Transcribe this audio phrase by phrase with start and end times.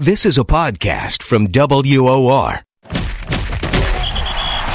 [0.00, 2.67] This is a podcast from WOR.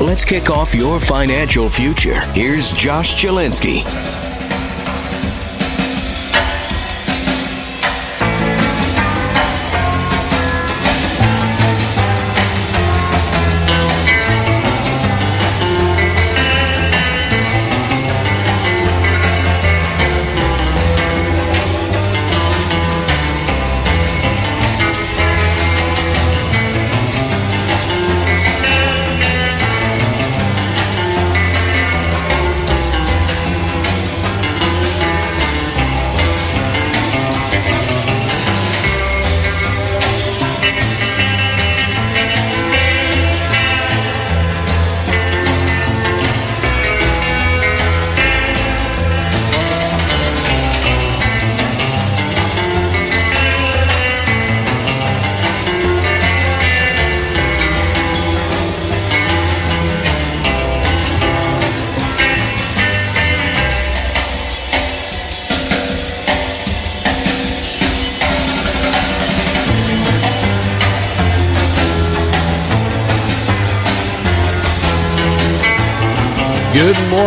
[0.00, 2.20] let's kick off your financial future.
[2.32, 4.21] Here's Josh Jalinski.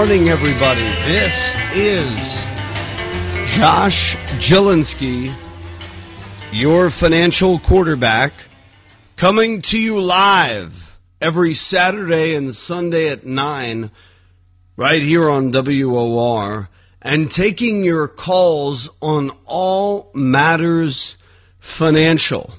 [0.05, 0.83] Morning, everybody.
[1.07, 2.05] This is
[3.57, 5.33] Josh Jalinski,
[6.51, 8.31] your financial quarterback,
[9.15, 13.89] coming to you live every Saturday and Sunday at 9,
[14.77, 16.69] right here on WOR,
[17.01, 21.17] and taking your calls on all matters
[21.57, 22.53] financial.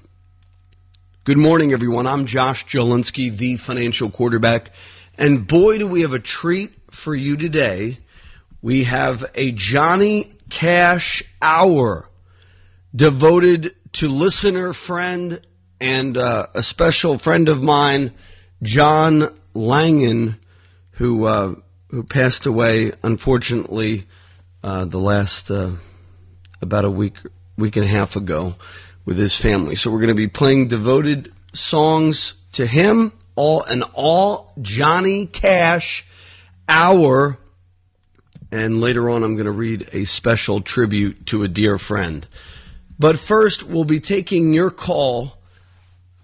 [1.22, 2.08] Good morning, everyone.
[2.08, 4.72] I'm Josh Jalinski, the financial quarterback.
[5.16, 6.72] And boy, do we have a treat
[7.06, 7.98] for you today.
[8.60, 12.08] We have a Johnny Cash hour
[12.92, 15.40] devoted to listener friend
[15.80, 18.10] and uh, a special friend of mine,
[18.60, 20.34] John Langan,
[20.94, 21.54] who uh,
[21.90, 24.08] who passed away unfortunately
[24.64, 25.74] uh, the last uh,
[26.60, 27.18] about a week
[27.56, 28.56] week and a half ago
[29.04, 29.76] with his family.
[29.76, 36.04] So we're going to be playing devoted songs to him all and all Johnny Cash
[36.68, 37.38] hour.
[38.50, 42.26] And later on, I'm going to read a special tribute to a dear friend.
[42.98, 45.36] But first, we'll be taking your call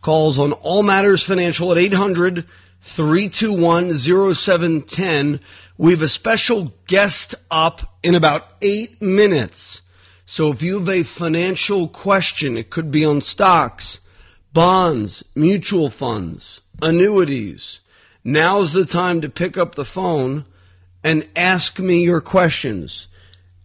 [0.00, 2.44] calls on all matters financial at 800
[2.80, 5.40] 321 0710.
[5.78, 9.82] We have a special guest up in about eight minutes.
[10.24, 14.00] So if you have a financial question, it could be on stocks,
[14.52, 17.80] bonds, mutual funds, annuities.
[18.24, 20.44] Now's the time to pick up the phone
[21.02, 23.08] and ask me your questions.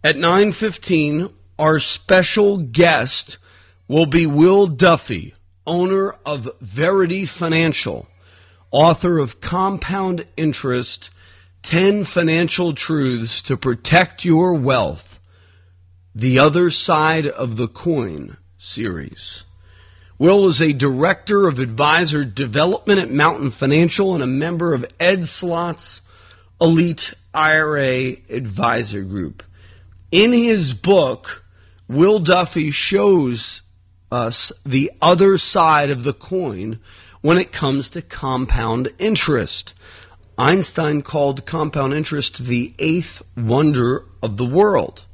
[0.02, 3.38] At 9:15, our special guest
[3.86, 5.34] will be Will Duffy,
[5.66, 8.08] owner of Verity Financial,
[8.70, 11.10] author of Compound Interest:
[11.62, 15.20] 10 Financial Truths to Protect Your Wealth.
[16.14, 19.44] The Other Side of the Coin series.
[20.18, 25.28] Will is a director of advisor development at Mountain Financial and a member of Ed
[25.28, 26.02] Slott's
[26.60, 29.44] Elite IRA Advisor Group.
[30.10, 31.44] In his book,
[31.86, 33.62] Will Duffy shows
[34.10, 36.80] us the other side of the coin
[37.20, 39.72] when it comes to compound interest.
[40.36, 45.04] Einstein called compound interest the eighth wonder of the world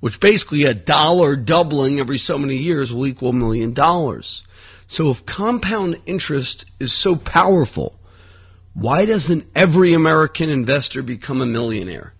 [0.00, 4.44] which basically a dollar doubling every so many years will equal a million dollars.
[4.86, 7.98] So if compound interest is so powerful,
[8.74, 12.14] why doesn't every American investor become a millionaire?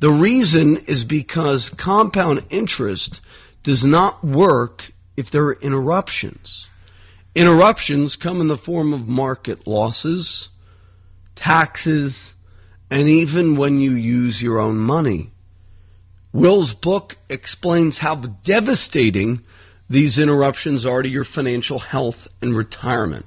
[0.00, 3.20] The reason is because compound interest
[3.62, 6.68] does not work if there are interruptions.
[7.34, 10.48] Interruptions come in the form of market losses,
[11.36, 12.34] taxes,
[12.90, 15.30] and even when you use your own money.
[16.32, 19.42] Will's book explains how devastating
[19.88, 23.26] these interruptions are to your financial health and retirement.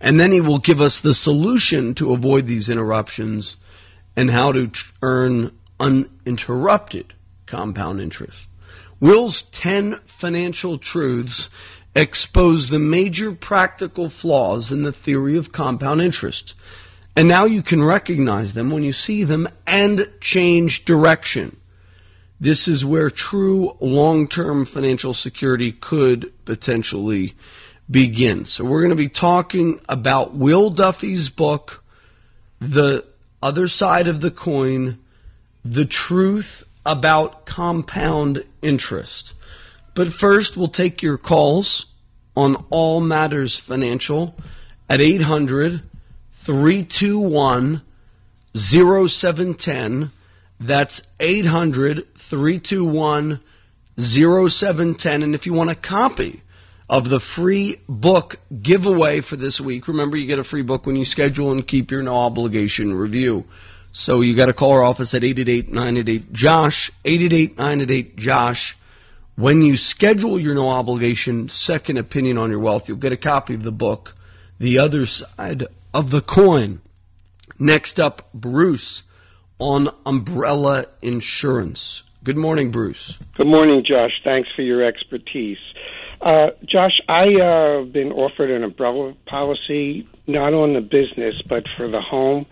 [0.00, 3.56] And then he will give us the solution to avoid these interruptions
[4.16, 4.70] and how to
[5.02, 7.14] earn uninterrupted
[7.46, 8.48] compound interest.
[9.00, 11.50] Will's 10 financial truths
[11.94, 16.54] expose the major practical flaws in the theory of compound interest.
[17.14, 21.57] And now you can recognize them when you see them and change direction.
[22.40, 27.34] This is where true long term financial security could potentially
[27.90, 28.44] begin.
[28.44, 31.82] So, we're going to be talking about Will Duffy's book,
[32.60, 33.04] The
[33.42, 34.98] Other Side of the Coin
[35.64, 39.34] The Truth About Compound Interest.
[39.94, 41.86] But first, we'll take your calls
[42.36, 44.36] on All Matters Financial
[44.88, 45.82] at 800
[46.34, 47.82] 321
[48.56, 50.10] 0710.
[50.60, 53.40] That's 800 321
[53.98, 55.22] 0710.
[55.22, 56.42] And if you want a copy
[56.88, 60.96] of the free book giveaway for this week, remember you get a free book when
[60.96, 63.44] you schedule and keep your no obligation review.
[63.92, 68.76] So you got to call our office at 888 988 Josh, 888 988 Josh.
[69.36, 73.54] When you schedule your no obligation second opinion on your wealth, you'll get a copy
[73.54, 74.16] of the book,
[74.58, 75.64] The Other Side
[75.94, 76.80] of the Coin.
[77.58, 79.02] Next up, Bruce
[79.58, 82.04] on umbrella insurance.
[82.28, 83.18] Good morning, Bruce.
[83.38, 84.10] Good morning, Josh.
[84.22, 85.56] Thanks for your expertise.
[86.20, 91.64] Uh, Josh, I have uh, been offered an umbrella policy, not on the business, but
[91.78, 92.44] for the home.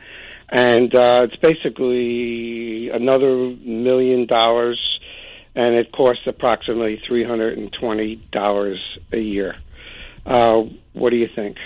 [0.49, 4.81] And uh, it's basically another million dollars
[5.55, 8.81] and it costs approximately three hundred and twenty dollars
[9.13, 9.57] a year.
[10.25, 10.65] Uh,
[10.95, 11.59] what do you think?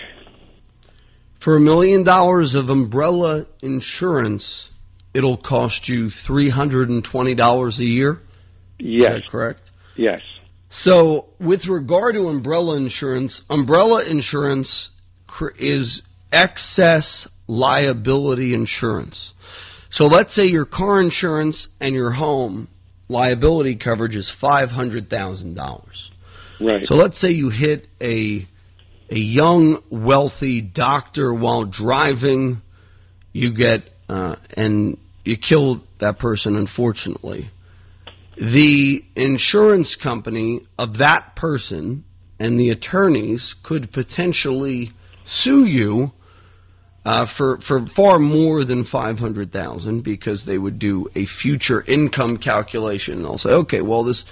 [1.38, 4.69] For a million dollars of umbrella insurance,
[5.14, 8.20] it'll cost you three hundred and twenty dollars a year.
[8.78, 9.60] Yes, correct.
[9.96, 10.20] Yes.
[10.68, 14.90] So, with regard to umbrella insurance, umbrella insurance
[15.58, 16.02] is
[16.32, 19.34] excess liability insurance.
[19.88, 22.68] So, let's say your car insurance and your home
[23.08, 26.10] liability coverage is five hundred thousand dollars.
[26.60, 26.86] Right.
[26.86, 28.46] So let's say you hit a
[29.10, 32.62] a young, wealthy doctor while driving,
[33.32, 36.56] you get uh, and you kill that person.
[36.56, 37.50] Unfortunately,
[38.36, 42.04] the insurance company of that person
[42.38, 44.90] and the attorneys could potentially
[45.24, 46.12] sue you
[47.04, 51.84] uh, for for far more than five hundred thousand because they would do a future
[51.86, 53.14] income calculation.
[53.16, 54.24] And They'll say, okay, well this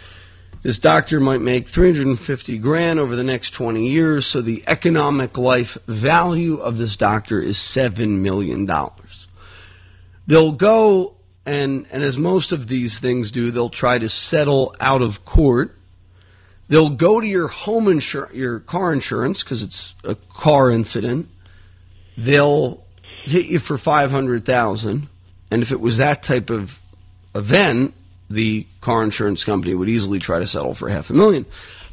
[0.62, 4.42] this doctor might make three hundred and fifty grand over the next twenty years, so
[4.42, 9.07] the economic life value of this doctor is seven million dollars.
[10.28, 11.14] They'll go
[11.44, 15.74] and and as most of these things do, they'll try to settle out of court.
[16.68, 21.30] They'll go to your home insurance, your car insurance, because it's a car incident.
[22.18, 22.84] They'll
[23.24, 25.08] hit you for 500,000
[25.50, 26.80] and if it was that type of
[27.34, 27.94] event
[28.30, 31.46] the car insurance company would easily try to settle for half a million.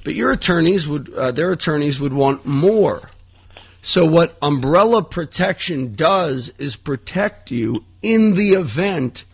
[0.04, 3.10] But your attorneys would uh, their attorneys would want more
[3.86, 9.26] so what umbrella protection does is protect you in the event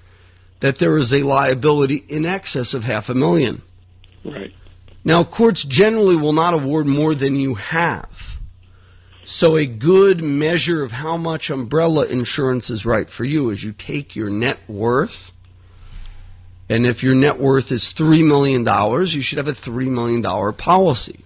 [0.59, 3.61] that there is a liability in excess of half a million.
[4.25, 4.53] Right.
[5.05, 8.39] Now courts generally will not award more than you have.
[9.23, 13.71] So, a good measure of how much umbrella insurance is right for you is you
[13.71, 15.31] take your net worth,
[16.67, 18.65] and if your net worth is $3 million,
[19.07, 20.21] you should have a $3 million
[20.55, 21.23] policy.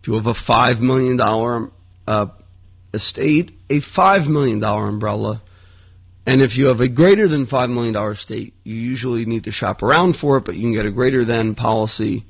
[0.00, 1.20] If you have a $5 million
[2.08, 2.26] uh,
[2.92, 5.42] estate, a $5 million umbrella.
[6.26, 9.82] And if you have a greater than $5 million estate, you usually need to shop
[9.82, 12.24] around for it, but you can get a greater than policy,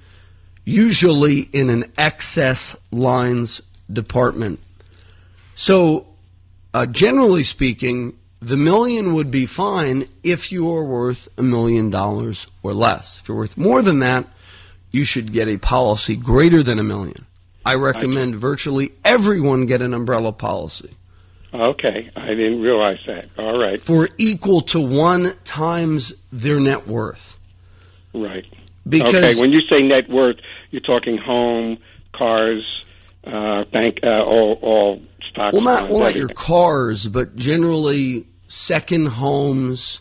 [0.64, 3.60] usually in an excess lines
[3.92, 4.60] department
[5.60, 6.06] so,
[6.72, 12.46] uh, generally speaking, the million would be fine if you are worth a million dollars
[12.62, 13.20] or less.
[13.20, 14.26] If you're worth more than that,
[14.90, 17.26] you should get a policy greater than a million.
[17.64, 20.90] I recommend virtually everyone get an umbrella policy.
[21.52, 23.28] Okay, I didn't realize that.
[23.36, 23.80] All right.
[23.80, 27.38] For equal to one times their net worth.
[28.14, 28.46] Right.
[28.88, 30.36] Because okay, when you say net worth,
[30.70, 31.78] you're talking home,
[32.12, 32.64] cars,
[33.24, 35.52] uh, bank, uh, all, all stocks.
[35.52, 40.00] Well, not, well, not your cars, but generally second homes,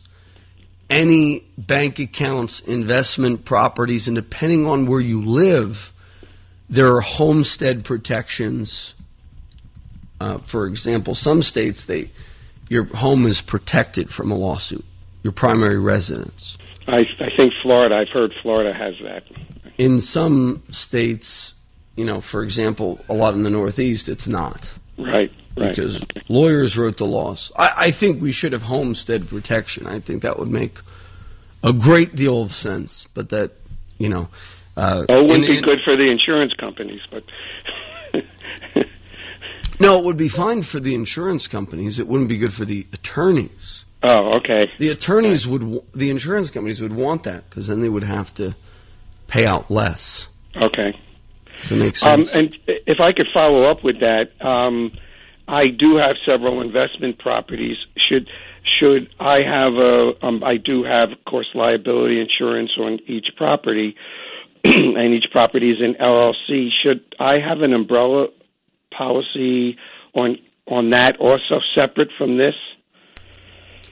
[0.89, 5.94] any bank accounts, investment properties, and depending on where you live,
[6.69, 8.93] there are homestead protections.
[10.21, 12.11] Uh, for example, some states they
[12.69, 14.85] your home is protected from a lawsuit.
[15.23, 16.57] Your primary residence.
[16.88, 17.95] I, I think Florida.
[17.95, 19.23] I've heard Florida has that.
[19.77, 21.53] In some states,
[21.95, 24.71] you know, for example, a lot in the Northeast, it's not.
[24.97, 25.31] Right.
[25.57, 25.75] Right.
[25.75, 27.51] Because lawyers wrote the laws.
[27.57, 29.88] I, I think we should have homestead protection.
[29.88, 30.79] I think that would make
[31.63, 33.07] a great deal of sense.
[33.13, 33.51] But that,
[33.97, 34.29] you know,
[34.79, 37.24] uh, oh, it wouldn't and, be good for the insurance companies, but
[39.79, 42.00] No, it would be fine for the insurance companies.
[42.00, 43.86] It wouldn't be good for the attorneys.
[44.03, 44.69] Oh, okay.
[44.77, 48.55] The attorneys would, the insurance companies would want that because then they would have to
[49.27, 50.27] pay out less.
[50.62, 50.98] Okay.
[51.62, 52.36] Does it make Um, sense?
[52.36, 54.91] and if I could follow up with that, um,
[55.48, 57.77] I do have several investment properties.
[57.98, 58.29] Should
[58.79, 60.13] should I have a?
[60.21, 63.95] Um, I do have, of course, liability insurance on each property,
[64.63, 66.70] and each property is an LLC.
[66.84, 68.28] Should I have an umbrella
[68.96, 69.78] policy
[70.13, 70.38] on
[70.68, 72.56] on that also separate from this?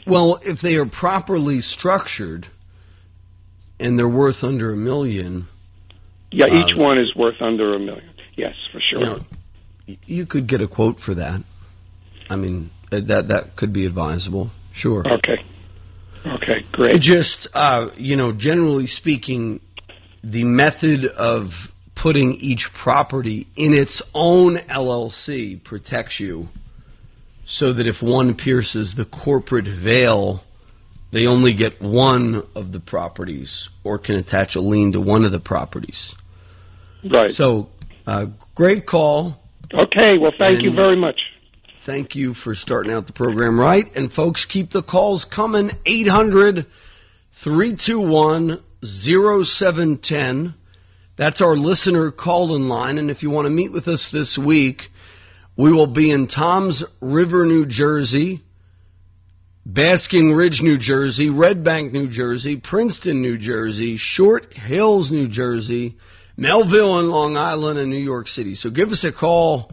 [0.05, 2.47] well, if they are properly structured
[3.79, 5.47] and they're worth under a million,
[6.31, 8.09] Yeah, each Um, one is worth under a million.
[8.35, 8.99] Yes, for sure.
[8.99, 9.19] you know,
[10.05, 11.41] you could get a quote for that.
[12.29, 14.51] I mean, uh, that that could be advisable.
[14.71, 15.03] Sure.
[15.09, 15.43] Okay.
[16.25, 17.01] Okay, great.
[17.01, 19.59] just, uh, you know, generally speaking,
[20.23, 26.49] the method of putting each property in its own LLC protects you
[27.43, 30.43] so that if one pierces the corporate veil,
[31.11, 35.31] they only get one of the properties or can attach a lien to one of
[35.31, 36.13] the properties.
[37.03, 37.31] Right.
[37.31, 37.69] So,
[38.05, 39.41] uh, great call.
[39.73, 41.19] okay, well, thank you very much.
[41.79, 43.95] Thank you for starting out the program right.
[43.95, 46.65] And folks, keep the calls coming 800
[47.31, 50.53] 321 0710.
[51.15, 52.97] That's our listener call in line.
[52.97, 54.91] And if you want to meet with us this week,
[55.55, 58.43] we will be in Tom's River, New Jersey,
[59.65, 65.97] Basking Ridge, New Jersey, Red Bank, New Jersey, Princeton, New Jersey, Short Hills, New Jersey,
[66.37, 68.53] Melville and Long Island, and New York City.
[68.53, 69.71] So give us a call,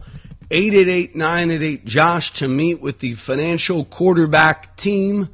[0.49, 5.29] 888-988-JOSH, to meet with the financial quarterback team.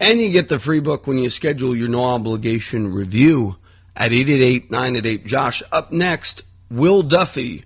[0.00, 3.56] And you get the free book when you schedule your no obligation review
[3.96, 5.62] at 888-988-JOSH.
[5.72, 7.64] Up next, Will Duffy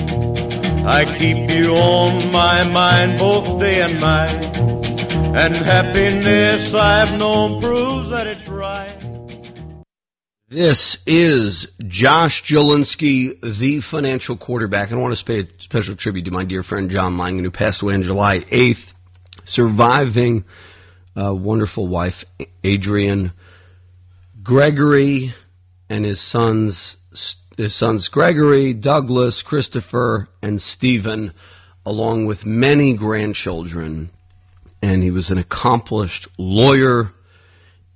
[1.21, 4.57] keep you on my mind both day and night.
[5.35, 8.97] And happiness I've known proves that it's right.
[10.49, 14.89] This is Josh Jalinski, the financial quarterback.
[14.89, 17.51] And I want to pay a special tribute to my dear friend John Langan, who
[17.51, 18.93] passed away on July 8th.
[19.43, 20.43] surviving
[21.15, 22.25] uh, wonderful wife,
[22.63, 23.31] Adrian,
[24.41, 25.35] Gregory,
[25.87, 26.97] and his sons,
[27.57, 31.33] his sons Gregory, Douglas, Christopher, and Stephen,
[31.85, 34.09] along with many grandchildren.
[34.81, 37.13] And he was an accomplished lawyer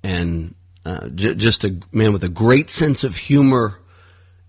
[0.03, 0.53] and
[0.85, 3.79] uh, j- just a man with a great sense of humor,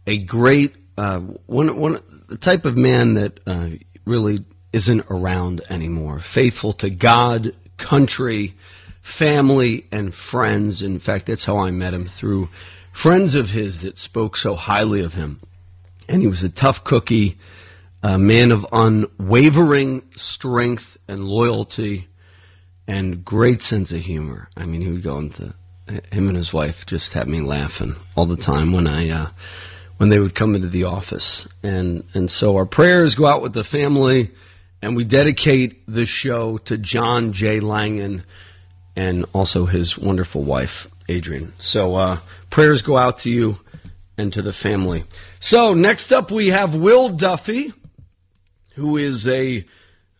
[0.06, 1.98] a great uh, one, one
[2.28, 3.70] the type of man that uh,
[4.04, 6.18] really isn't around anymore.
[6.18, 8.54] Faithful to God, country,
[9.00, 10.82] family, and friends.
[10.82, 12.48] In fact, that's how I met him through
[12.96, 15.38] friends of his that spoke so highly of him.
[16.08, 17.36] And he was a tough cookie,
[18.02, 22.08] a man of unwavering strength and loyalty,
[22.88, 24.48] and great sense of humor.
[24.56, 25.52] I mean, he would go into
[25.86, 29.28] him and his wife just had me laughing all the time when I uh,
[29.98, 33.52] when they would come into the office, and and so our prayers go out with
[33.52, 34.30] the family,
[34.80, 37.60] and we dedicate the show to John J.
[37.60, 38.24] Langan
[38.96, 41.52] and also his wonderful wife Adrian.
[41.58, 42.18] So uh,
[42.50, 43.58] prayers go out to you
[44.18, 45.04] and to the family.
[45.40, 47.72] So next up we have Will Duffy,
[48.74, 49.64] who is a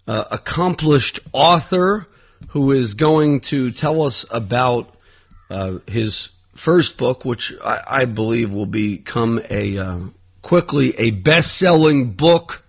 [0.06, 2.06] uh, accomplished author
[2.48, 4.94] who is going to tell us about
[5.50, 9.98] uh, his first book, which I, I believe will become a uh,
[10.42, 12.64] quickly a best-selling book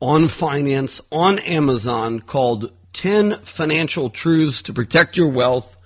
[0.00, 5.76] on finance on Amazon called 10 Financial Truths to Protect Your Wealth,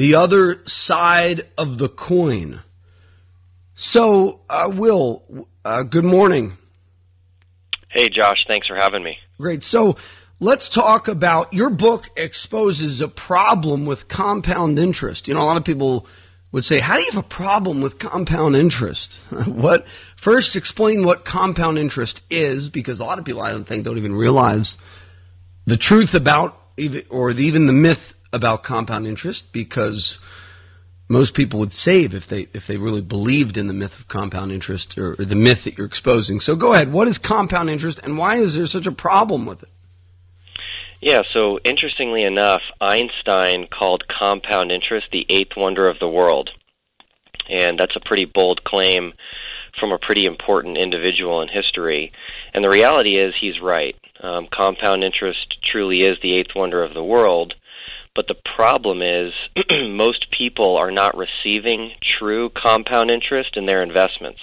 [0.00, 2.62] the other side of the coin.
[3.74, 6.56] So, uh, Will, uh, good morning.
[7.90, 9.18] Hey, Josh, thanks for having me.
[9.38, 9.62] Great.
[9.62, 9.96] So,
[10.42, 15.28] Let's talk about your book exposes a problem with compound interest.
[15.28, 16.06] You know, a lot of people
[16.50, 21.26] would say, "How do you have a problem with compound interest?" what first explain what
[21.26, 24.78] compound interest is because a lot of people I don't think don't even realize
[25.66, 26.58] the truth about
[27.10, 30.18] or even the myth about compound interest because
[31.08, 34.52] most people would save if they if they really believed in the myth of compound
[34.52, 36.38] interest or, or the myth that you're exposing.
[36.38, 36.92] So go ahead.
[36.92, 39.70] What is compound interest and why is there such a problem with it?
[41.00, 46.50] Yeah, so interestingly enough, Einstein called compound interest the eighth wonder of the world.
[47.48, 49.14] And that's a pretty bold claim
[49.78, 52.12] from a pretty important individual in history.
[52.52, 53.96] And the reality is, he's right.
[54.22, 57.54] Um, compound interest truly is the eighth wonder of the world.
[58.14, 59.32] But the problem is,
[59.88, 64.40] most people are not receiving true compound interest in their investments.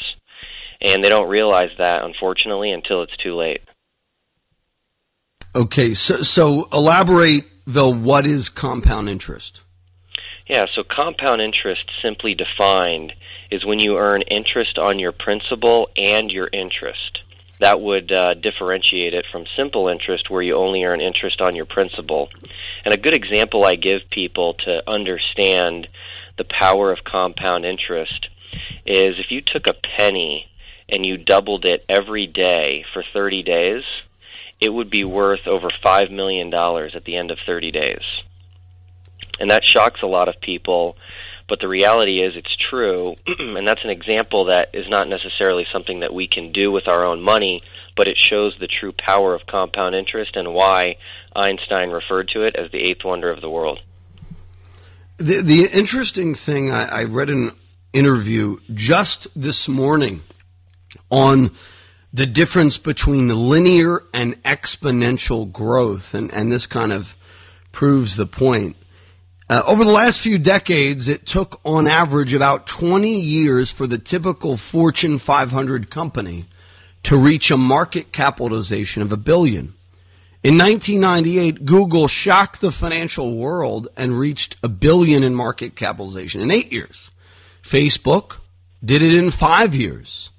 [0.81, 3.61] And they don't realize that, unfortunately, until it's too late.
[5.55, 7.89] Okay, so, so elaborate though.
[7.89, 9.61] What is compound interest?
[10.47, 13.13] Yeah, so compound interest, simply defined,
[13.51, 17.19] is when you earn interest on your principal and your interest.
[17.59, 21.65] That would uh, differentiate it from simple interest, where you only earn interest on your
[21.65, 22.29] principal.
[22.85, 25.87] And a good example I give people to understand
[26.37, 28.27] the power of compound interest
[28.85, 30.49] is if you took a penny
[30.89, 33.83] and you doubled it every day for 30 days,
[34.59, 38.03] it would be worth over $5 million at the end of 30 days.
[39.39, 40.97] And that shocks a lot of people,
[41.47, 46.01] but the reality is it's true, and that's an example that is not necessarily something
[46.01, 47.61] that we can do with our own money,
[47.95, 50.97] but it shows the true power of compound interest and why
[51.35, 53.79] Einstein referred to it as the eighth wonder of the world.
[55.17, 57.51] The, the interesting thing, I, I read an
[57.93, 60.21] interview just this morning
[61.09, 61.51] on
[62.13, 67.15] the difference between linear and exponential growth, and, and this kind of
[67.71, 68.75] proves the point.
[69.49, 73.97] Uh, over the last few decades, it took on average about 20 years for the
[73.97, 76.45] typical Fortune 500 company
[77.03, 79.73] to reach a market capitalization of a billion.
[80.43, 86.51] In 1998, Google shocked the financial world and reached a billion in market capitalization in
[86.51, 87.09] eight years.
[87.63, 88.39] Facebook
[88.83, 90.29] did it in five years.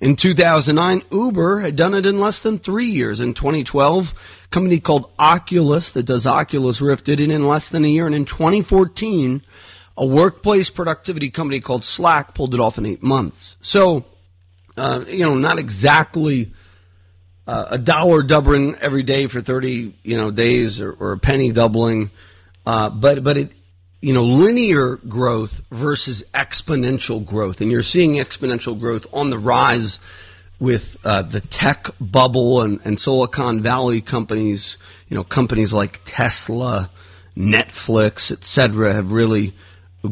[0.00, 3.20] In 2009, Uber had done it in less than three years.
[3.20, 7.84] In 2012, a company called Oculus that does Oculus Rift did it in less than
[7.84, 8.06] a year.
[8.06, 9.42] And in 2014,
[9.96, 13.56] a workplace productivity company called Slack pulled it off in eight months.
[13.60, 14.04] So,
[14.76, 16.52] uh, you know, not exactly
[17.48, 21.50] uh, a dollar doubling every day for 30, you know, days or, or a penny
[21.50, 22.12] doubling.
[22.64, 23.52] Uh, but, but it,
[24.00, 27.60] you know, linear growth versus exponential growth.
[27.60, 29.98] And you're seeing exponential growth on the rise
[30.60, 36.90] with uh, the tech bubble and, and Silicon Valley companies, you know, companies like Tesla,
[37.36, 39.52] Netflix, et cetera, have really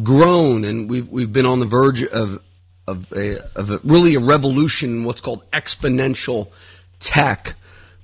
[0.02, 0.64] grown.
[0.64, 2.42] And we've, we've been on the verge of,
[2.88, 6.48] of, a, of a, really a revolution, in what's called exponential
[6.98, 7.55] tech.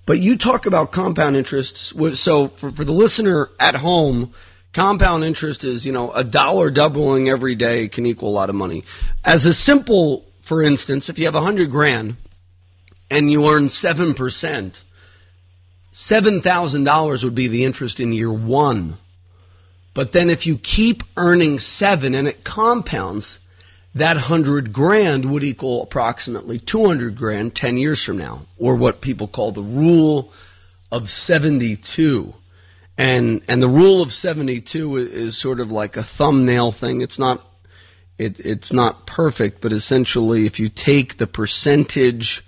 [0.07, 1.95] But you talk about compound interest.
[2.17, 4.33] So for, for the listener at home,
[4.73, 8.55] compound interest is, you know, a dollar doubling every day can equal a lot of
[8.55, 8.85] money.
[9.25, 12.17] As a simple, for instance, if you have a hundred grand
[13.11, 14.83] and you earn 7%,
[15.93, 18.99] $7,000 would be the interest in year one.
[19.95, 23.41] But then if you keep earning seven and it compounds,
[23.95, 29.27] that hundred grand would equal approximately 200 grand 10 years from now, or what people
[29.27, 30.33] call the rule
[30.93, 32.33] of 72.
[32.97, 37.01] And, and the rule of 72 is sort of like a thumbnail thing.
[37.01, 37.49] It's not,
[38.19, 42.45] it, it's not perfect, but essentially if you take the percentage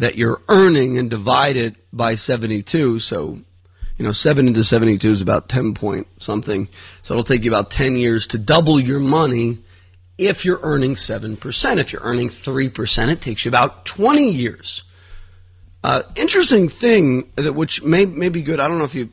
[0.00, 3.38] that you're earning and divide it by 72, so
[3.96, 6.68] you know, 7 into 72 is about 10 point something.
[7.02, 9.58] So it'll take you about 10 years to double your money
[10.16, 11.76] if you're earning 7%.
[11.76, 14.84] If you're earning 3%, it takes you about 20 years.
[15.84, 18.58] Uh, interesting thing that which may, may be good.
[18.58, 19.10] I don't know if you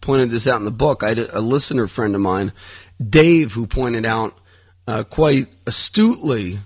[0.00, 1.04] pointed this out in the book.
[1.04, 2.52] I had a, a listener friend of mine,
[3.00, 4.36] Dave, who pointed out
[4.88, 6.58] uh, quite astutely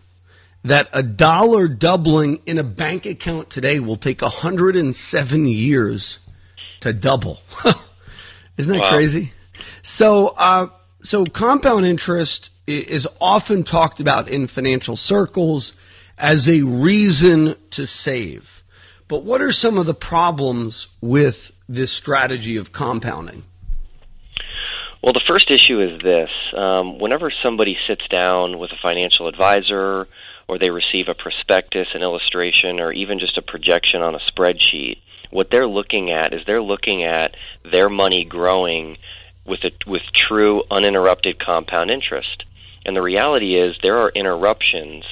[0.65, 6.19] that a dollar doubling in a bank account today will take 107 years
[6.81, 7.41] to double.
[8.57, 8.91] Isn't that wow.
[8.91, 9.33] crazy?
[9.83, 10.69] So, uh,
[11.01, 15.75] so compound interest is often talked about in financial circles
[16.17, 18.63] as a reason to save.
[19.07, 23.45] But what are some of the problems with this strategy of compounding?
[25.03, 26.31] Well, the first issue is this.
[26.57, 30.09] Um, whenever somebody sits down with a financial advisor
[30.49, 34.99] or they receive a prospectus, an illustration, or even just a projection on a spreadsheet,
[35.31, 37.35] what they're looking at is they're looking at
[37.73, 38.97] their money growing
[39.47, 42.45] with a, with true uninterrupted compound interest.
[42.85, 45.05] And the reality is there are interruptions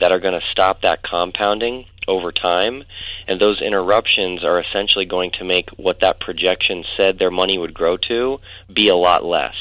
[0.00, 2.82] that are going to stop that compounding over time,
[3.26, 7.72] and those interruptions are essentially going to make what that projection said their money would
[7.72, 8.38] grow to
[8.74, 9.54] be a lot less.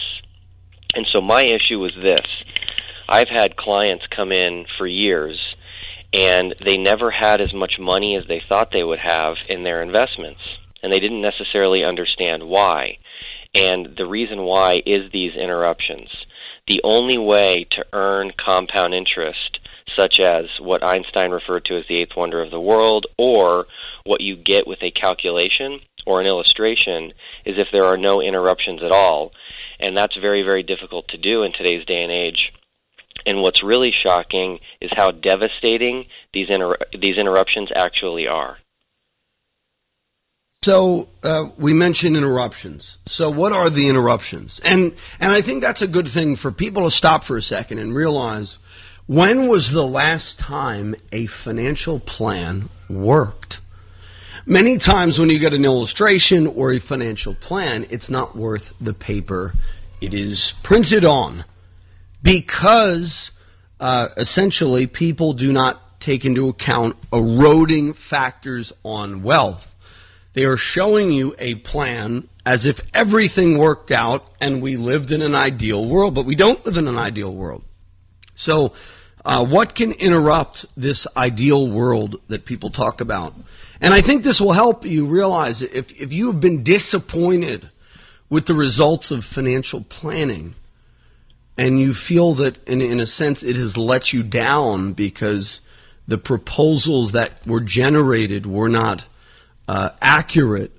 [0.96, 2.28] And so my issue was this.
[3.08, 5.56] I've had clients come in for years
[6.14, 9.82] and they never had as much money as they thought they would have in their
[9.82, 10.42] investments
[10.84, 12.98] and they didn't necessarily understand why.
[13.56, 16.10] And the reason why is these interruptions.
[16.68, 19.60] The only way to earn compound interest,
[19.98, 23.66] such as what Einstein referred to as the eighth wonder of the world, or
[24.06, 27.14] what you get with a calculation or an illustration,
[27.46, 29.32] is if there are no interruptions at all.
[29.80, 32.52] And that's very, very difficult to do in today's day and age.
[33.26, 38.58] And what's really shocking is how devastating these inter- these interruptions actually are.
[40.64, 42.98] So uh, we mentioned interruptions.
[43.06, 44.62] So what are the interruptions?
[44.64, 47.80] And and I think that's a good thing for people to stop for a second
[47.80, 48.60] and realize
[49.06, 53.60] when was the last time a financial plan worked?
[54.46, 58.94] Many times when you get an illustration or a financial plan, it's not worth the
[58.94, 59.54] paper
[60.04, 61.46] it is printed on
[62.24, 63.32] because
[63.80, 69.76] uh, essentially people do not take into account eroding factors on wealth.
[70.34, 75.22] They are showing you a plan as if everything worked out and we lived in
[75.22, 77.64] an ideal world, but we don't live in an ideal world.
[78.34, 78.74] So,
[79.26, 83.34] uh, what can interrupt this ideal world that people talk about?
[83.80, 87.70] And I think this will help you realize if, if you have been disappointed
[88.30, 90.56] with the results of financial planning
[91.58, 95.62] and you feel that, in, in a sense, it has let you down because
[96.08, 99.06] the proposals that were generated were not
[99.68, 100.72] uh, accurate.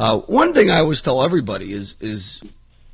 [0.00, 2.42] Uh, one thing I always tell everybody is is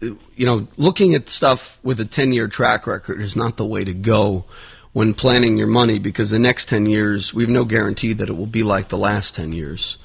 [0.01, 3.85] you know looking at stuff with a ten year track record is not the way
[3.85, 4.45] to go
[4.93, 8.37] when planning your money because the next ten years we have no guarantee that it
[8.37, 9.97] will be like the last ten years.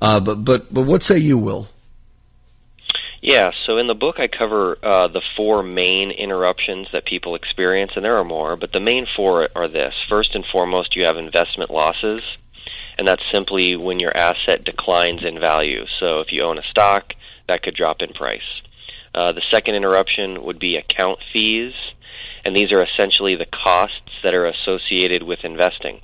[0.00, 1.68] Uh, but but but what say you, Will?
[3.26, 7.90] Yeah, so in the book I cover uh, the four main interruptions that people experience,
[7.96, 9.94] and there are more, but the main four are this.
[10.08, 12.22] First and foremost, you have investment losses
[12.98, 15.84] and that's simply when your asset declines in value.
[16.00, 17.12] So if you own a stock,
[17.48, 18.62] that could drop in price.
[19.14, 21.72] Uh, the second interruption would be account fees,
[22.44, 26.00] and these are essentially the costs that are associated with investing.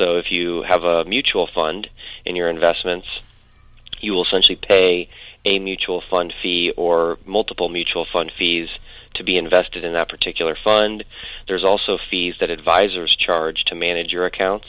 [0.00, 1.88] So if you have a mutual fund
[2.24, 3.06] in your investments,
[4.00, 5.10] you will essentially pay
[5.44, 8.68] a mutual fund fee or multiple mutual fund fees
[9.14, 11.04] to be invested in that particular fund.
[11.46, 14.66] There's also fees that advisors charge to manage your accounts.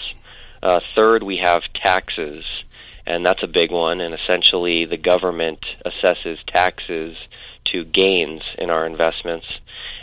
[0.63, 2.43] Uh, third, we have taxes,
[3.05, 4.01] and that's a big one.
[4.01, 7.17] And essentially, the government assesses taxes
[7.65, 9.45] to gains in our investments.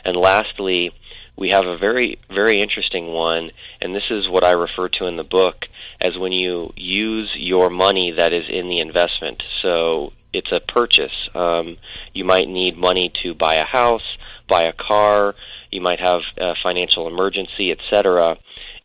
[0.04, 0.92] And lastly,
[1.36, 3.50] we have a very, very interesting one,
[3.80, 5.66] and this is what I refer to in the book
[6.00, 9.42] as when you use your money that is in the investment.
[9.62, 11.28] So it's a purchase.
[11.34, 11.76] Um,
[12.12, 14.02] you might need money to buy a house,
[14.48, 15.34] buy a car,
[15.70, 18.36] you might have a financial emergency, etc.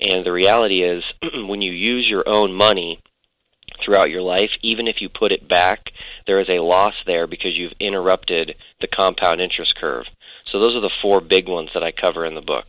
[0.06, 1.04] And the reality is,
[1.48, 3.02] when you use your own money
[3.84, 5.80] throughout your life, even if you put it back,
[6.28, 10.06] there is a loss there because you've interrupted the compound interest curve.
[10.52, 12.66] So those are the four big ones that I cover in the book.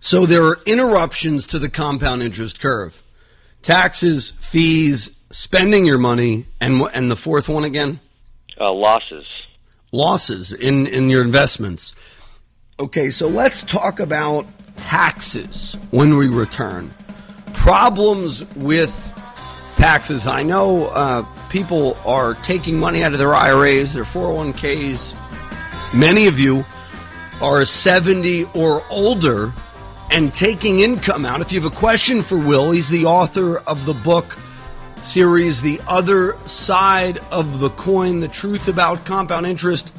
[0.00, 3.02] So there are interruptions to the compound interest curve.
[3.60, 7.98] Taxes, fees, spending your money, and and the fourth one again?
[8.60, 9.26] Uh, losses.
[9.90, 11.94] Losses in, in your investments.
[12.78, 16.94] Okay, so let's talk about taxes when we return.
[17.52, 19.12] Problems with
[19.76, 20.26] taxes.
[20.26, 25.14] I know uh, people are taking money out of their IRAs, their 401ks.
[25.94, 26.64] Many of you
[27.42, 29.52] are 70 or older
[30.10, 31.40] and taking income out.
[31.40, 34.38] If you have a question for Will, he's the author of the book
[35.04, 39.92] series, The Other Side of the Coin The Truth About Compound Interest.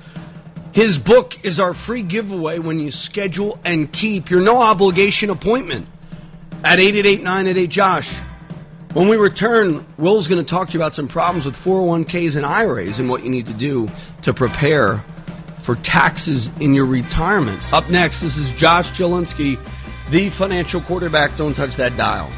[0.71, 5.87] His book is our free giveaway when you schedule and keep your no obligation appointment
[6.63, 8.13] at 888 Josh.
[8.93, 12.45] When we return, Will's going to talk to you about some problems with 401ks and
[12.45, 13.87] IRAs and what you need to do
[14.21, 15.03] to prepare
[15.61, 17.61] for taxes in your retirement.
[17.73, 19.59] Up next, this is Josh Jalinski,
[20.11, 21.35] the financial quarterback.
[21.37, 22.31] Don't touch that dial.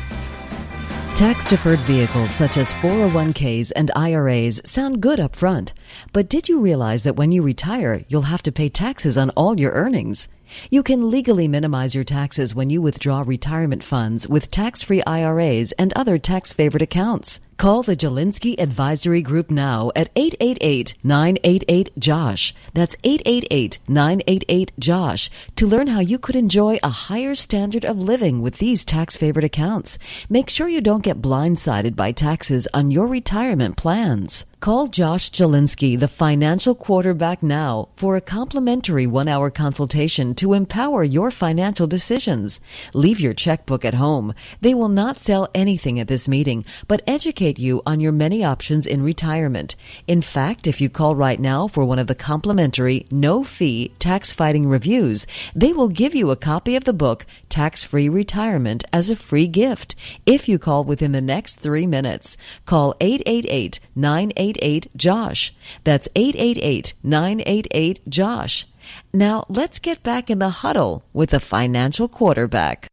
[1.16, 5.74] Tax deferred vehicles such as 401ks and IRAs sound good up front,
[6.12, 9.58] but did you realize that when you retire, you'll have to pay taxes on all
[9.58, 10.28] your earnings?
[10.70, 15.94] You can legally minimize your taxes when you withdraw retirement funds with tax-free IRAs and
[15.96, 17.40] other tax-favored accounts.
[17.58, 22.54] Call the Jalinski Advisory Group now at 888-988-JOSH.
[22.74, 28.84] That's 888-988-JOSH to learn how you could enjoy a higher standard of living with these
[28.84, 29.98] tax-favored accounts.
[30.30, 34.44] Make sure you don't get blindsided by taxes on your retirement plans.
[34.66, 41.30] Call Josh Jalinski, the financial quarterback now for a complimentary one-hour consultation to empower your
[41.30, 42.60] financial decisions.
[42.92, 44.34] Leave your checkbook at home.
[44.62, 48.88] They will not sell anything at this meeting, but educate you on your many options
[48.88, 49.76] in retirement.
[50.08, 55.28] In fact, if you call right now for one of the complimentary, no-fee tax-fighting reviews,
[55.54, 59.94] they will give you a copy of the book Tax-Free Retirement as a free gift
[60.26, 62.36] if you call within the next three minutes.
[62.66, 65.54] Call 888 988 888-JOSH.
[65.84, 68.66] That's 888-988-JOSH.
[69.14, 72.88] Now let's get back in the huddle with the financial quarterback.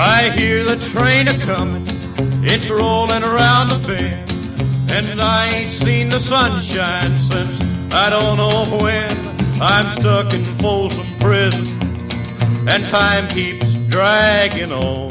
[0.00, 1.86] I hear the train a comin',
[2.44, 4.30] it's rolling around the bend,
[4.90, 7.58] and I ain't seen the sunshine since
[7.94, 9.10] I don't know when.
[9.60, 11.66] I'm stuck in Folsom Prison,
[12.68, 15.10] and time keeps dragging on.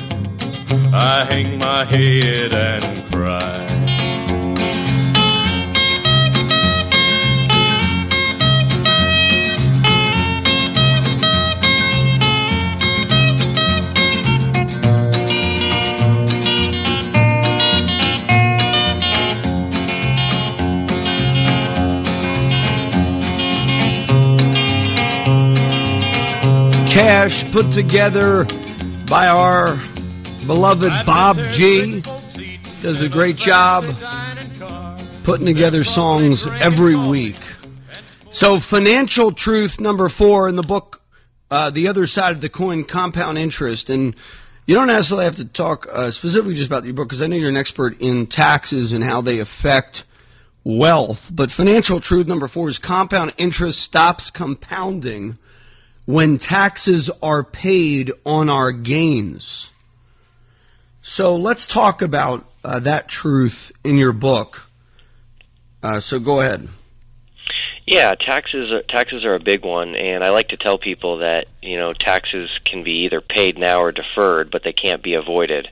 [0.73, 3.67] I hang my head and cry.
[26.87, 28.45] Cash put together
[29.07, 29.77] by our
[30.45, 32.01] beloved Bob G.
[32.81, 33.85] Does a great job
[35.23, 37.37] putting together songs every week.
[38.31, 41.01] So, financial truth number four in the book,
[41.51, 43.89] uh, The Other Side of the Coin Compound Interest.
[43.89, 44.15] And
[44.65, 47.35] you don't necessarily have to talk uh, specifically just about your book because I know
[47.35, 50.05] you're an expert in taxes and how they affect
[50.63, 51.29] wealth.
[51.33, 55.37] But financial truth number four is compound interest stops compounding
[56.05, 59.71] when taxes are paid on our gains.
[61.01, 64.67] So let's talk about uh, that truth in your book.
[65.81, 66.69] Uh, so go ahead.
[67.87, 71.47] Yeah, taxes are, taxes are a big one, and I like to tell people that
[71.61, 75.67] you know taxes can be either paid now or deferred, but they can't be avoided.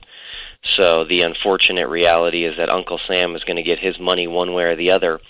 [0.78, 4.52] So the unfortunate reality is that Uncle Sam is going to get his money one
[4.52, 5.20] way or the other.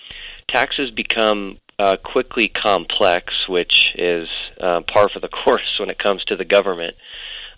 [0.52, 4.28] Taxes become uh, quickly complex, which is
[4.60, 6.94] uh, par for the course when it comes to the government.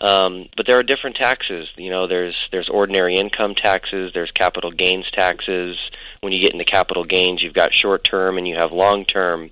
[0.02, 1.68] Um, but there are different taxes.
[1.76, 5.76] You know, there's there's ordinary income taxes, there's capital gains taxes.
[6.20, 9.50] When you get into capital gains, you've got short term and you have long term,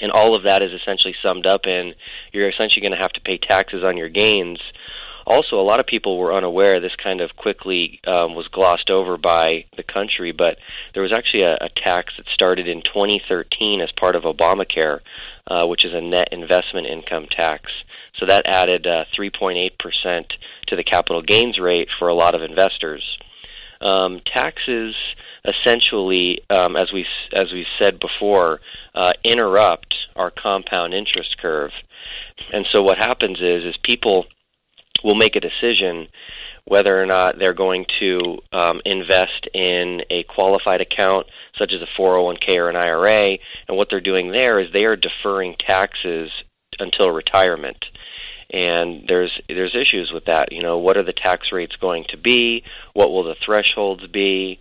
[0.00, 1.94] and all of that is essentially summed up in
[2.32, 4.58] you're essentially going to have to pay taxes on your gains
[5.30, 6.80] also, a lot of people were unaware.
[6.80, 10.58] This kind of quickly um, was glossed over by the country, but
[10.92, 14.98] there was actually a, a tax that started in 2013 as part of Obamacare,
[15.46, 17.70] uh, which is a net investment income tax.
[18.20, 19.70] So that added uh, 3.8%
[20.68, 23.02] to the capital gains rate for a lot of investors.
[23.80, 24.94] Um, taxes
[25.44, 28.60] essentially, um, as we as we said before,
[28.94, 31.70] uh, interrupt our compound interest curve.
[32.52, 34.26] And so what happens is is people
[35.02, 36.08] will make a decision
[36.66, 41.26] whether or not they're going to um, invest in a qualified account
[41.58, 43.38] such as a 401k or an IRA.
[43.66, 46.30] And what they're doing there is they are deferring taxes
[46.78, 47.84] until retirement.
[48.52, 50.50] And there's there's issues with that.
[50.50, 52.64] You know, what are the tax rates going to be?
[52.94, 54.60] What will the thresholds be?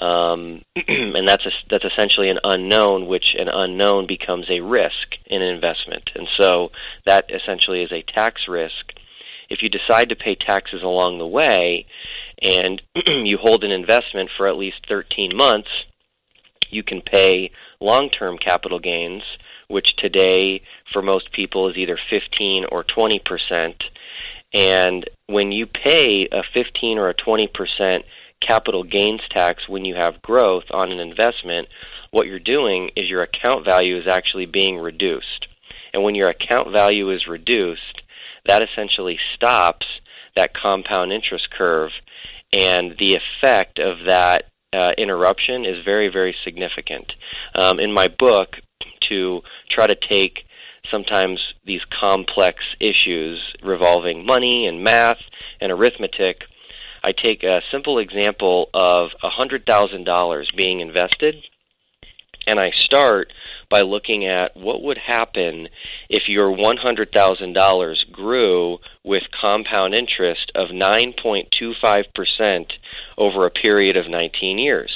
[0.00, 5.42] Um, and that's a, that's essentially an unknown, which an unknown becomes a risk in
[5.42, 6.10] an investment.
[6.14, 6.70] And so
[7.06, 8.92] that essentially is a tax risk
[9.50, 11.84] if you decide to pay taxes along the way
[12.40, 15.68] and you hold an investment for at least 13 months,
[16.70, 19.22] you can pay long term capital gains,
[19.68, 20.62] which today
[20.92, 23.76] for most people is either 15 or 20 percent.
[24.52, 28.04] And when you pay a 15 or a 20 percent
[28.46, 31.68] capital gains tax when you have growth on an investment,
[32.10, 35.46] what you're doing is your account value is actually being reduced.
[35.92, 38.02] And when your account value is reduced,
[38.46, 39.86] that essentially stops
[40.36, 41.90] that compound interest curve,
[42.52, 47.12] and the effect of that uh, interruption is very, very significant.
[47.54, 48.56] Um, in my book,
[49.08, 50.44] to try to take
[50.90, 55.18] sometimes these complex issues revolving money and math
[55.60, 56.42] and arithmetic,
[57.04, 61.36] I take a simple example of $100,000 being invested,
[62.46, 63.32] and I start
[63.70, 65.68] by looking at what would happen
[66.08, 72.72] if your $100,000 grew with compound interest of 9.25%
[73.16, 74.90] over a period of 19 years.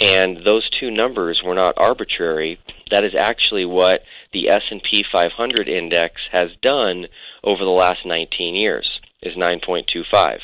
[0.00, 2.58] And those two numbers were not arbitrary.
[2.92, 4.02] That is actually what
[4.36, 7.06] the S&P 500 index has done
[7.42, 10.40] over the last 19 years is 9.25.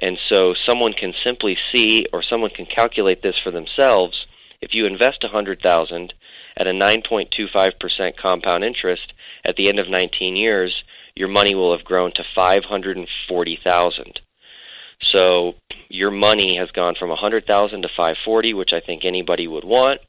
[0.00, 4.26] And so someone can simply see or someone can calculate this for themselves.
[4.60, 6.12] If you invest 100,000
[6.56, 9.12] at a 9.25% compound interest
[9.44, 10.74] at the end of 19 years,
[11.14, 14.20] your money will have grown to 540,000.
[15.14, 15.54] So
[15.88, 20.00] your money has gone from 100,000 to 540, which I think anybody would want,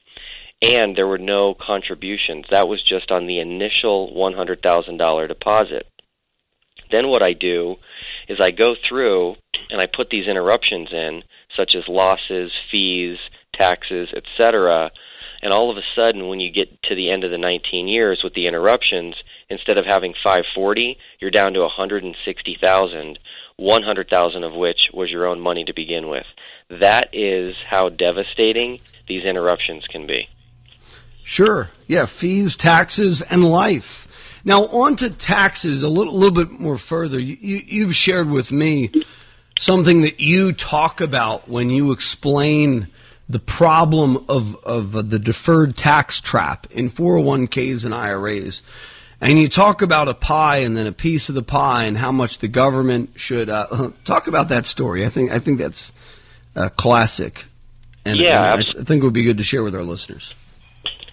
[0.62, 2.46] and there were no contributions.
[2.52, 5.88] That was just on the initial $100,000 deposit.
[6.91, 7.76] Then what I do
[8.28, 9.36] is I go through
[9.70, 11.24] and I put these interruptions in,
[11.56, 13.18] such as losses, fees,
[13.54, 14.91] taxes, etc.,
[15.41, 18.22] and all of a sudden when you get to the end of the 19 years
[18.24, 19.15] with the interruptions
[19.50, 23.20] instead of having 540 you're down to 160,000
[23.58, 26.26] 100,000 of which was your own money to begin with
[26.70, 30.28] that is how devastating these interruptions can be
[31.26, 34.08] sure yeah fees taxes and life
[34.46, 38.52] now on to taxes a little, little bit more further you, you, you've shared with
[38.52, 38.90] me
[39.60, 42.88] something that you talk about when you explain
[43.28, 48.62] the problem of, of uh, the deferred tax trap in 401ks and IRAs.
[49.22, 52.12] And you talk about a pie and then a piece of the pie and how
[52.12, 55.06] much the government should uh, talk about that story.
[55.06, 55.94] I think I think that's
[56.54, 57.46] a classic,
[58.04, 59.84] and, yeah, and I, th- I, think it would be good to share with our
[59.84, 60.36] listeners.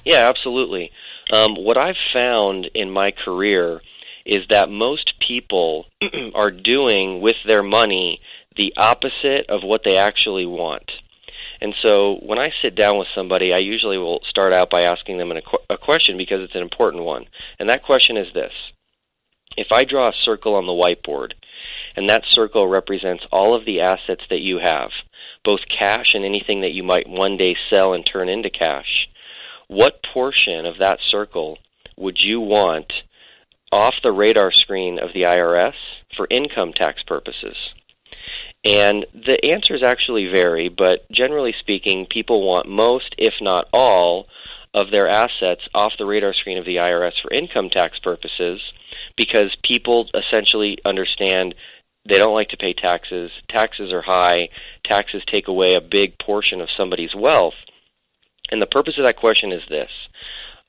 [0.04, 0.90] Yeah, absolutely.
[1.32, 3.80] Um, what I've found in my career
[4.26, 5.86] is that most people
[6.34, 8.20] are doing with their money
[8.56, 10.90] the opposite of what they actually want.
[11.60, 15.18] And so when I sit down with somebody, I usually will start out by asking
[15.18, 15.30] them
[15.70, 17.26] a question because it's an important one.
[17.58, 18.52] And that question is this
[19.56, 21.34] If I draw a circle on the whiteboard,
[21.94, 24.90] and that circle represents all of the assets that you have,
[25.44, 29.06] both cash and anything that you might one day sell and turn into cash,
[29.72, 31.58] what portion of that circle
[31.96, 32.92] would you want
[33.72, 35.72] off the radar screen of the IRS
[36.16, 37.56] for income tax purposes?
[38.64, 44.26] And the answers actually vary, but generally speaking, people want most, if not all,
[44.74, 48.60] of their assets off the radar screen of the IRS for income tax purposes
[49.16, 51.54] because people essentially understand
[52.08, 53.30] they don't like to pay taxes.
[53.48, 54.48] Taxes are high.
[54.84, 57.54] Taxes take away a big portion of somebody's wealth.
[58.52, 59.90] And the purpose of that question is this.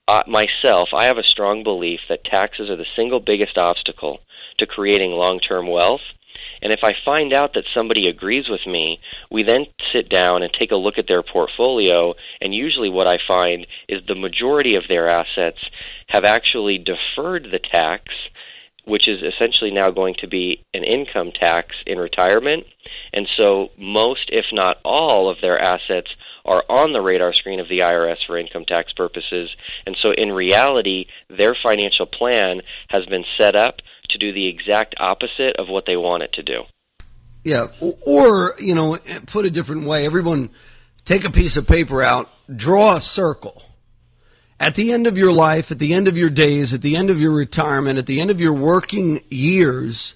[0.08, 4.20] Uh, myself, I have a strong belief that taxes are the single biggest obstacle
[4.58, 6.02] to creating long term wealth.
[6.62, 10.54] And if I find out that somebody agrees with me, we then sit down and
[10.54, 12.14] take a look at their portfolio.
[12.40, 15.60] And usually, what I find is the majority of their assets
[16.08, 18.04] have actually deferred the tax
[18.86, 22.66] which is essentially now going to be an income tax in retirement.
[23.14, 26.10] And so, most, if not all, of their assets
[26.46, 29.50] are on the radar screen of the IRS for income tax purposes.
[29.86, 33.78] And so, in reality, their financial plan has been set up
[34.10, 36.64] to do the exact opposite of what they want it to do.
[37.44, 37.68] Yeah.
[38.06, 40.50] Or, you know, put a different way, everyone
[41.06, 43.64] take a piece of paper out, draw a circle
[44.60, 47.10] at the end of your life, at the end of your days, at the end
[47.10, 50.16] of your retirement, at the end of your working years,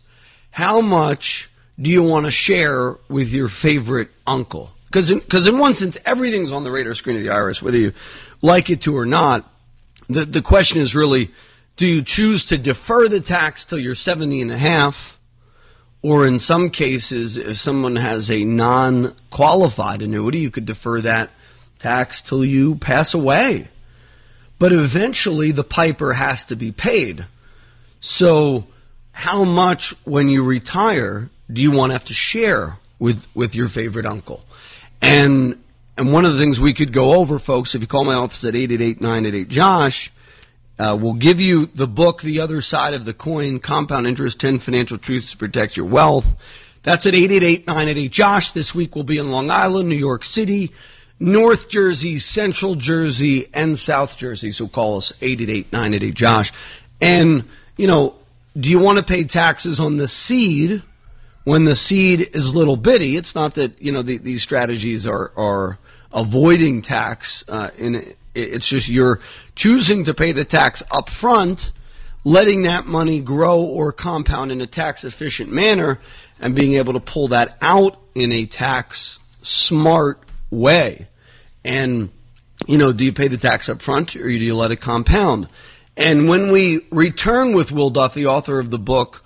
[0.52, 1.50] how much
[1.80, 4.72] do you want to share with your favorite uncle?
[4.88, 7.78] Because in, cause in one sense, everything's on the radar screen of the IRS, whether
[7.78, 7.94] you
[8.42, 9.50] like it to or not.
[10.08, 11.32] The, the question is really,
[11.76, 15.20] do you choose to defer the tax till you're 70 and a half?
[16.02, 21.32] Or in some cases, if someone has a non qualified annuity, you could defer that
[21.80, 23.68] tax till you pass away.
[24.60, 27.26] But eventually the piper has to be paid.
[28.00, 28.68] So,
[29.12, 33.68] how much when you retire do you want to have to share with, with your
[33.68, 34.46] favorite uncle?
[35.02, 35.62] And
[35.98, 38.44] and one of the things we could go over, folks, if you call my office
[38.46, 40.12] at 888 Josh,
[40.78, 44.60] uh, we'll give you the book, The Other Side of the Coin Compound Interest 10
[44.60, 46.36] Financial Truths to Protect Your Wealth.
[46.84, 48.52] That's at 888 Josh.
[48.52, 50.72] This week we'll be in Long Island, New York City.
[51.20, 54.52] North Jersey, Central Jersey, and South Jersey.
[54.52, 56.54] So call us 888 Josh.
[57.02, 57.46] And,
[57.76, 58.16] you know,
[58.60, 60.84] do you want to pay taxes on the seed
[61.48, 63.16] when the seed is little bitty?
[63.16, 65.80] It's not that, you know, the, these strategies are, are
[66.12, 67.46] avoiding tax.
[67.48, 69.22] Uh, in, it's just you're
[69.56, 71.72] choosing to pay the tax up front,
[72.26, 76.02] letting that money grow or compound in a tax efficient manner,
[76.38, 81.08] and being able to pull that out in a tax smart way.
[81.64, 82.10] And,
[82.66, 85.48] you know, do you pay the tax up front or do you let it compound?
[85.96, 89.24] And when we return with Will Duffy, author of the book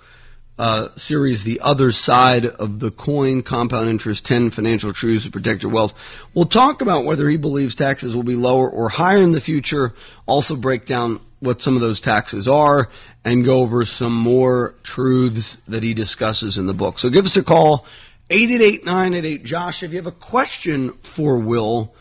[0.62, 5.64] uh, series, The Other Side of the Coin, Compound Interest 10 Financial Truths to Protect
[5.64, 5.92] Your Wealth,
[6.34, 9.92] we'll talk about whether he believes taxes will be lower or higher in the future,
[10.24, 12.88] also break down what some of those taxes are,
[13.24, 17.00] and go over some more truths that he discusses in the book.
[17.00, 17.84] So give us a call,
[18.30, 19.82] 888 Josh.
[19.82, 21.92] If you have a question for Will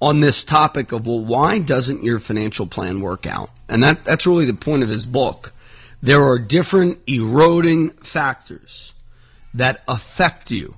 [0.00, 3.50] on this topic of, well, why doesn't your financial plan work out?
[3.68, 5.51] And that, that's really the point of his book.
[6.02, 8.92] There are different eroding factors
[9.54, 10.76] that affect you.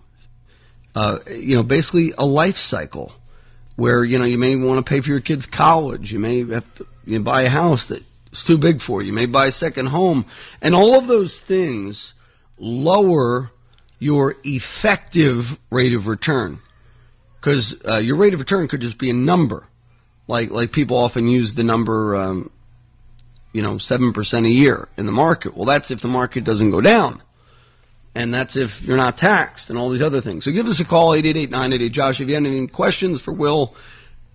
[0.95, 3.12] Uh, you know, basically a life cycle
[3.77, 6.12] where, you know, you may want to pay for your kids' college.
[6.12, 9.09] You may have to you know, buy a house that's too big for you.
[9.09, 10.27] You may buy a second home.
[10.61, 12.14] And all of those things
[12.59, 13.51] lower
[13.99, 16.61] your effective rate of return.
[17.41, 19.66] Because uh, your rate of return could just be a number.
[20.29, 22.51] Like, like people often use the number, um,
[23.55, 25.57] you know, 7% a year in the market.
[25.57, 27.22] Well, that's if the market doesn't go down.
[28.14, 30.44] And that's if you're not taxed and all these other things.
[30.44, 32.20] So give us a call, 888-988-JOSH.
[32.20, 33.76] If you have any questions for Will,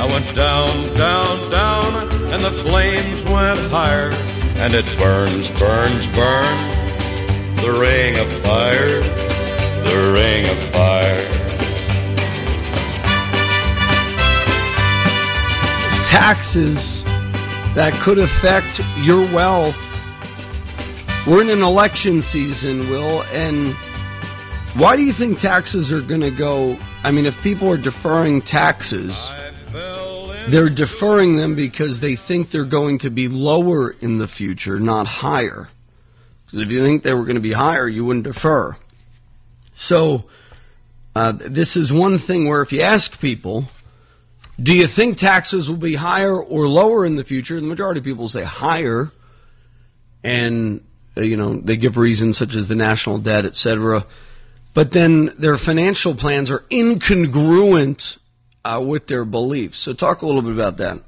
[0.00, 4.10] I went down, down, down, and the flames went higher.
[4.56, 9.00] And it burns, burns, burns, the ring of fire,
[9.84, 11.40] the ring of fire.
[16.10, 17.04] taxes
[17.74, 19.80] that could affect your wealth.
[21.24, 23.74] We're in an election season, Will, and
[24.74, 26.76] why do you think taxes are going to go?
[27.04, 29.32] I mean, if people are deferring taxes,
[30.48, 35.06] they're deferring them because they think they're going to be lower in the future, not
[35.06, 35.68] higher.
[36.46, 38.76] Because if you think they were going to be higher, you wouldn't defer.
[39.72, 40.24] So,
[41.14, 43.66] uh, this is one thing where if you ask people,
[44.62, 47.56] do you think taxes will be higher or lower in the future?
[47.60, 49.10] The majority of people say higher,
[50.22, 50.84] and
[51.16, 54.04] uh, you know they give reasons such as the national debt, etc.
[54.74, 58.18] But then their financial plans are incongruent
[58.64, 59.78] uh, with their beliefs.
[59.78, 61.02] So talk a little bit about that.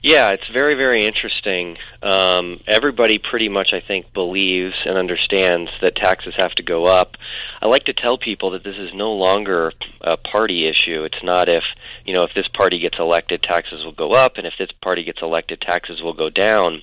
[0.00, 1.76] Yeah, it's very, very interesting.
[2.02, 7.16] Um, everybody pretty much, I think, believes and understands that taxes have to go up.
[7.60, 11.02] I like to tell people that this is no longer a party issue.
[11.02, 11.64] It's not if
[12.04, 15.02] you know if this party gets elected, taxes will go up, and if this party
[15.02, 16.82] gets elected, taxes will go down.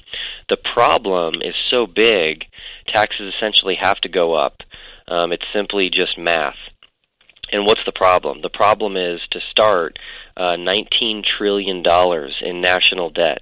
[0.49, 2.43] The problem is so big,
[2.93, 4.57] taxes essentially have to go up.
[5.07, 6.57] Um, it's simply just math.
[7.51, 8.41] And what's the problem?
[8.41, 9.97] The problem is to start
[10.35, 11.83] uh, $19 trillion
[12.41, 13.41] in national debt.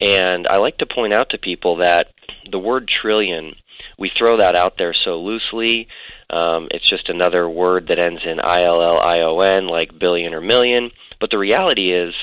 [0.00, 2.08] And I like to point out to people that
[2.50, 3.54] the word trillion,
[3.98, 5.88] we throw that out there so loosely.
[6.30, 9.98] Um, it's just another word that ends in I L L I O N, like
[9.98, 10.90] billion or million.
[11.20, 12.14] But the reality is,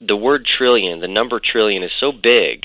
[0.00, 2.64] the word trillion, the number trillion, is so big,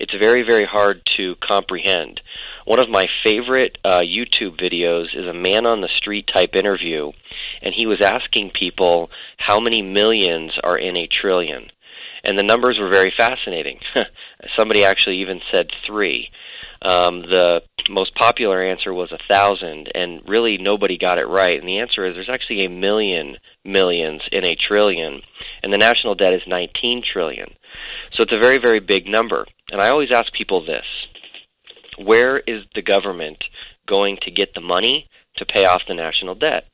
[0.00, 2.20] it's very, very hard to comprehend.
[2.64, 7.10] One of my favorite uh, YouTube videos is a man on the street type interview,
[7.60, 11.68] and he was asking people how many millions are in a trillion.
[12.24, 13.80] And the numbers were very fascinating.
[14.56, 16.30] Somebody actually even said three.
[16.82, 21.56] Um, the most popular answer was a thousand, and really nobody got it right.
[21.56, 25.20] And the answer is there's actually a million millions in a trillion,
[25.64, 27.48] and the national debt is 19 trillion.
[28.14, 29.46] So it's a very, very big number.
[29.70, 30.84] And I always ask people this
[31.98, 33.44] where is the government
[33.86, 36.64] going to get the money to pay off the national debt?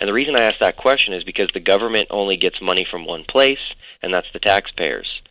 [0.00, 3.06] And the reason I ask that question is because the government only gets money from
[3.06, 3.58] one place,
[4.02, 5.22] and that's the taxpayers.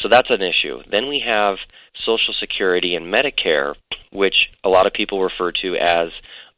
[0.00, 0.82] So that's an issue.
[0.90, 1.56] Then we have
[2.06, 3.74] Social Security and Medicare,
[4.12, 6.10] which a lot of people refer to as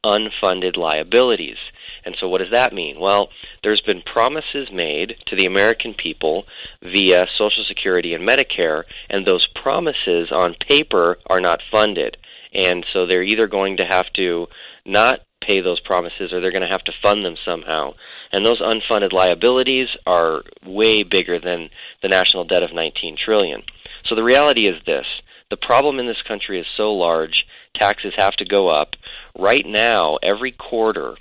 [0.05, 1.57] unfunded liabilities.
[2.05, 2.99] And so, what does that mean?
[3.01, 3.29] Well,
[3.63, 6.45] there's been promises made to the American people
[6.83, 12.17] via Social Security and Medicare, and those promises on paper are not funded.
[12.55, 14.47] And so, they're either going to have to
[14.85, 17.95] not pay those promises or they're going to have to fund them somehow.
[18.33, 21.71] And those unfunded liabilities are way bigger than
[22.03, 23.63] the national debt of 19 trillion.
[24.07, 25.07] So the reality is this,
[25.51, 27.45] the problem in this country is so large,
[27.75, 28.91] taxes have to go up.
[29.39, 31.17] Right now, every quarter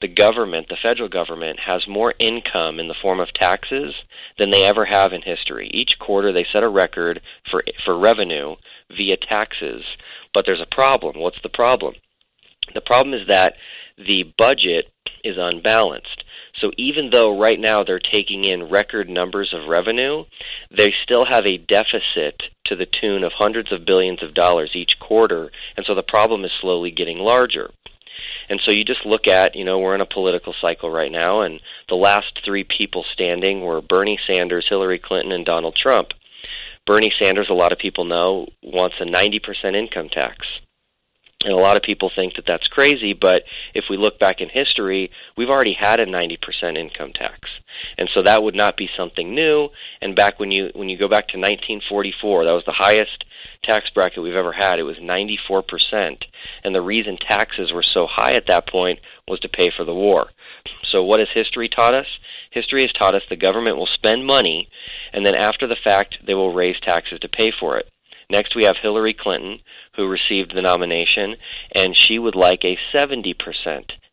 [0.00, 3.94] the government, the federal government, has more income in the form of taxes
[4.38, 5.70] than they ever have in history.
[5.72, 7.20] Each quarter they set a record
[7.50, 8.56] for for revenue
[8.96, 9.82] via taxes,
[10.32, 11.18] but there's a problem.
[11.18, 11.94] What's the problem?
[12.74, 13.54] The problem is that
[13.96, 14.92] the budget
[15.24, 16.24] is unbalanced.
[16.60, 20.24] So even though right now they're taking in record numbers of revenue,
[20.76, 24.98] they still have a deficit to the tune of hundreds of billions of dollars each
[25.00, 27.70] quarter, and so the problem is slowly getting larger.
[28.48, 31.42] And so you just look at, you know, we're in a political cycle right now,
[31.42, 36.08] and the last three people standing were Bernie Sanders, Hillary Clinton, and Donald Trump.
[36.86, 40.46] Bernie Sanders, a lot of people know, wants a 90% income tax.
[41.44, 44.48] And a lot of people think that that's crazy, but if we look back in
[44.52, 47.38] history, we've already had a 90% income tax.
[47.96, 49.68] And so that would not be something new.
[50.00, 53.24] And back when you when you go back to 1944, that was the highest
[53.64, 54.78] tax bracket we've ever had.
[54.78, 56.16] It was 94%.
[56.64, 59.94] And the reason taxes were so high at that point was to pay for the
[59.94, 60.28] war.
[60.92, 62.06] So what has history taught us?
[62.50, 64.68] History has taught us the government will spend money
[65.12, 67.86] and then after the fact they will raise taxes to pay for it.
[68.30, 69.60] Next we have Hillary Clinton
[69.96, 71.34] who received the nomination,
[71.74, 73.34] and she would like a 70%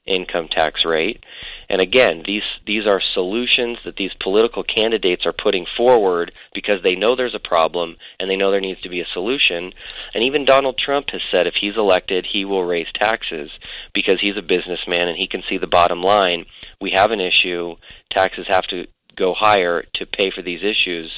[0.06, 1.24] income tax rate.
[1.70, 6.95] And again, these these are solutions that these political candidates are putting forward because they
[6.95, 9.74] know there's a problem and they know there needs to be a solution.
[10.14, 13.49] And even Donald Trump has said if he's elected, he will raise taxes
[13.93, 16.45] because he's a businessman and he can see the bottom line.
[16.80, 17.76] We have an issue.
[18.12, 18.86] Taxes have to
[19.16, 21.12] go higher to pay for these issues,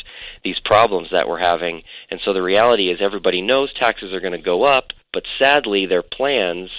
[0.44, 1.82] these problems that we're having.
[2.10, 5.88] And so the reality is everybody knows taxes are going to go up, but sadly
[5.88, 6.70] their plans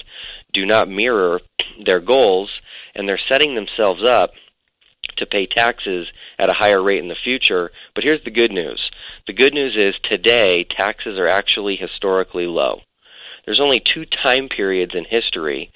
[0.53, 1.41] do not mirror
[1.85, 2.49] their goals
[2.95, 4.31] and they're setting themselves up
[5.17, 6.07] to pay taxes
[6.39, 7.71] at a higher rate in the future.
[7.95, 8.89] But here's the good news.
[9.27, 12.81] The good news is today taxes are actually historically low.
[13.45, 15.71] There's only two time periods in history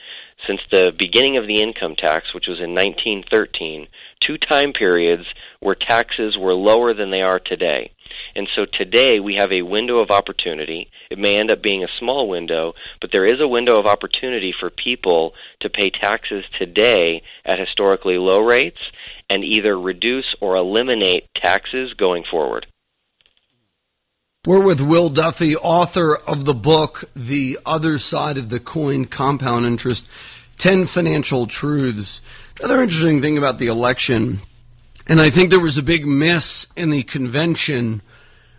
[0.47, 3.88] since the beginning of the income tax, which was in 1913,
[4.26, 5.24] two time periods
[5.59, 7.91] where taxes were lower than they are today.
[8.36, 10.90] And so today we have a window of opportunity.
[11.12, 14.54] It may end up being a small window, but there is a window of opportunity
[14.60, 18.80] for people to pay taxes today at historically low rates
[19.30, 22.66] and either reduce or eliminate taxes going forward.
[24.46, 29.66] We're with Will Duffy, author of the book, The Other Side of the Coin Compound
[29.66, 30.06] Interest
[30.58, 32.22] 10 Financial Truths.
[32.60, 34.40] Another interesting thing about the election,
[35.08, 38.02] and I think there was a big miss in the convention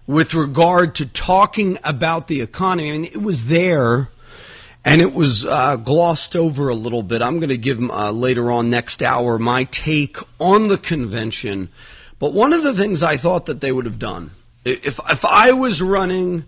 [0.06, 2.90] with regard to talking about the economy.
[2.90, 4.10] I mean, it was there
[4.84, 7.22] and it was uh, glossed over a little bit.
[7.22, 11.70] I'm going to give uh, later on next hour my take on the convention.
[12.18, 14.32] But one of the things I thought that they would have done
[14.64, 16.44] if if I was running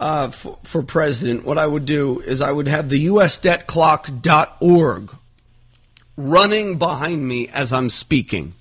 [0.00, 5.16] uh, for, for, president, what I would do is I would have the USDebtClock.org
[6.16, 8.54] running behind me as I'm speaking.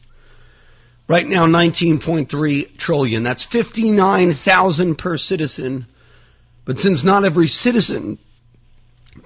[1.08, 3.24] Right now, 19.3 trillion.
[3.24, 5.86] That's 59,000 per citizen.
[6.66, 8.18] But since not every citizen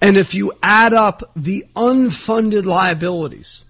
[0.01, 3.67] And if you add up the unfunded liabilities,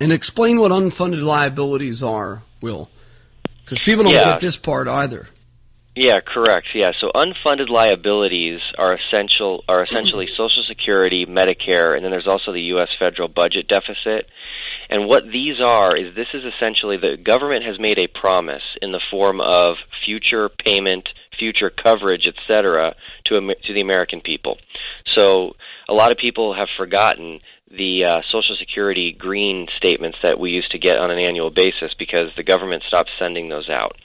[0.00, 2.90] and explain what unfunded liabilities are, Will,
[3.64, 4.32] because people don't yeah.
[4.32, 5.26] get this part either.
[5.96, 6.66] Yeah, correct.
[6.74, 12.52] Yeah, so unfunded liabilities are essential are essentially Social Security, Medicare, and then there's also
[12.52, 12.88] the U.S.
[12.98, 14.26] federal budget deficit.
[14.90, 18.92] And what these are is this is essentially the government has made a promise in
[18.92, 22.94] the form of future payment, future coverage, etc.,
[23.24, 24.58] to to the American people.
[25.14, 25.56] So
[25.88, 27.40] a lot of people have forgotten
[27.70, 31.94] the uh, Social Security green statements that we used to get on an annual basis
[31.98, 33.96] because the government stopped sending those out.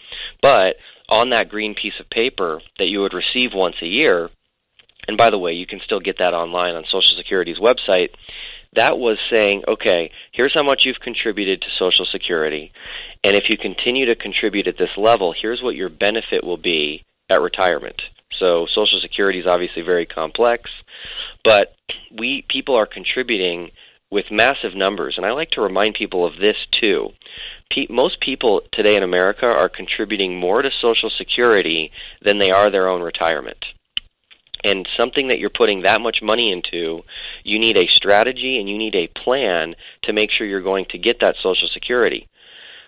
[0.41, 0.77] But
[1.11, 4.29] on that green piece of paper that you would receive once a year,
[5.07, 8.09] and by the way, you can still get that online on Social Security's website.
[8.75, 12.71] That was saying, okay, here's how much you've contributed to Social Security,
[13.23, 17.03] and if you continue to contribute at this level, here's what your benefit will be
[17.29, 18.01] at retirement.
[18.39, 20.69] So Social Security is obviously very complex,
[21.43, 21.75] but
[22.17, 23.71] we people are contributing
[24.09, 27.09] with massive numbers, and I like to remind people of this too.
[27.73, 31.91] Pe- most people today in America are contributing more to Social Security
[32.23, 33.63] than they are their own retirement.
[34.63, 37.01] And something that you're putting that much money into,
[37.43, 40.99] you need a strategy and you need a plan to make sure you're going to
[40.99, 42.27] get that Social Security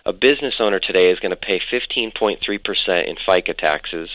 [0.06, 2.38] a business owner today is going to pay 15.3%
[3.08, 4.10] in FICA taxes,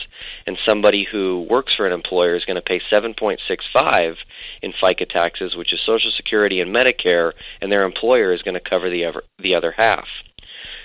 [0.46, 4.14] and somebody who works for an employer is going to pay 7.65
[4.62, 8.70] in FICA taxes, which is Social Security and Medicare, and their employer is going to
[8.70, 10.06] cover the other, the other half.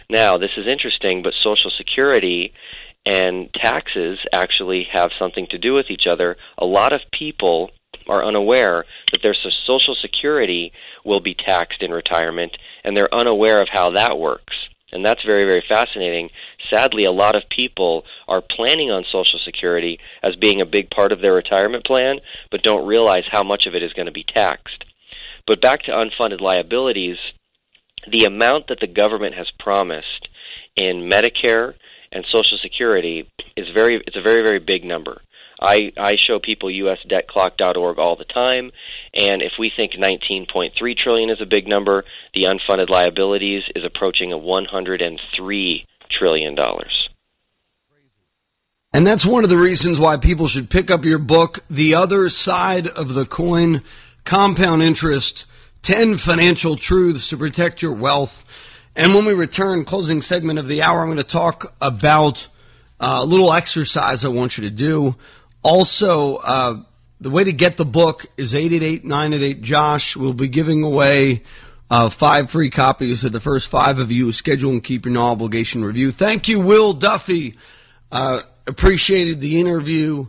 [0.10, 2.54] Now, this is interesting, but Social Security
[3.06, 6.38] and taxes actually have something to do with each other.
[6.58, 7.72] A lot of people
[8.08, 9.36] are unaware that their
[9.66, 10.72] Social Security
[11.04, 14.54] will be taxed in retirement, and they're unaware of how that works.
[14.92, 16.30] And that's very very fascinating.
[16.72, 21.12] Sadly a lot of people are planning on social security as being a big part
[21.12, 24.24] of their retirement plan but don't realize how much of it is going to be
[24.24, 24.86] taxed.
[25.48, 27.18] But back to unfunded liabilities
[28.12, 30.28] the amount that the government has promised
[30.76, 31.74] in medicare
[32.12, 35.22] and social security is very it's a very very big number
[35.62, 38.72] I, I show people usdebtclock.org all the time,
[39.14, 42.04] and if we think 19.3 trillion is a big number,
[42.34, 47.10] the unfunded liabilities is approaching a 103 trillion dollars.
[48.94, 52.30] And that's one of the reasons why people should pick up your book, The Other
[52.30, 53.82] Side of the Coin
[54.24, 55.46] Compound Interest
[55.86, 58.44] 10 Financial Truths to Protect Your Wealth.
[58.96, 62.48] And when we return, closing segment of the hour, I'm going to talk about
[63.00, 65.16] uh, a little exercise I want you to do.
[65.62, 66.82] Also, uh,
[67.22, 70.18] the way to get the book is 888 988 Josh.
[70.18, 71.44] We'll be giving away
[71.88, 75.28] Uh, five free copies of the first five of you schedule and keep your no
[75.28, 76.12] obligation review.
[76.12, 77.58] Thank you, Will Duffy.
[78.12, 80.26] Uh, appreciated the interview.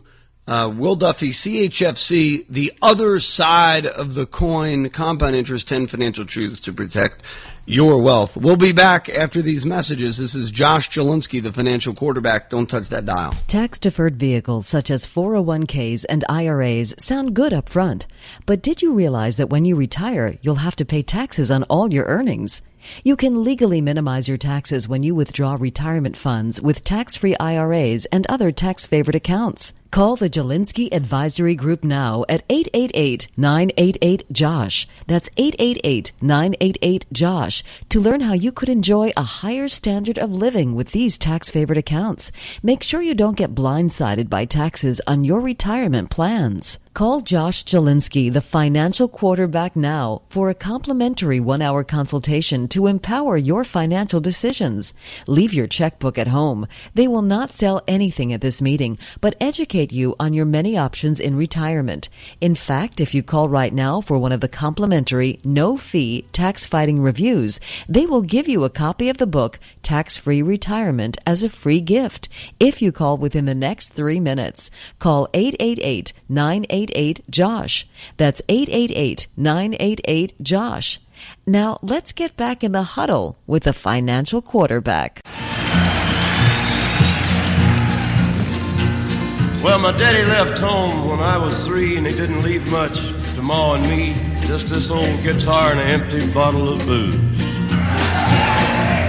[0.47, 6.61] Uh, Will Duffy, CHFC, the other side of the coin, compound interest, 10 financial truths
[6.61, 7.21] to protect
[7.65, 8.37] your wealth.
[8.37, 10.15] We'll be back after these messages.
[10.15, 12.49] This is Josh Jalinski, the financial quarterback.
[12.49, 13.35] Don't touch that dial.
[13.47, 18.07] Tax deferred vehicles such as 401ks and IRAs sound good up front.
[18.45, 21.91] But did you realize that when you retire, you'll have to pay taxes on all
[21.91, 22.61] your earnings?
[23.03, 28.27] You can legally minimize your taxes when you withdraw retirement funds with tax-free IRAs and
[28.27, 29.73] other tax-favored accounts.
[29.89, 34.87] Call the Jalinski Advisory Group now at 888-988-JOSH.
[35.07, 41.17] That's 888-988-JOSH to learn how you could enjoy a higher standard of living with these
[41.17, 42.31] tax-favored accounts.
[42.61, 46.79] Make sure you don't get blindsided by taxes on your retirement plans.
[46.97, 53.63] Call Josh Jalinski, the financial quarterback now for a complimentary one-hour consultation to empower your
[53.63, 54.95] financial decisions.
[55.27, 56.65] Leave your checkbook at home.
[56.95, 61.19] They will not sell anything at this meeting, but educate you on your many options
[61.19, 62.09] in retirement.
[62.41, 66.65] In fact, if you call right now for one of the complimentary, no fee tax
[66.65, 71.43] fighting reviews, they will give you a copy of the book Tax Free Retirement as
[71.43, 72.27] a free gift
[72.59, 74.71] if you call within the next three minutes.
[74.97, 76.86] Call 888 988
[77.29, 77.87] Josh.
[78.17, 80.99] That's 888 988 Josh.
[81.45, 85.21] Now let's get back in the huddle with the financial quarterback.
[89.63, 92.99] Well, my daddy left home when I was three, and he didn't leave much
[93.35, 94.15] to Ma and me.
[94.45, 97.15] Just this old guitar and an empty bottle of booze.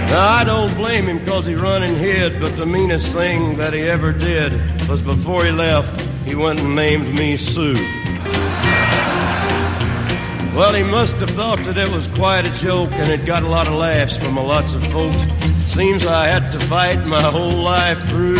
[0.09, 3.73] Now, I don't blame him because he run and hid, but the meanest thing that
[3.73, 4.51] he ever did
[4.89, 7.73] was before he left, he went and named me Sue.
[10.55, 13.47] Well, he must have thought that it was quite a joke, and it got a
[13.47, 15.17] lot of laughs from a lots of folks.
[15.65, 18.37] Seems I had to fight my whole life through.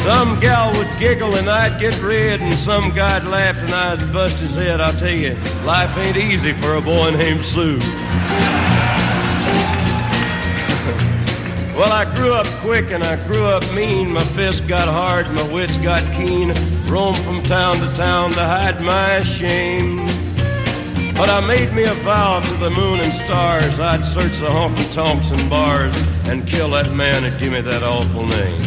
[0.00, 4.38] Some gal would giggle and I'd get red, and some guy'd laugh and I'd bust
[4.38, 4.80] his head.
[4.80, 7.78] I'll tell you, life ain't easy for a boy named Sue.
[11.76, 14.12] Well, I grew up quick and I grew up mean.
[14.12, 16.52] My fists got hard, my wits got keen.
[16.86, 19.96] Roamed from town to town to hide my shame.
[21.14, 24.92] But I made me a vow to the moon and stars I'd search the honky
[24.92, 25.94] tonks and bars
[26.24, 28.60] and kill that man that gave me that awful name.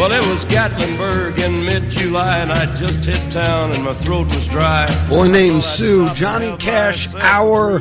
[0.00, 4.48] Well, it was Gatlinburg in mid-July, and I just hit town, and my throat was
[4.48, 4.86] dry.
[5.10, 7.80] Boy named Sue, Johnny Cash Hour.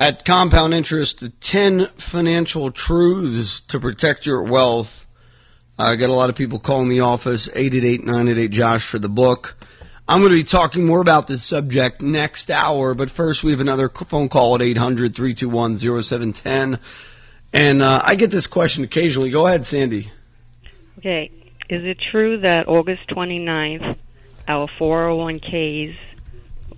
[0.00, 5.06] at Compound Interest, the 10 financial truths to protect your wealth.
[5.78, 9.58] I got a lot of people calling the office, 888-988-JOSH for the book.
[10.08, 13.60] I'm going to be talking more about this subject next hour, but first we have
[13.60, 16.78] another phone call at 800-321-0710.
[17.52, 19.30] And uh, I get this question occasionally.
[19.30, 20.10] Go ahead, Sandy.
[20.98, 21.30] Okay.
[21.68, 23.96] Is it true that August 29th,
[24.48, 25.96] our 401ks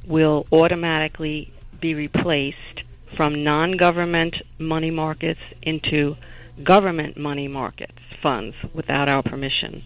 [0.06, 2.82] will automatically be replaced
[3.16, 6.16] from non-government money markets into
[6.62, 9.82] government money markets funds without our permission.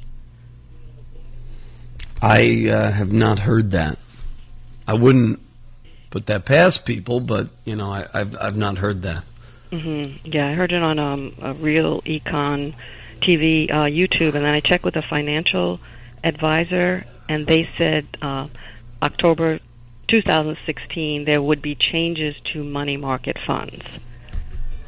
[2.20, 3.99] I uh, have not heard that.
[4.86, 5.41] I wouldn't
[6.11, 9.24] put that past people, but you know, I, have I've not heard that.
[9.70, 10.28] Mm-hmm.
[10.32, 12.74] Yeah, I heard it on um, a real econ
[13.20, 15.80] TV, uh, YouTube, and then I checked with a financial
[16.24, 18.48] advisor, and they said uh,
[19.02, 19.60] October
[20.08, 23.84] 2016 there would be changes to money market funds.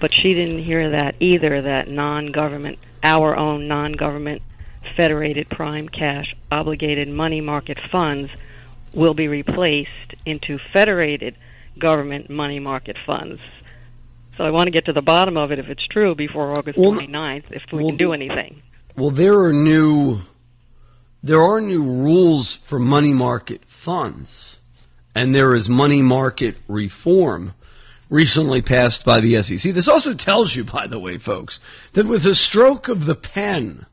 [0.01, 1.61] But she didn't hear that either.
[1.61, 4.41] That non-government, our own non-government
[4.97, 8.31] federated prime cash obligated money market funds
[8.95, 11.37] will be replaced into federated
[11.79, 13.41] government money market funds.
[14.41, 16.79] So I want to get to the bottom of it if it's true before August
[16.79, 18.63] well, 29th if we well, can do anything.
[18.97, 20.23] Well, there are new
[21.23, 24.59] there are new rules for money market funds
[25.15, 27.53] and there is money market reform
[28.09, 29.75] recently passed by the SEC.
[29.75, 31.61] This also tells you, by the way, folks,
[31.93, 33.85] that with a stroke of the pen,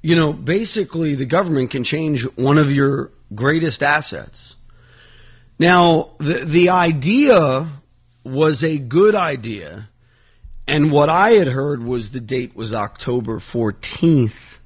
[0.00, 4.56] you know, basically the government can change one of your greatest assets.
[5.58, 7.81] Now, the, the idea
[8.24, 9.88] was a good idea.
[10.66, 14.58] And what I had heard was the date was October 14th.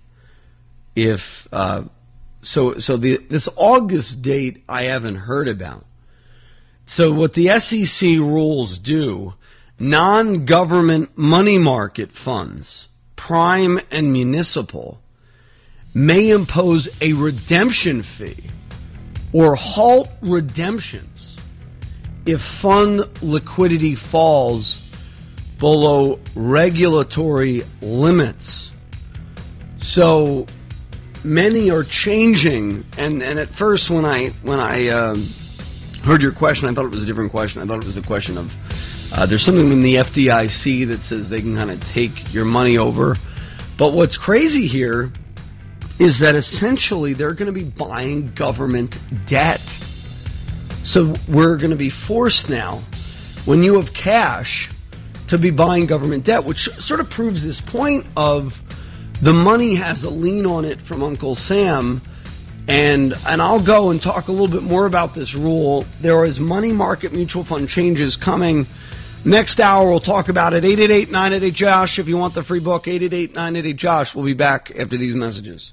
[0.95, 1.85] If uh,
[2.43, 5.85] so, so the, this August date I haven't heard about.
[6.87, 9.35] So what the SEC rules do
[9.79, 15.01] non government money market funds, prime and municipal,
[15.93, 18.45] may impose a redemption fee
[19.33, 21.36] or halt redemptions
[22.27, 24.83] if fund liquidity falls
[25.59, 28.73] below regulatory limits.
[29.77, 30.47] So
[31.25, 35.27] many are changing, and, and at first when I when I um,
[36.05, 37.63] heard your question, I thought it was a different question.
[37.63, 41.29] I thought it was the question of uh, there's something in the FDIC that says
[41.29, 43.17] they can kind of take your money over.
[43.79, 45.13] But what's crazy here
[45.99, 49.61] is that essentially they're going to be buying government debt.
[50.87, 52.77] So we're going to be forced now,
[53.45, 54.71] when you have cash,
[55.27, 58.63] to be buying government debt, which sort of proves this point of
[59.21, 62.01] the money has a lien on it from Uncle Sam.
[62.69, 65.85] And and I'll go and talk a little bit more about this rule.
[66.01, 68.65] There is money market mutual fund changes coming.
[69.25, 70.65] Next hour, we'll talk about it.
[70.65, 71.99] 888 988 Josh.
[71.99, 74.15] If you want the free book, 888 988 Josh.
[74.15, 75.73] We'll be back after these messages.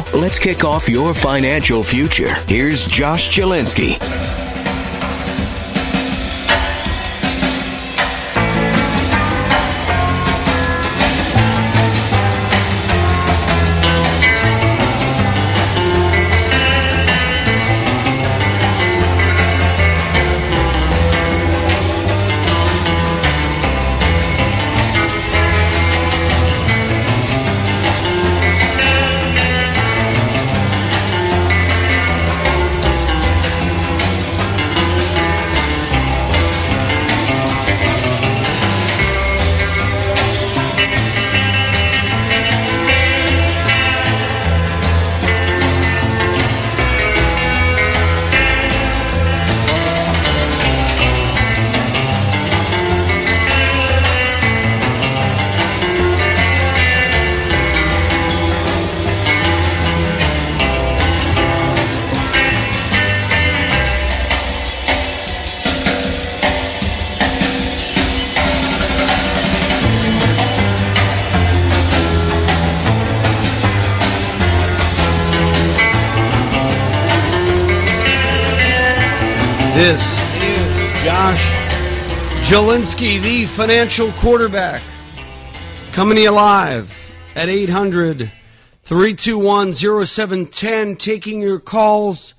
[0.13, 2.33] let's kick off your financial future.
[2.47, 4.40] Here's Josh Jalinski.
[82.81, 84.81] Jalinski, the financial quarterback,
[85.91, 88.31] coming to you live at 800
[88.81, 92.33] 321 0710, taking your calls.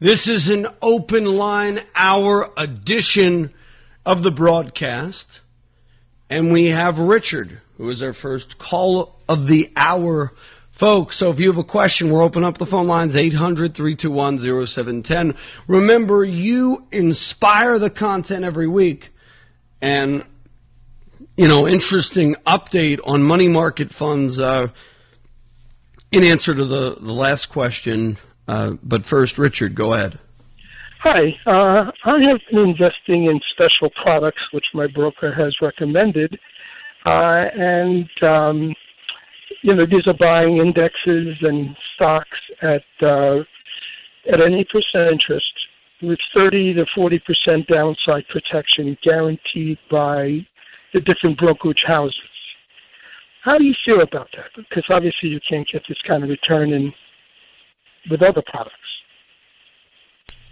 [0.00, 3.54] This is an open line hour edition
[4.04, 5.40] of the broadcast.
[6.28, 10.32] And we have Richard, who is our first call of the hour
[10.72, 14.66] Folks, so if you have a question, we're open up the phone lines 800 321
[14.66, 15.34] 0710.
[15.66, 19.10] Remember, you inspire the content every week.
[19.80, 20.24] And,
[21.36, 24.68] you know, interesting update on money market funds uh,
[26.12, 28.16] in answer to the, the last question.
[28.48, 30.18] Uh, but first, Richard, go ahead.
[31.02, 31.36] Hi.
[31.46, 36.38] Uh, I have been investing in special products, which my broker has recommended.
[37.06, 38.08] Uh, and.
[38.22, 38.74] Um,
[39.62, 43.38] you know, these are buying indexes and stocks at uh,
[44.32, 45.52] at any percent interest
[46.02, 50.46] with 30 to 40 percent downside protection guaranteed by
[50.92, 52.20] the different brokerage houses.
[53.42, 54.50] How do you feel about that?
[54.56, 56.92] Because obviously you can't get this kind of return in
[58.10, 58.74] with other products.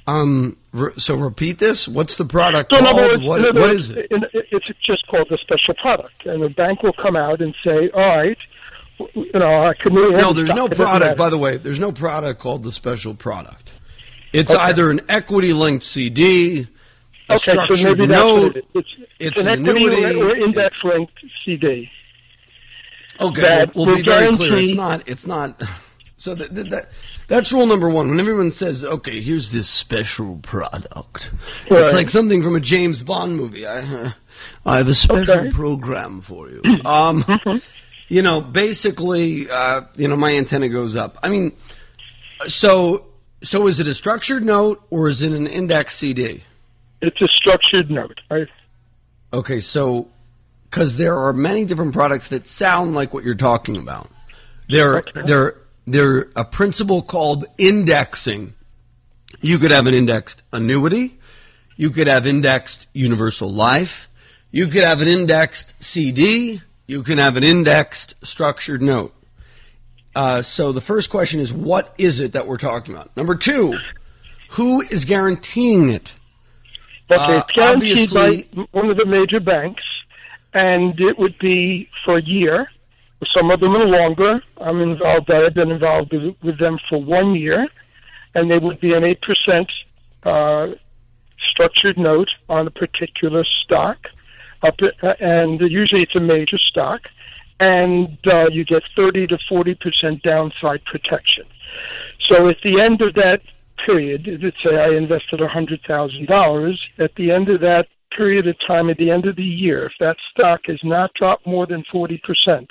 [0.07, 0.59] Um.
[0.99, 1.88] So repeat this.
[1.88, 2.95] What's the product called?
[2.95, 4.07] Words, what, what is it?
[4.11, 8.18] It's just called a special product, and the bank will come out and say, "All
[8.18, 8.36] right,
[9.14, 11.16] you know, I could No, there's no product.
[11.16, 13.72] By the way, there's no product called the special product.
[14.35, 14.62] It's okay.
[14.62, 16.66] either an equity linked CD,
[17.28, 18.57] a okay, structured so maybe note.
[18.57, 21.91] It it's, it's, an, an annuity or index linked CD.
[23.20, 24.59] Okay, that we'll, we'll be very clear.
[24.59, 25.09] It's not.
[25.09, 25.62] It's not.
[26.16, 26.89] So that, that
[27.26, 28.09] that's rule number one.
[28.09, 31.32] When everyone says, "Okay, here's this special product,"
[31.68, 31.82] right.
[31.82, 33.66] it's like something from a James Bond movie.
[33.66, 34.11] I, uh,
[34.64, 35.51] I have a special okay.
[35.51, 36.62] program for you.
[36.87, 37.57] Um, mm-hmm
[38.09, 41.18] you know, basically, uh, you know, my antenna goes up.
[41.22, 41.53] I mean,
[42.47, 43.07] so
[43.45, 46.42] so is it a structured note or is it an index CD?
[47.01, 48.20] It's a structured note.
[48.30, 48.47] I,
[49.34, 50.09] Okay, so
[50.70, 54.09] because there are many different products that sound like what you're talking about.
[54.68, 55.22] there Okay.
[55.24, 58.55] they're they're a principle called indexing.
[59.40, 61.18] You could have an indexed annuity,
[61.76, 64.09] you could have indexed universal life,
[64.51, 69.12] you could have an indexed CD, you can have an indexed structured note.
[70.14, 73.16] Uh, so the first question is, what is it that we're talking about?
[73.16, 73.78] Number two,
[74.50, 76.12] who is guaranteeing it?
[77.10, 79.82] Okay, Uh, it's guaranteed by obviously- one of the major banks,
[80.52, 82.70] and it would be for a year.
[83.34, 84.42] Some of them are longer.
[84.58, 85.30] I'm involved.
[85.30, 87.66] I've been involved with, with them for one year,
[88.34, 89.70] and they would be an eight percent
[90.24, 90.68] uh,
[91.50, 93.98] structured note on a particular stock,
[94.62, 97.02] up uh, and usually it's a major stock,
[97.61, 101.44] and uh, you get thirty to forty percent downside protection.
[102.30, 103.40] So at the end of that
[103.84, 107.86] period, let's say I invested $100,000, at the end of that
[108.16, 111.46] period of time, at the end of the year, if that stock has not dropped
[111.46, 112.66] more than 40%,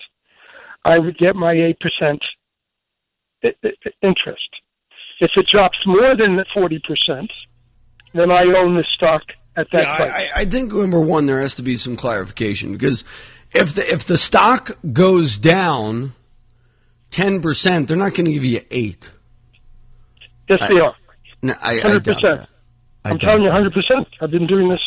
[0.86, 2.19] I would get my 8%
[3.43, 4.49] i- i- interest.
[5.19, 7.29] If it drops more than the 40%,
[8.13, 9.23] then I own the stock
[9.55, 10.31] at that Yeah, price.
[10.36, 13.03] I I think number one, there has to be some clarification because
[13.54, 16.14] if the if the stock goes down
[17.12, 19.10] ten percent, they're not going to give you eight.
[20.49, 20.95] yes, they are.
[21.41, 22.49] No, I, I Hundred doubt percent.
[23.06, 24.08] I I'm telling you, hundred percent.
[24.22, 24.80] I've been doing this.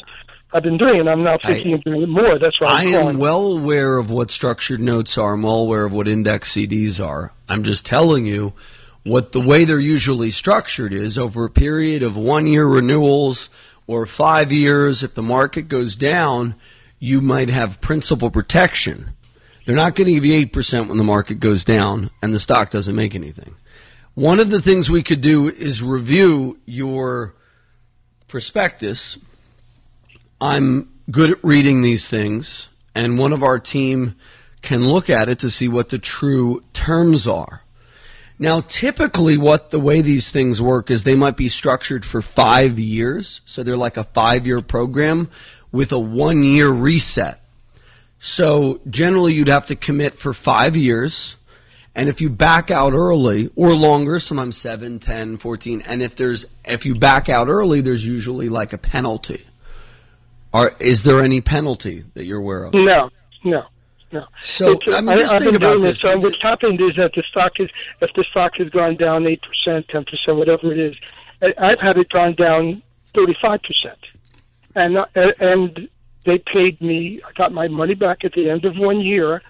[0.53, 1.09] I've been doing it.
[1.09, 2.39] I'm now thinking of doing it more.
[2.39, 5.35] That's why I'm I'm am well aware of what structured notes are.
[5.35, 7.33] I'm well aware of what index CDs are.
[7.49, 8.55] I'm just telling you
[9.03, 13.51] what the way they're usually structured is over a period of one year renewals
[13.87, 15.05] or five years.
[15.05, 16.55] If the market goes down,
[16.99, 19.11] you might have principal protection.
[19.65, 22.71] They're not going to give you 8% when the market goes down and the stock
[22.71, 23.57] doesn't make anything.
[24.15, 27.35] One of the things we could do is review your
[28.29, 29.19] prospectus
[30.41, 34.17] I'm good at reading these things, and one of our team
[34.61, 37.63] can look at it to see what the true terms are.
[38.39, 42.79] Now, typically, what the way these things work is they might be structured for five
[42.79, 45.31] years, so they're like a five year program
[45.77, 47.41] with a one year reset.
[48.19, 51.37] So, generally, you'd have to commit for five years.
[51.95, 56.47] And if you back out early or longer, sometimes 7, 10, 14, and if there's
[56.67, 59.45] if you back out early, there's usually like a penalty.
[60.53, 62.75] Are, is there any penalty that you're aware of?
[62.75, 63.11] No,
[63.45, 63.65] no,
[64.13, 64.25] no.
[64.43, 66.01] So, It's- I mean, just I've think about doing this.
[66.01, 67.69] So what's happened is that the stock is,
[68.01, 70.97] if the stock has gone down eight percent, ten percent, whatever it is,
[71.59, 72.83] I've had it gone down
[73.15, 73.99] thirty-five percent,
[74.77, 75.07] and uh,
[75.41, 75.89] and
[76.25, 77.21] they paid me.
[77.27, 79.43] I got my money back at the end of one year.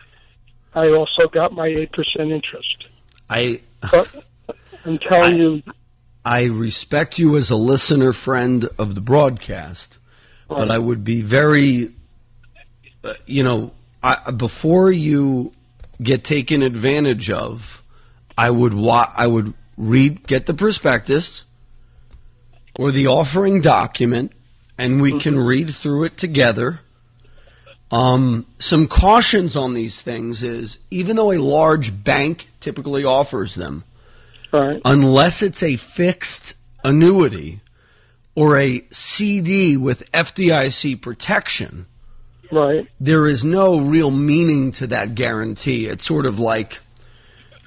[0.74, 2.86] I also got my eight percent interest.
[3.28, 3.60] I
[3.90, 4.08] But
[4.84, 5.62] I'm telling you,
[6.24, 9.98] I respect you as a listener friend of the broadcast,
[10.48, 11.92] but I would be very,
[13.04, 13.72] uh, you know,
[14.02, 15.52] I, before you
[16.02, 17.82] get taken advantage of,
[18.38, 21.44] I would wa- I would read get the prospectus
[22.78, 24.32] or the offering document,
[24.78, 26.80] and we can read through it together.
[27.90, 33.84] Um, some cautions on these things is even though a large bank typically offers them,
[34.52, 34.80] right?
[34.84, 36.54] unless it's a fixed
[36.84, 37.60] annuity
[38.34, 41.86] or a CD with FDIC protection,
[42.50, 42.88] Right.
[43.00, 45.86] there is no real meaning to that guarantee.
[45.86, 46.80] It's sort of like,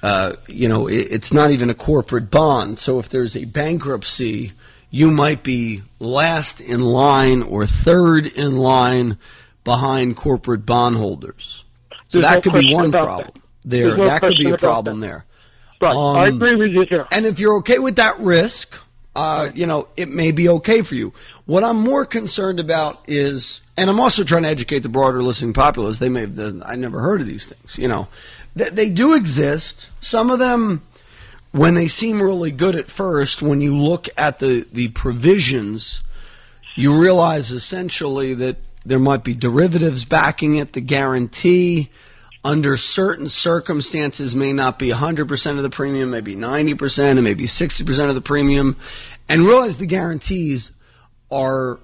[0.02, 2.78] uh, you know, it, it's not even a corporate bond.
[2.78, 4.52] So if there's a bankruptcy,
[4.90, 9.18] you might be last in line or third in line
[9.64, 11.64] behind corporate bondholders.
[12.08, 13.42] So There's that no could be one problem that.
[13.64, 13.96] there.
[13.96, 15.06] No that could be a problem that.
[15.06, 15.24] there.
[15.80, 15.94] Right.
[15.94, 17.06] I Um, agree with you here.
[17.10, 18.76] And if you're okay with that risk,
[19.16, 21.12] uh, you know, it may be okay for you.
[21.46, 25.52] What I'm more concerned about is, and I'm also trying to educate the broader listening
[25.52, 25.98] populace.
[25.98, 27.78] They may have, I never heard of these things.
[27.78, 28.08] You know,
[28.54, 29.88] they, they do exist.
[30.00, 30.82] Some of them,
[31.52, 36.02] when they seem really good at first, when you look at the the provisions,
[36.74, 41.90] you realize essentially that there might be derivatives backing it, the guarantee
[42.42, 48.08] under certain circumstances may not be 100% of the premium, maybe 90%, and maybe 60%
[48.08, 48.76] of the premium.
[49.28, 50.72] And realize the guarantees
[51.30, 51.80] are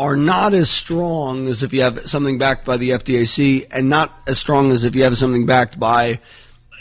[0.00, 4.16] are not as strong as if you have something backed by the FDIC and not
[4.28, 6.20] as strong as if you have something backed by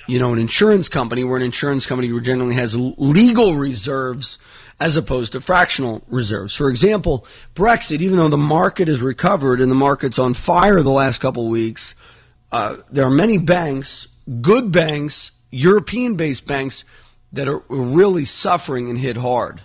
[0.08, 4.40] you know an insurance company where an insurance company generally has legal reserves
[4.80, 6.56] as opposed to fractional reserves.
[6.56, 10.92] For example, Brexit, even though the market has recovered and the market's on fire the
[10.92, 11.96] last couple of weeks,
[12.52, 14.08] uh, there are many banks,
[14.42, 16.86] good banks, European based banks,
[17.34, 19.62] that are really suffering and hit hard.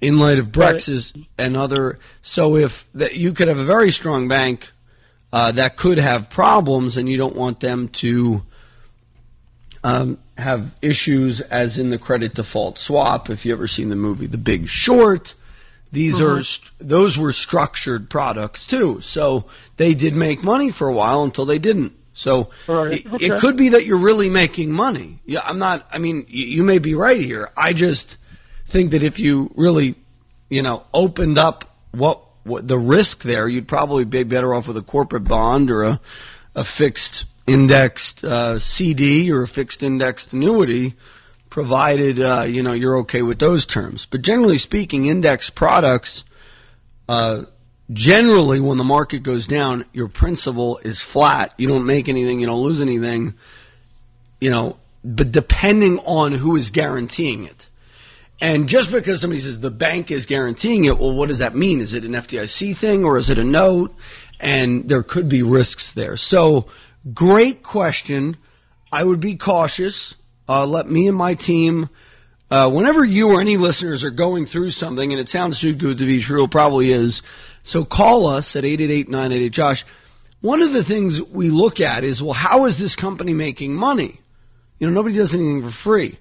[0.00, 1.26] in light of Brexit right.
[1.38, 1.98] and other.
[2.22, 4.72] So if that you could have a very strong bank
[5.32, 8.42] uh, that could have problems, and you don't want them to
[9.82, 13.30] um, have issues, as in the credit default swap.
[13.30, 15.34] If you ever seen the movie The Big Short,
[15.92, 16.82] these mm-hmm.
[16.82, 19.00] are those were structured products too.
[19.00, 21.92] So they did make money for a while until they didn't.
[22.12, 22.92] So right.
[22.92, 23.26] it, okay.
[23.26, 25.20] it, could be that you're really making money.
[25.24, 25.86] Yeah, I'm not.
[25.92, 27.50] I mean, you, you may be right here.
[27.56, 28.18] I just
[28.66, 29.94] think that if you really,
[30.50, 34.76] you know, opened up what, what the risk there, you'd probably be better off with
[34.76, 36.00] a corporate bond or a,
[36.54, 40.94] a fixed indexed uh, CD or a fixed indexed annuity,
[41.48, 44.06] provided uh, you know you're okay with those terms.
[44.06, 46.24] But generally speaking, index products.
[47.08, 47.44] Uh,
[47.92, 51.52] generally, when the market goes down, your principal is flat.
[51.58, 52.38] You don't make anything.
[52.38, 53.34] You don't lose anything.
[54.40, 57.68] You know, but depending on who is guaranteeing it.
[58.40, 61.80] And just because somebody says the bank is guaranteeing it, well, what does that mean?
[61.80, 63.94] Is it an FDIC thing or is it a note?
[64.38, 66.16] And there could be risks there.
[66.16, 66.66] So,
[67.14, 68.36] great question.
[68.92, 70.14] I would be cautious.
[70.48, 71.88] Uh, let me and my team,
[72.50, 75.98] uh, whenever you or any listeners are going through something, and it sounds too good
[75.98, 77.22] to be true, it probably is.
[77.62, 79.84] So call us at 888 Josh.
[80.40, 84.20] One of the things we look at is, well, how is this company making money?
[84.78, 86.18] You know, nobody does anything for free.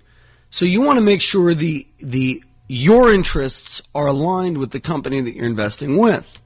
[0.50, 5.22] So you want to make sure the the your interests are aligned with the company
[5.22, 6.42] that you're investing with.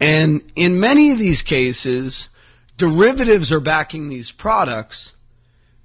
[0.00, 2.28] And in many of these cases,
[2.80, 5.12] derivatives are backing these products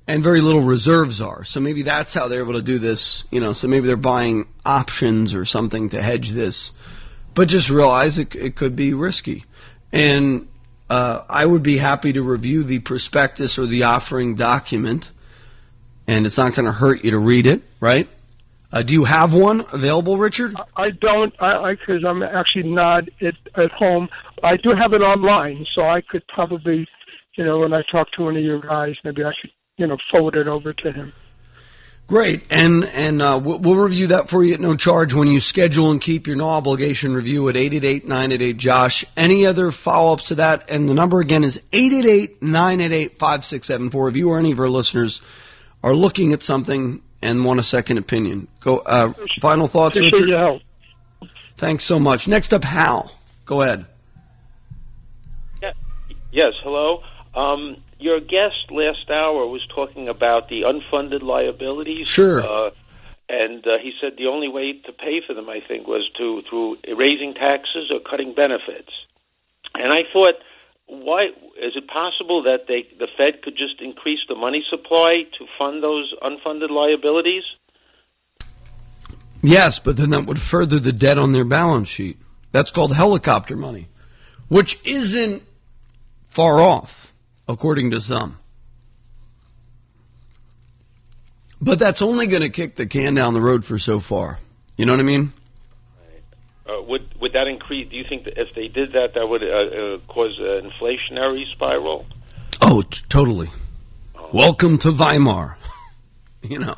[0.08, 1.44] and very little reserves are.
[1.44, 4.48] So maybe that's how they're able to do this, you know, so maybe they're buying
[4.66, 6.72] options or something to hedge this.
[7.34, 9.44] But just realize it, it could be risky.
[9.92, 10.48] And
[10.90, 15.12] uh, I would be happy to review the prospectus or the offering document
[16.08, 18.08] and it's not going to hurt you to read it, right?
[18.76, 20.54] Uh, do you have one available, Richard?
[20.76, 24.10] I don't, I because I'm actually not at, at home.
[24.44, 26.86] I do have it online, so I could probably,
[27.38, 29.96] you know, when I talk to one of your guys, maybe I should, you know,
[30.12, 31.14] forward it over to him.
[32.08, 35.40] Great, and and uh, we'll, we'll, review that for you at no charge when you
[35.40, 39.06] schedule and keep your no obligation review at 888-988 Josh.
[39.16, 40.70] Any other follow ups to that?
[40.70, 44.10] And the number again is 888-988-5674.
[44.10, 45.22] If you or any of our listeners
[45.82, 48.48] are looking at something and want a second opinion.
[48.60, 48.78] Go.
[48.80, 50.30] Uh, final thoughts, Richard.
[50.30, 50.62] Help.
[51.58, 52.28] Thanks so much.
[52.28, 53.12] Next up, Hal.
[53.46, 53.86] Go ahead.
[56.32, 56.52] Yes.
[56.64, 57.02] Hello.
[57.34, 62.10] Um, your guest last hour was talking about the unfunded liabilities.
[62.10, 62.44] Sure.
[62.44, 62.72] Uh,
[63.30, 66.42] and uh, he said the only way to pay for them, I think, was to
[66.50, 68.92] through raising taxes or cutting benefits.
[69.74, 70.36] And I thought
[70.88, 71.22] why
[71.58, 75.82] is it possible that they the Fed could just increase the money supply to fund
[75.82, 77.44] those unfunded liabilities?
[79.42, 82.18] Yes, but then that would further the debt on their balance sheet.
[82.52, 83.90] That's called helicopter money,
[84.48, 85.44] which isn't
[86.28, 87.14] far off,
[87.48, 88.40] according to some.
[91.62, 94.40] But that's only going to kick the can down the road for so far.
[94.78, 95.34] You know what I mean?
[96.68, 97.90] Uh, would would that increase?
[97.90, 101.46] Do you think that if they did that, that would uh, uh, cause an inflationary
[101.52, 102.08] spiral?
[102.60, 103.52] Oh, t- totally.
[104.16, 104.30] Oh.
[104.34, 105.58] Welcome to Weimar.
[106.42, 106.76] you know,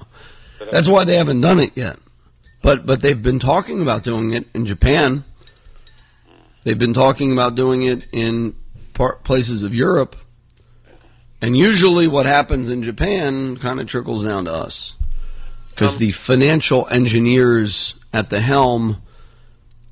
[0.72, 2.00] that's why they haven't done it yet.
[2.62, 5.24] But but they've been talking about doing it in Japan.
[6.66, 8.56] They've been talking about doing it in
[8.94, 10.18] par- places of Europe.
[11.40, 14.96] And usually, what happens in Japan kind of trickles down to us
[15.70, 19.02] because um, the financial engineers at the helm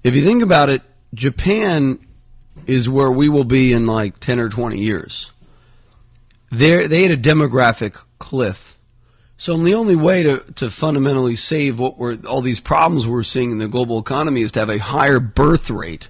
[0.05, 0.83] if you think about it,
[1.15, 1.97] Japan
[2.67, 5.31] is where we will be in like 10 or 20 years.
[6.51, 8.77] They're, they had a demographic cliff.
[9.35, 13.49] So the only way to, to fundamentally save what we're, all these problems we're seeing
[13.49, 16.09] in the global economy is to have a higher birth rate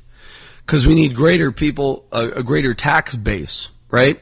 [0.65, 4.19] because we need greater people, a, a greater tax base, right?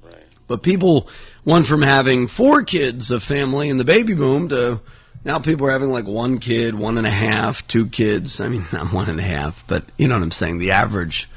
[0.00, 0.14] Right.
[0.46, 1.08] But people
[1.44, 4.80] went from having four kids of family in the baby boom to
[5.24, 8.40] now people are having like one kid, one and a half, two kids.
[8.40, 11.28] I mean, not one and a half, but you know what I'm saying, the average.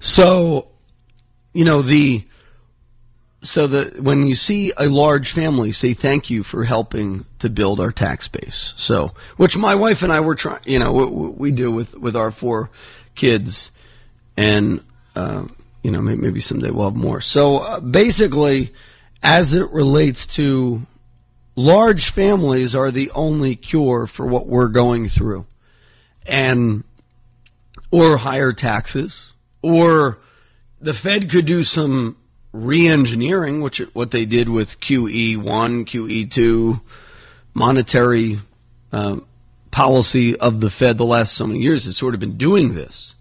[0.00, 0.68] So,
[1.52, 2.24] you know, the
[3.42, 7.78] so the when you see a large family, say thank you for helping to build
[7.78, 8.72] our tax base.
[8.76, 12.16] So, which my wife and I were trying, you know, we, we, do with with
[12.16, 12.70] our four
[13.14, 13.70] kids,
[14.36, 14.82] and
[15.14, 15.46] uh,
[15.82, 17.20] you know, maybe, maybe someday we'll have more.
[17.20, 18.72] So, uh, basically,
[19.22, 20.86] as it relates to
[21.56, 25.46] large families are the only cure for what we're going through.
[26.26, 26.84] And,
[27.90, 29.32] or higher taxes,
[29.62, 30.18] or
[30.80, 32.16] the Fed could do some
[32.52, 36.80] re-engineering, which what they did with QE one, QE two,
[37.52, 38.40] monetary
[38.92, 39.16] uh,
[39.70, 43.14] policy of the Fed the last so many years has sort of been doing this.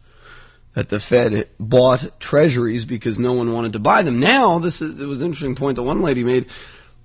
[0.76, 4.19] That the Fed bought treasuries because no one wanted to buy them.
[4.19, 6.47] Now, this is, it was an interesting point that one lady made.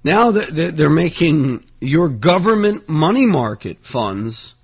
[0.05, 4.55] Now they're making your government money market funds,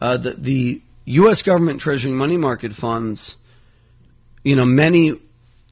[0.00, 1.42] uh, the, the U.S.
[1.42, 3.36] government treasury money market funds,
[4.44, 5.18] you know, many,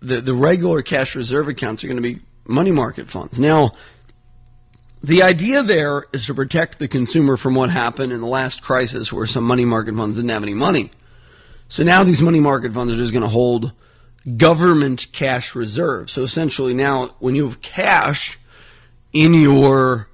[0.00, 3.38] the, the regular cash reserve accounts are going to be money market funds.
[3.38, 3.72] Now,
[5.02, 9.12] the idea there is to protect the consumer from what happened in the last crisis
[9.12, 10.90] where some money market funds didn't have any money.
[11.68, 13.72] So now these money market funds are just going to hold
[14.36, 16.12] government cash reserves.
[16.12, 18.38] So essentially now when you have cash
[19.12, 20.08] in your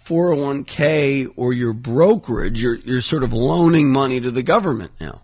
[0.00, 5.22] 401k or your brokerage, you're, you're sort of loaning money to the government now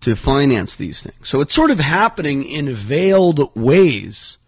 [0.00, 1.28] to finance these things.
[1.28, 4.38] So it's sort of happening in veiled ways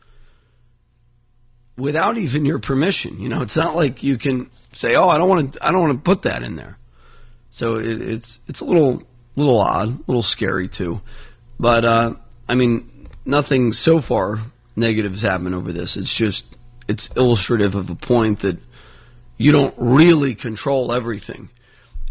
[1.76, 3.18] without even your permission.
[3.20, 5.66] You know, it's not like you can say, "Oh, I don't want to.
[5.66, 6.78] I don't want to put that in there."
[7.50, 9.02] So it, it's it's a little
[9.36, 11.00] little odd, a little scary too.
[11.58, 12.14] But uh,
[12.48, 14.38] I mean, nothing so far
[14.76, 15.96] negative has happened over this.
[15.96, 16.56] It's just
[16.90, 18.58] it's illustrative of the point that
[19.38, 21.48] you don't really control everything,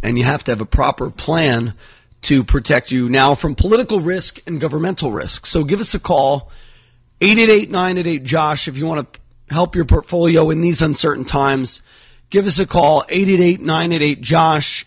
[0.02, 1.74] and you have to have a proper plan
[2.22, 5.46] to protect you now from political risk and governmental risk.
[5.46, 6.52] So give us a call.
[7.22, 9.20] 888 988 Josh if you want to
[9.50, 11.82] help your portfolio in these uncertain times,
[12.30, 14.86] give us a call 888-988-JOSH,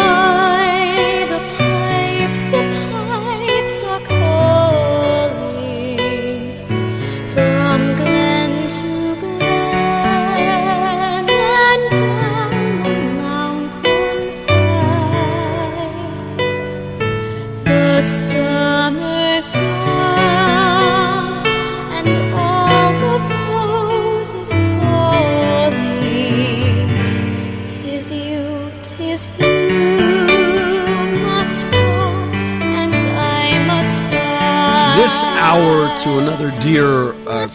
[35.37, 37.49] Hour to another dear uh,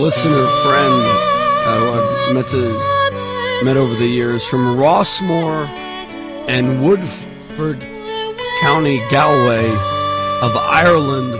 [0.00, 1.02] listener friend
[1.66, 5.66] uh, who I've met to met over the years from Rossmore
[6.48, 7.99] and Woodford
[8.60, 11.34] County, Galway of Ireland,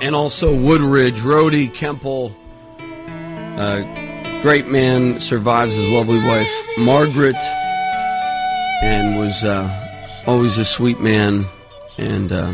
[0.00, 2.34] and also Woodridge, Rody Kemple.
[3.58, 7.36] Uh, great man, survives his lovely wife Margaret,
[8.82, 11.44] and was uh, always a sweet man
[11.98, 12.52] and uh,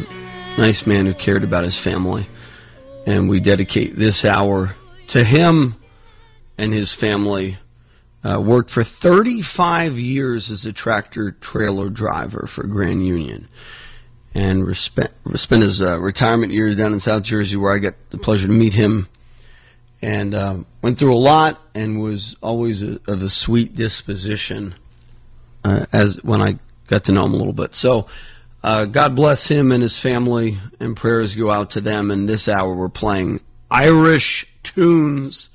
[0.59, 2.27] nice man who cared about his family.
[3.07, 4.75] And we dedicate this hour
[5.09, 5.77] to him
[6.59, 7.59] and his family.
[8.25, 13.47] Uh, worked for 35 years as a tractor trailer driver for Grand Union.
[14.35, 18.19] And spent, spent his uh, retirement years down in South Jersey where I got the
[18.19, 19.09] pleasure to meet him.
[20.03, 24.75] And uh, went through a lot and was always a, of a sweet disposition
[25.65, 26.59] uh, as when I
[26.89, 27.75] got to know him a little bit.
[27.75, 28.07] So
[28.65, 32.11] uh, God bless him and his family, and prayers go out to them.
[32.11, 33.41] And this hour we're playing
[33.71, 35.51] Irish tunes,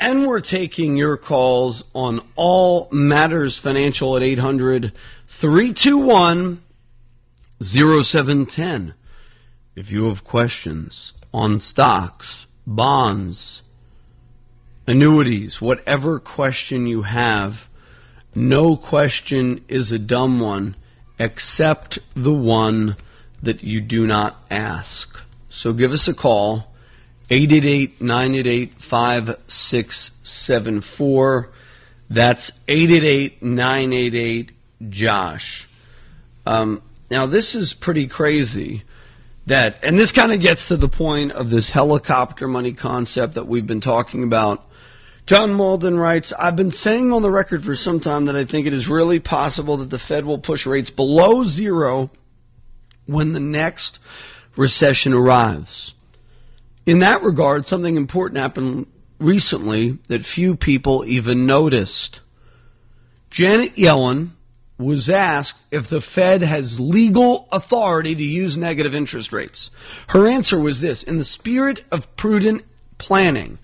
[0.00, 4.92] and we're taking your calls on all matters financial at 800
[5.28, 6.62] 321
[7.62, 8.94] 0710.
[9.74, 13.62] If you have questions on stocks, bonds,
[14.86, 17.68] annuities, whatever question you have,
[18.34, 20.74] no question is a dumb one
[21.18, 22.96] except the one
[23.42, 25.20] that you do not ask.
[25.48, 26.72] So give us a call,
[27.30, 31.50] 888 988 5674.
[32.08, 34.52] That's 888 988
[34.88, 35.68] Josh.
[36.44, 36.82] Um,
[37.12, 38.84] now, this is pretty crazy
[39.44, 43.46] that, and this kind of gets to the point of this helicopter money concept that
[43.46, 44.66] we've been talking about.
[45.26, 48.66] John Mauldin writes, I've been saying on the record for some time that I think
[48.66, 52.08] it is really possible that the Fed will push rates below zero
[53.04, 54.00] when the next
[54.56, 55.92] recession arrives.
[56.86, 58.86] In that regard, something important happened
[59.18, 62.22] recently that few people even noticed.
[63.28, 64.30] Janet Yellen
[64.82, 69.70] was asked if the Fed has legal authority to use negative interest rates.
[70.08, 72.64] Her answer was this In the spirit of prudent
[72.98, 73.58] planning,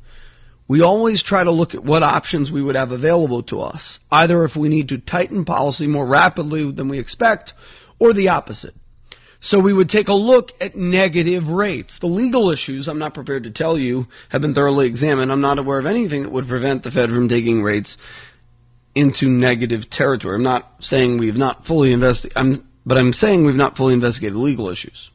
[0.66, 4.44] we always try to look at what options we would have available to us, either
[4.44, 7.54] if we need to tighten policy more rapidly than we expect,
[7.98, 8.74] or the opposite.
[9.40, 12.00] So we would take a look at negative rates.
[12.00, 15.30] The legal issues, I'm not prepared to tell you, have been thoroughly examined.
[15.30, 17.96] I'm not aware of anything that would prevent the Fed from taking rates
[18.94, 20.35] into negative territory.
[20.35, 24.69] I'm not saying we've not fully investigated, but I'm saying we've not fully investigated legal
[24.69, 25.10] issues.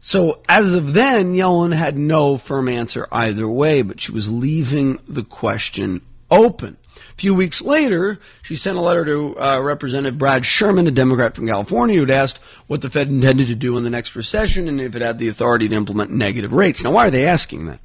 [0.00, 4.98] So as of then, Yellen had no firm answer either way, but she was leaving
[5.08, 6.76] the question open.
[6.96, 11.34] A few weeks later, she sent a letter to uh, Representative Brad Sherman, a Democrat
[11.34, 12.38] from California, who'd asked
[12.68, 15.28] what the Fed intended to do in the next recession and if it had the
[15.28, 16.84] authority to implement negative rates.
[16.84, 17.80] Now, why are they asking that?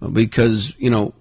[0.00, 1.12] Well, because, you know,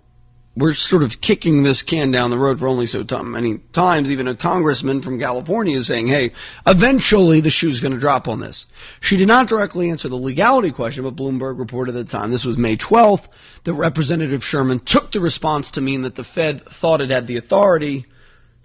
[0.56, 4.12] we're sort of kicking this can down the road for only so many times.
[4.12, 6.34] Even a congressman from California is saying, hey,
[6.68, 8.68] eventually the shoe's going to drop on this.
[9.00, 12.44] She did not directly answer the legality question, but Bloomberg reported at the time, this
[12.44, 13.30] was May 12th,
[13.64, 17.38] that Representative Sherman took the response to mean that the Fed thought it had the
[17.38, 18.06] authority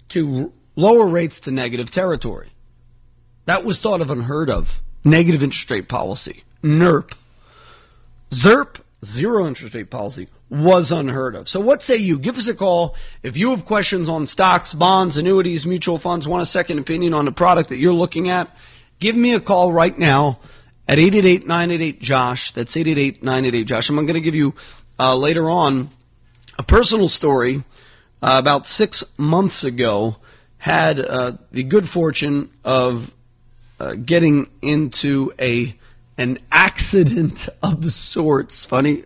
[0.09, 2.49] to lower rates to negative territory.
[3.45, 4.81] That was thought of unheard of.
[5.05, 6.43] Negative interest rate policy.
[6.61, 7.13] NIRP.
[8.31, 11.49] ZIRP, zero interest rate policy was unheard of.
[11.49, 12.17] So what say you?
[12.17, 16.43] Give us a call if you have questions on stocks, bonds, annuities, mutual funds, want
[16.43, 18.49] a second opinion on the product that you're looking at.
[18.99, 20.39] Give me a call right now
[20.87, 22.53] at 888-988-JOSH.
[22.53, 23.89] That's 888-988-JOSH.
[23.89, 24.55] I'm going to give you
[24.97, 25.89] uh, later on
[26.57, 27.63] a personal story
[28.21, 30.17] uh, about six months ago.
[30.59, 33.13] Had uh, the good fortune of
[33.79, 35.75] uh, getting into a
[36.17, 38.65] an accident of sorts.
[38.65, 39.03] Funny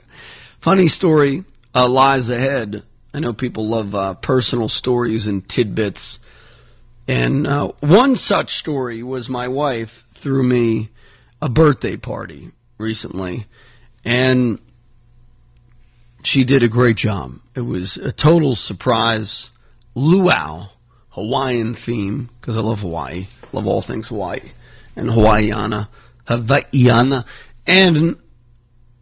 [0.61, 1.43] Funny story
[1.73, 2.83] uh, lies ahead.
[3.15, 6.19] I know people love uh, personal stories and tidbits.
[7.07, 10.89] And uh, one such story was my wife threw me
[11.41, 13.47] a birthday party recently.
[14.05, 14.59] And
[16.21, 17.39] she did a great job.
[17.55, 19.49] It was a total surprise,
[19.95, 20.67] luau,
[21.09, 24.51] Hawaiian theme, because I love Hawaii, love all things Hawaii,
[24.95, 25.89] and Hawaiiana,
[26.27, 27.25] Hawaiiana.
[27.65, 28.17] And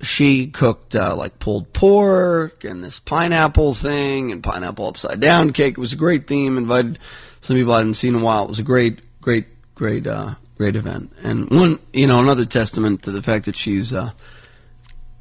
[0.02, 5.78] she cooked uh, like pulled pork and this pineapple thing and pineapple upside down cake.
[5.78, 6.58] It was a great theme.
[6.58, 7.00] Invited
[7.42, 8.46] some people I hadn't seen in a while.
[8.46, 11.12] It was a great, great, great, uh, great event.
[11.24, 14.12] And one, you know, another testament to the fact that she's uh,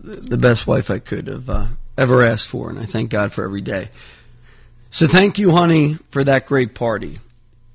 [0.00, 3.44] the best wife I could have uh, ever asked for, and I thank God for
[3.44, 3.90] every day.
[4.90, 7.18] So thank you, honey, for that great party.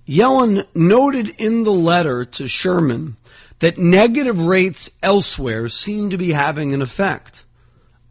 [0.08, 3.18] Yellen noted in the letter to Sherman
[3.64, 7.46] that negative rates elsewhere seem to be having an effect.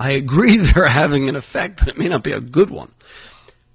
[0.01, 2.91] I agree they're having an effect, but it may not be a good one.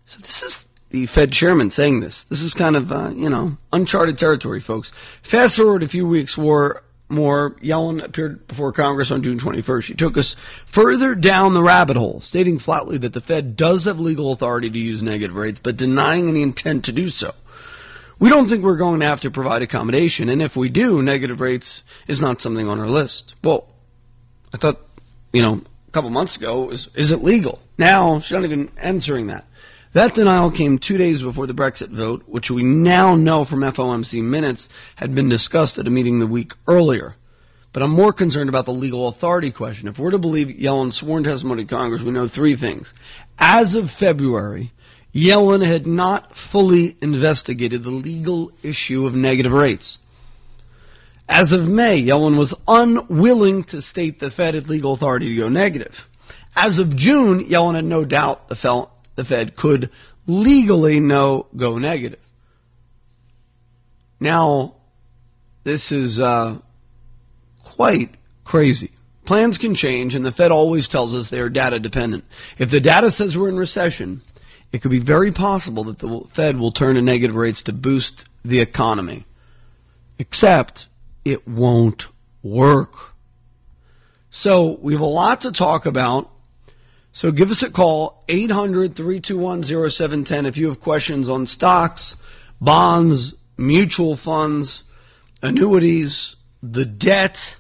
[0.06, 2.24] So this is the Fed chairman saying this.
[2.24, 4.92] This is kind of, uh, you know, uncharted territory, folks.
[5.22, 9.84] Fast forward a few weeks more, more, Yellen appeared before Congress on June 21st.
[9.84, 10.36] She took us
[10.66, 14.80] further down the rabbit hole, stating flatly that the Fed does have legal authority to
[14.80, 17.36] use negative rates, but denying any intent to do so.
[18.20, 21.40] We don't think we're going to have to provide accommodation, and if we do, negative
[21.40, 23.36] rates is not something on our list.
[23.44, 23.68] Well,
[24.54, 24.80] I thought,
[25.32, 27.62] you know, a couple months ago, is it legal?
[27.78, 29.46] Now, she's not even answering that.
[29.94, 34.22] That denial came two days before the Brexit vote, which we now know from FOMC
[34.24, 37.16] minutes had been discussed at a meeting the week earlier.
[37.74, 39.88] But I'm more concerned about the legal authority question.
[39.88, 42.94] If we're to believe Yellen's sworn testimony to Congress, we know three things.
[43.38, 44.72] As of February,
[45.18, 49.98] Yellen had not fully investigated the legal issue of negative rates.
[51.28, 55.50] As of May, Yellen was unwilling to state the Fed had legal authority to go
[55.50, 56.08] negative.
[56.56, 59.90] As of June, Yellen had no doubt the, the Fed could
[60.28, 62.20] legally no go negative.
[64.20, 64.76] Now,
[65.64, 66.60] this is uh,
[67.64, 68.14] quite
[68.44, 68.92] crazy.
[69.26, 72.24] Plans can change, and the Fed always tells us they are data dependent.
[72.60, 74.22] If the data says we're in recession,
[74.72, 78.26] it could be very possible that the Fed will turn to negative rates to boost
[78.44, 79.26] the economy.
[80.20, 80.88] Except
[81.24, 82.08] it won't
[82.44, 83.14] work.
[84.30, 86.30] So we have a lot to talk about.
[87.12, 92.16] So give us a call, 800 321 0710, if you have questions on stocks,
[92.62, 94.84] bonds, mutual funds,
[95.42, 97.58] annuities, the debt.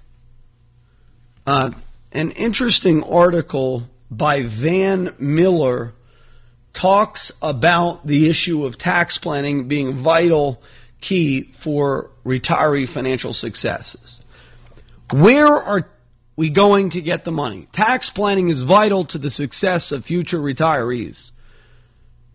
[1.46, 1.72] Uh,
[2.12, 5.94] an interesting article by Van Mueller
[6.78, 10.62] talks about the issue of tax planning being vital
[11.02, 14.20] key for retiree financial successes.
[15.12, 15.90] Where are
[16.36, 17.68] we going to get the money?
[17.72, 21.32] Tax planning is vital to the success of future retirees.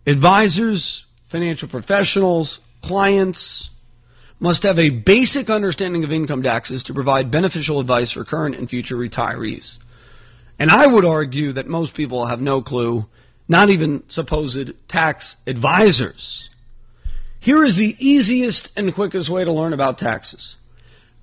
[0.05, 3.69] Advisors, financial professionals, clients
[4.41, 8.69] must have a basic understanding of income taxes to provide beneficial advice for current and
[8.69, 9.77] future retirees.
[10.59, 13.07] And I would argue that most people have no clue,
[13.53, 16.49] not even supposed tax advisors.
[17.39, 20.57] Here is the easiest and quickest way to learn about taxes.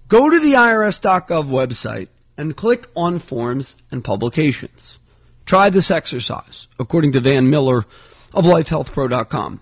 [0.06, 5.00] Go to the IRS.gov website and click on Forms and Publications.
[5.44, 7.84] Try this exercise, according to Van Mueller
[8.32, 9.60] of LifeHealthPro.com.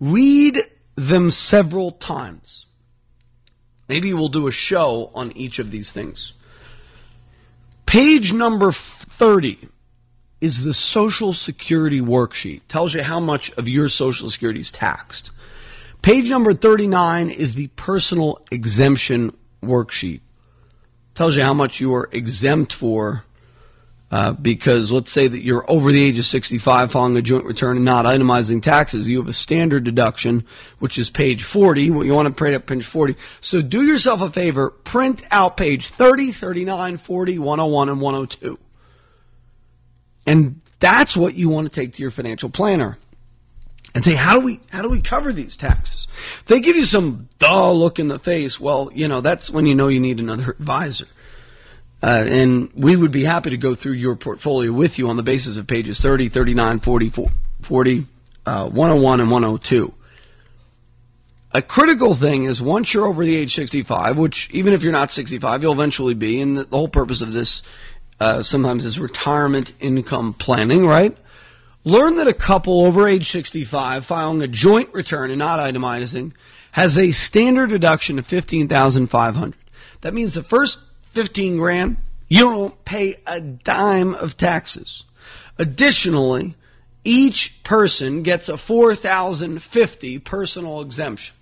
[0.00, 0.60] Read
[0.94, 2.64] them several times.
[3.86, 6.32] Maybe we'll do a show on each of these things.
[7.84, 9.68] Page number 30
[10.40, 12.62] is the Social Security worksheet.
[12.68, 15.30] Tells you how much of your Social Security is taxed.
[16.02, 20.20] Page number 39 is the personal exemption worksheet.
[21.14, 23.24] Tells you how much you are exempt for
[24.10, 27.76] uh, because let's say that you're over the age of 65 filing a joint return
[27.76, 29.06] and not itemizing taxes.
[29.06, 30.46] You have a standard deduction,
[30.78, 31.82] which is page 40.
[31.82, 33.16] You want to print up page 40.
[33.40, 38.58] So do yourself a favor, print out page 30, 39, 40, 101, and 102.
[40.28, 42.98] And that's what you want to take to your financial planner
[43.94, 46.06] and say, how do we how do we cover these taxes?
[46.40, 49.64] If they give you some dull look in the face, well, you know, that's when
[49.64, 51.06] you know you need another advisor.
[52.02, 55.22] Uh, and we would be happy to go through your portfolio with you on the
[55.22, 57.12] basis of pages 30, 39, 40,
[57.62, 58.06] 40
[58.44, 59.94] uh, 101, and 102.
[61.52, 65.10] A critical thing is once you're over the age 65, which even if you're not
[65.10, 67.62] 65, you'll eventually be, and the, the whole purpose of this
[68.20, 71.16] uh, sometimes is retirement income planning, right?
[71.84, 76.32] Learn that a couple over age 65 filing a joint return and not itemizing
[76.72, 79.54] has a standard deduction of 15500
[80.02, 81.96] That means the first 15 grand,
[82.28, 85.04] you don't pay a dime of taxes.
[85.56, 86.54] Additionally,
[87.04, 91.34] each person gets a 4050 personal exemption.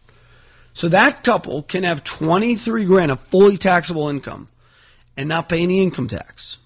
[0.72, 4.48] So that couple can have 23 grand of fully taxable income
[5.16, 6.58] and not pay any income tax.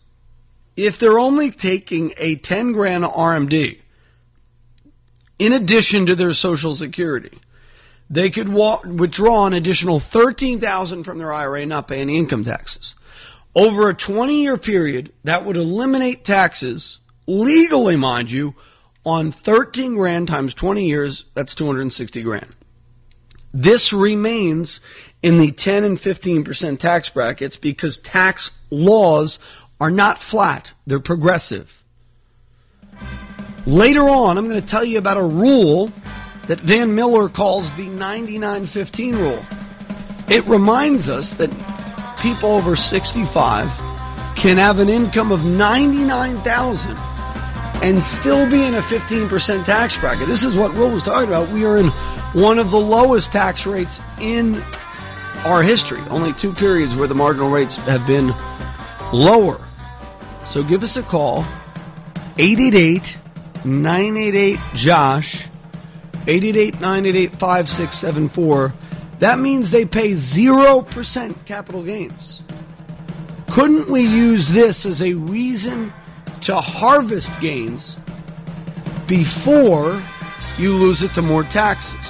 [0.77, 3.81] If they're only taking a 10 grand RMD
[5.39, 7.39] in addition to their social security,
[8.09, 12.45] they could walk, withdraw an additional 13,000 from their IRA and not pay any income
[12.45, 12.95] taxes.
[13.55, 18.55] Over a 20 year period, that would eliminate taxes, legally, mind you,
[19.05, 22.55] on 13 grand times 20 years, that's 260 grand.
[23.53, 24.81] This remains
[25.23, 29.41] in the 10 and 15% tax brackets because tax laws
[29.81, 31.85] are not flat, they're progressive.
[33.67, 35.93] Later on, I'm going to tell you about a rule
[36.47, 39.45] that Van Mueller calls the 9915 rule.
[40.29, 41.51] It reminds us that
[42.21, 43.69] people over 65
[44.37, 46.97] can have an income of 99,000
[47.83, 50.27] and still be in a 15% tax bracket.
[50.27, 51.49] This is what Will was talking about.
[51.51, 51.87] We are in
[52.33, 54.63] one of the lowest tax rates in
[55.45, 56.01] our history.
[56.11, 58.35] Only two periods where the marginal rates have been
[59.13, 59.61] lower.
[60.51, 61.47] So give us a call
[62.39, 63.17] 888
[63.65, 65.47] 988 Josh
[66.27, 68.75] 888 988 5674
[69.21, 72.43] that means they pay 0% capital gains.
[73.51, 75.93] Couldn't we use this as a reason
[76.41, 77.99] to harvest gains
[79.07, 80.03] before
[80.57, 82.01] you lose it to more taxes?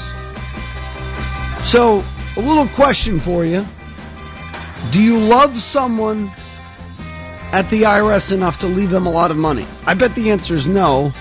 [1.64, 2.04] So,
[2.36, 3.66] a little question for you.
[4.92, 6.32] Do you love someone
[7.52, 9.66] at the IRS enough to leave them a lot of money?
[9.86, 11.12] I bet the answer is no.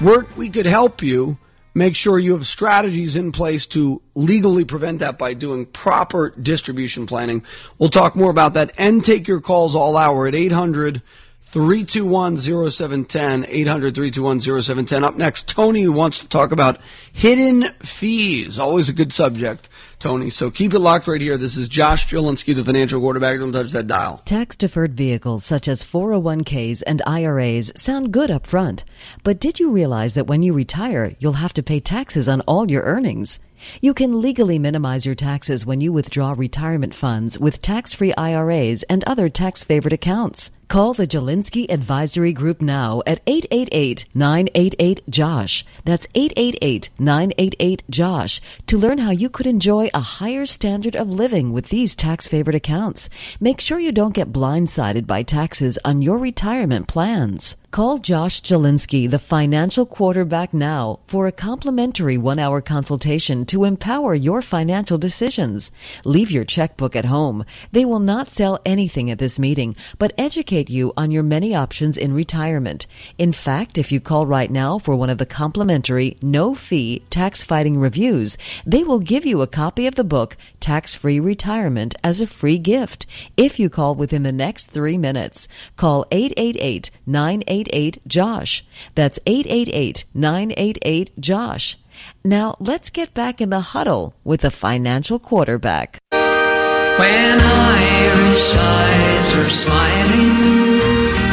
[0.00, 1.38] We're, we could help you
[1.74, 7.06] make sure you have strategies in place to legally prevent that by doing proper distribution
[7.06, 7.44] planning.
[7.78, 11.02] We'll talk more about that and take your calls all hour at 800
[11.42, 13.46] 321 0710.
[13.48, 15.04] 800 321 0710.
[15.04, 16.80] Up next, Tony wants to talk about
[17.12, 18.58] hidden fees.
[18.58, 19.68] Always a good subject
[20.02, 20.30] Tony.
[20.30, 21.36] So keep it locked right here.
[21.36, 23.38] This is Josh Jalinski, the financial quarterback.
[23.38, 24.20] Don't touch that dial.
[24.24, 28.84] Tax deferred vehicles such as 401ks and IRAs sound good up front.
[29.22, 32.68] But did you realize that when you retire, you'll have to pay taxes on all
[32.68, 33.38] your earnings?
[33.80, 39.04] You can legally minimize your taxes when you withdraw retirement funds with tax-free IRAs and
[39.04, 40.50] other tax-favored accounts.
[40.68, 45.66] Call the Jalinski Advisory Group now at 888-988-JOSH.
[45.84, 51.94] That's 888-988-JOSH to learn how you could enjoy a higher standard of living with these
[51.94, 53.10] tax-favored accounts.
[53.38, 57.54] Make sure you don't get blindsided by taxes on your retirement plans.
[57.72, 64.42] Call Josh Jalinski, the financial quarterback now for a complimentary one-hour consultation to empower your
[64.42, 65.72] financial decisions.
[66.04, 67.46] Leave your checkbook at home.
[67.72, 71.96] They will not sell anything at this meeting, but educate you on your many options
[71.96, 72.86] in retirement.
[73.16, 77.78] In fact, if you call right now for one of the complimentary, no-fee tax fighting
[77.78, 78.36] reviews,
[78.66, 83.06] they will give you a copy of the book Tax-Free Retirement as a free gift
[83.38, 85.48] if you call within the next three minutes.
[85.76, 87.61] Call 888 988
[88.06, 88.64] Josh.
[88.94, 91.78] That's 888 988 Josh.
[92.24, 95.98] Now let's get back in the huddle with the financial quarterback.
[96.10, 100.36] When Irish eyes are smiling,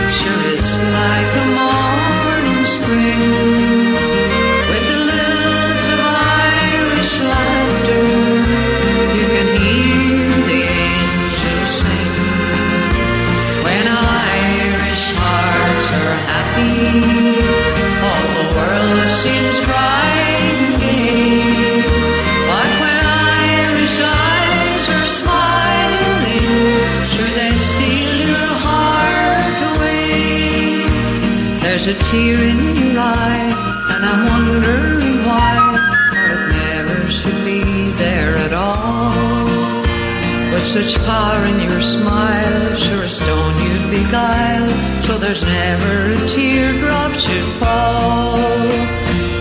[0.09, 3.58] sure it's like a morning spring.
[31.89, 33.49] A tear in your eye,
[33.93, 35.53] and I'm wondering why,
[36.13, 39.09] for it never should be there at all.
[40.53, 44.69] With such power in your smile, sure a stone you'd beguile,
[45.01, 48.37] so there's never a teardrop should fall.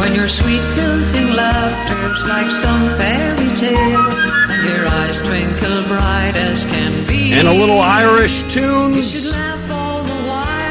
[0.00, 4.08] When your sweet lilting laughter's like some fairy tale,
[4.48, 7.32] and your eyes twinkle bright as can be.
[7.34, 9.36] And a little Irish tunes.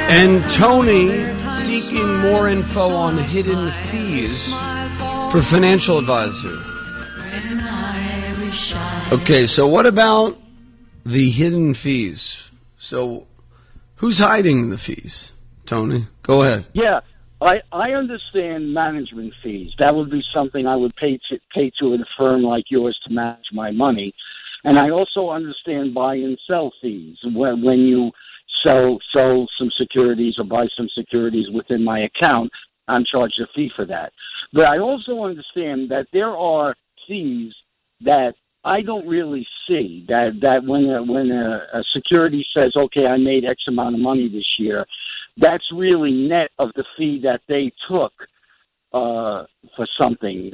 [0.10, 1.38] And Tony
[1.80, 4.52] seeking more info on hidden fees
[5.32, 6.58] for financial advisor.
[9.14, 10.40] Okay, so what about
[11.06, 12.49] the hidden fees?
[12.78, 13.28] So
[13.98, 15.32] who's hiding the fees?
[15.66, 16.66] Tony, go ahead.
[16.74, 17.02] Yeah,
[17.41, 19.72] I I understand management fees.
[19.78, 23.14] That would be something I would pay to pay to a firm like yours to
[23.14, 24.16] manage my money,
[24.64, 28.12] and I also understand buy and sell fees when when you
[28.66, 32.52] sell sell some securities or buy some securities within my account.
[32.88, 34.14] I'm charged a fee for that.
[34.54, 36.76] But I also understand that there are
[37.08, 37.54] fees
[38.02, 43.06] that I don't really see that that when a, when a, a security says, "Okay,
[43.06, 44.86] I made X amount of money this year,"
[45.38, 48.14] that's really net of the fee that they took
[48.94, 50.52] uh, for something.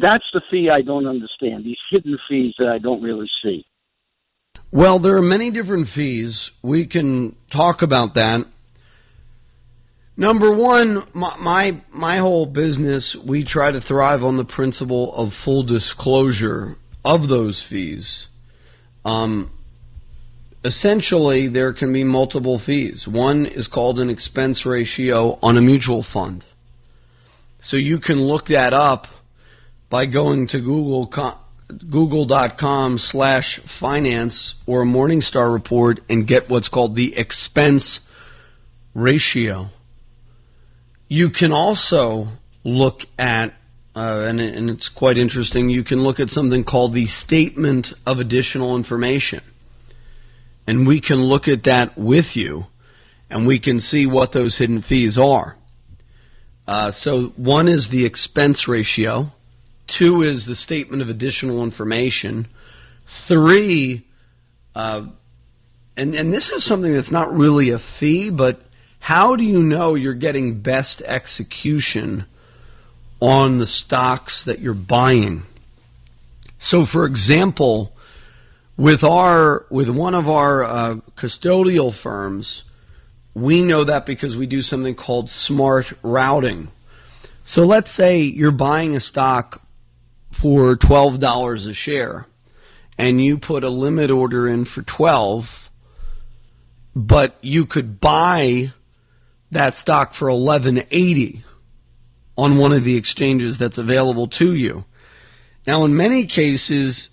[0.00, 1.64] That's the fee I don't understand.
[1.64, 3.64] These hidden fees that I don't really see.
[4.74, 6.50] Well, there are many different fees.
[6.62, 8.46] We can talk about that.
[10.16, 15.34] Number one, my, my my whole business, we try to thrive on the principle of
[15.34, 18.28] full disclosure of those fees.
[19.04, 19.50] Um,
[20.64, 23.06] essentially, there can be multiple fees.
[23.06, 26.46] One is called an expense ratio on a mutual fund.
[27.60, 29.06] So you can look that up
[29.90, 31.06] by going to Google
[31.88, 38.00] google.com slash finance or a Morningstar report and get what's called the expense
[38.94, 39.70] ratio.
[41.08, 42.28] You can also
[42.64, 43.54] look at,
[43.94, 48.20] uh, and, and it's quite interesting, you can look at something called the Statement of
[48.20, 49.40] Additional Information.
[50.66, 52.66] And we can look at that with you
[53.28, 55.56] and we can see what those hidden fees are.
[56.66, 59.32] Uh, so, one is the expense ratio,
[59.86, 62.46] two is the Statement of Additional Information,
[63.06, 64.04] three,
[64.74, 65.06] uh,
[65.96, 68.60] and, and this is something that's not really a fee, but
[69.00, 72.24] how do you know you're getting best execution
[73.20, 75.42] on the stocks that you're buying?
[76.58, 77.96] So, for example,
[78.76, 82.62] with our with one of our uh, custodial firms,
[83.34, 86.68] we know that because we do something called smart routing.
[87.42, 89.61] So, let's say you're buying a stock
[90.32, 92.26] for twelve dollars a share,
[92.98, 95.70] and you put a limit order in for twelve,
[96.96, 98.72] but you could buy
[99.52, 101.44] that stock for 1180
[102.38, 104.86] on one of the exchanges that's available to you.
[105.66, 107.10] Now, in many cases,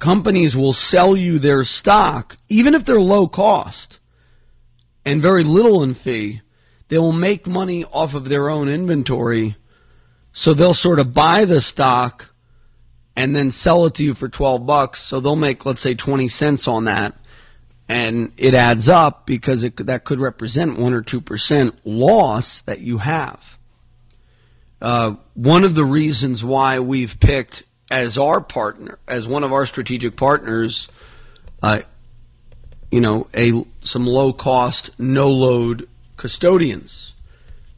[0.00, 4.00] companies will sell you their stock, even if they're low cost
[5.04, 6.42] and very little in fee,
[6.88, 9.56] they will make money off of their own inventory.
[10.32, 12.30] So they'll sort of buy the stock
[13.14, 15.00] and then sell it to you for 12 bucks.
[15.02, 17.14] So they'll make, let's say, 20 cents on that.
[17.88, 22.98] And it adds up because it, that could represent 1 or 2% loss that you
[22.98, 23.58] have.
[24.80, 29.66] Uh, one of the reasons why we've picked as our partner, as one of our
[29.66, 30.88] strategic partners,
[31.62, 31.82] uh,
[32.90, 37.12] you know, a some low cost, no load custodians.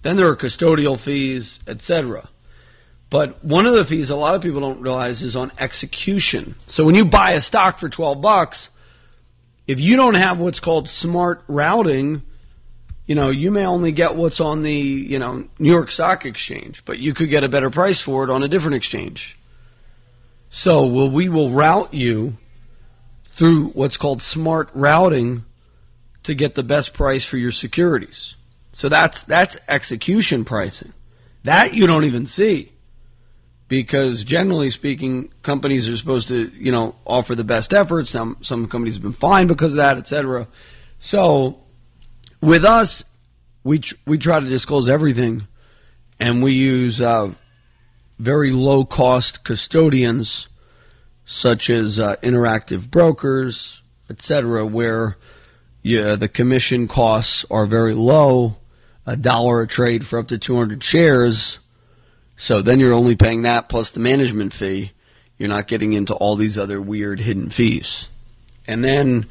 [0.03, 2.29] Then there are custodial fees, etc.
[3.15, 6.57] But one of the fees a lot of people don't realize is on execution.
[6.67, 8.73] So when you buy a stock for 12 bucks,
[9.69, 12.23] if you don't have what's called smart routing,
[13.07, 16.85] you know, you may only get what's on the, you know, New York Stock Exchange,
[16.85, 19.39] but you could get a better price for it on a different exchange.
[20.51, 22.37] So we will route you
[23.23, 25.45] through what's called smart routing
[26.25, 28.35] to get the best price for your securities.
[28.73, 30.93] So that's that's execution pricing.
[31.45, 32.73] That you don't even see.
[33.67, 38.11] Because generally speaking, companies are supposed to, you know, offer the best efforts.
[38.11, 40.47] Some some companies have been fined because of that, etc.
[40.99, 41.61] So
[42.41, 43.05] with us,
[43.63, 45.49] we tr- we try to disclose everything,
[46.21, 47.33] and we use uh,
[48.19, 50.49] very low cost custodians,
[51.25, 55.17] such as uh, interactive brokers, etc., where
[55.85, 58.57] yeah, the commission costs are very low,
[59.07, 61.61] a dollar a trade for up to 200 shares.
[62.45, 64.93] So then you're only paying that plus the management fee.
[65.39, 68.11] You're not getting into all these other weird hidden fees.
[68.67, 69.31] And then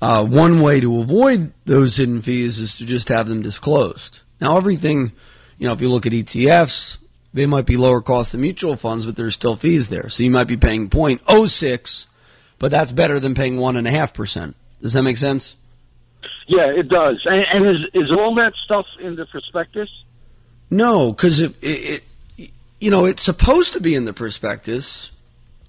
[0.00, 4.20] uh, one way to avoid those hidden fees is to just have them disclosed.
[4.40, 5.10] Now, everything,
[5.58, 6.98] you know, if you look at ETFs,
[7.32, 10.08] they might be lower cost than mutual funds, but there's still fees there.
[10.08, 12.06] So you might be paying 0.06,
[12.60, 14.54] but that's better than paying 1.5%.
[14.80, 15.56] Does that make sense?
[16.46, 17.20] Yeah, it does.
[17.24, 19.88] And, and is, is all that stuff in the prospectus?
[20.70, 22.04] No, because it, it, it,
[22.84, 25.10] you know, it's supposed to be in the prospectus.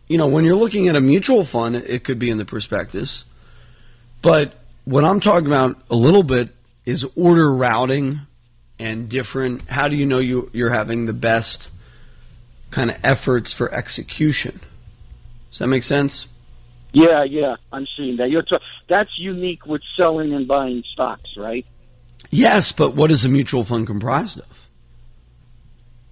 [0.09, 3.23] You know, when you're looking at a mutual fund, it could be in the prospectus.
[4.21, 6.49] But what I'm talking about a little bit
[6.83, 8.19] is order routing
[8.79, 9.69] and different.
[9.69, 11.71] How do you know you, you're having the best
[12.69, 14.59] kind of efforts for execution?
[15.51, 16.27] Does that make sense?
[16.91, 18.29] Yeah, yeah, I'm seeing that.
[18.29, 18.57] You're t-
[18.89, 21.65] that's unique with selling and buying stocks, right?
[22.29, 24.67] Yes, but what is a mutual fund comprised of?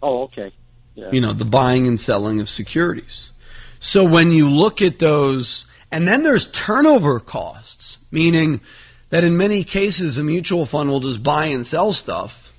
[0.02, 0.54] Oh, okay.
[0.96, 3.32] You know, the buying and selling of securities.
[3.80, 8.62] So when you look at those and then there's turnover costs, meaning
[9.10, 12.52] that in many cases a mutual fund will just buy and sell stuff,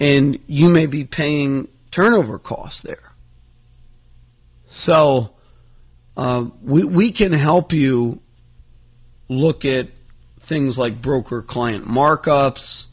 [0.00, 3.12] and you may be paying turnover costs there.
[4.70, 5.30] So
[6.16, 8.20] uh, we, we can help you
[9.28, 9.88] look at
[10.38, 12.86] things like broker client markups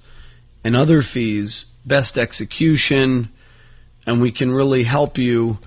[0.63, 3.29] and other fees, best execution,
[4.05, 5.57] and we can really help you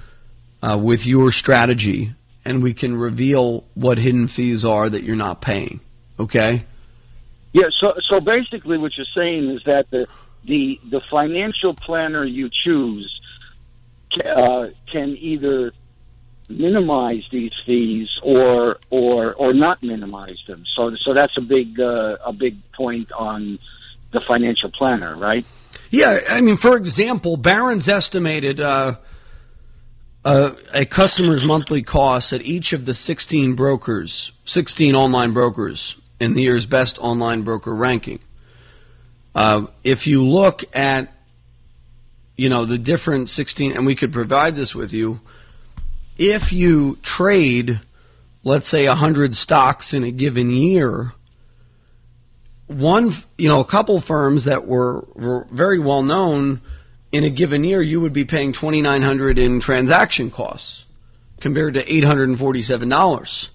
[0.62, 5.40] uh, with your strategy and we can reveal what hidden fees are that you're not
[5.40, 5.80] paying.
[6.18, 6.64] Okay?
[7.52, 10.06] Yeah, so so basically what you're saying is that the
[10.44, 13.20] the the financial planner you choose
[14.24, 15.72] uh, can either
[16.48, 20.64] minimize these fees or or or not minimize them.
[20.74, 23.58] So so that's a big uh, a big point on
[24.12, 25.44] the financial planner, right?
[25.90, 28.96] Yeah, I mean, for example, Barron's estimated uh,
[30.24, 36.34] uh, a customer's monthly costs at each of the 16 brokers, 16 online brokers in
[36.34, 38.20] the year's best online broker ranking.
[39.34, 41.12] Uh, if you look at,
[42.36, 45.20] you know, the different 16, and we could provide this with you,
[46.18, 47.80] if you trade,
[48.42, 51.12] let's say, 100 stocks in a given year,
[52.68, 56.60] one, you know, a couple firms that were, were very well known
[57.10, 60.84] in a given year, you would be paying twenty nine hundred in transaction costs
[61.40, 63.50] compared to eight hundred and forty seven dollars.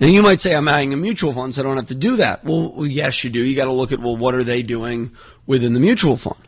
[0.00, 2.16] Now you might say I'm adding a mutual fund, so I don't have to do
[2.16, 2.44] that.
[2.44, 3.44] Well, yes, you do.
[3.44, 5.12] You got to look at well, what are they doing
[5.46, 6.40] within the mutual fund?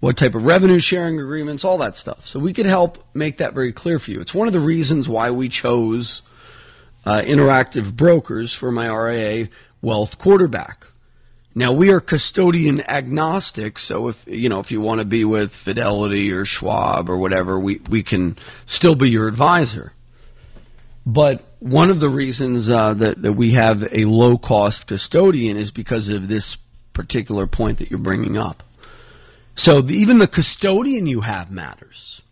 [0.00, 2.26] What type of revenue sharing agreements, all that stuff.
[2.26, 4.20] So we could help make that very clear for you.
[4.20, 6.20] It's one of the reasons why we chose
[7.06, 9.48] uh, interactive brokers for my RIA
[9.86, 10.84] wealth quarterback.
[11.54, 15.54] Now we are custodian agnostic, so if you know if you want to be with
[15.54, 18.36] Fidelity or Schwab or whatever, we we can
[18.66, 19.92] still be your advisor.
[21.06, 25.70] But one of the reasons uh, that that we have a low cost custodian is
[25.70, 26.58] because of this
[26.92, 28.64] particular point that you're bringing up.
[29.54, 32.22] So the, even the custodian you have matters.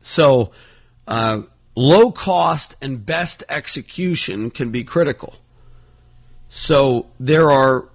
[0.00, 0.52] So
[1.08, 1.42] uh,
[1.74, 5.34] low cost and best execution can be critical.
[6.48, 7.88] So there are,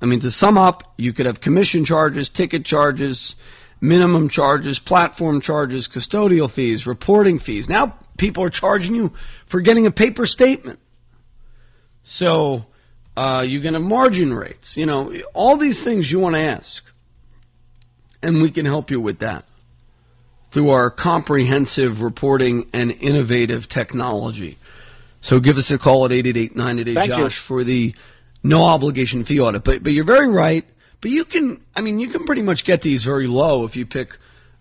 [0.00, 3.36] I mean, to sum up, you could have commission charges, ticket charges,
[3.80, 7.68] minimum charges, platform charges, custodial fees, reporting fees.
[7.68, 9.12] Now people are charging you
[9.46, 10.78] for getting a paper statement.
[12.02, 12.66] So
[13.16, 14.76] uh, you can have margin rates.
[14.76, 16.84] You know, all these things you want to ask.
[18.22, 19.44] And we can help you with that
[20.48, 24.58] through our comprehensive reporting and innovative technology.
[25.22, 27.94] So give us a call at 888 988 Josh for the
[28.42, 29.64] no obligation fee audit.
[29.64, 30.66] But, but you're very right.
[31.00, 33.86] But you can, I mean, you can pretty much get these very low if you
[33.86, 34.18] pick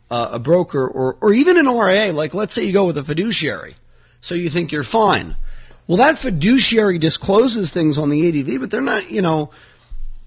[0.10, 2.14] uh, a broker or, or even an RIA.
[2.14, 3.76] Like, let's say you go with a fiduciary.
[4.20, 5.36] So you think you're fine.
[5.88, 9.50] Well, that fiduciary discloses things on the ADV, but they're not, you know,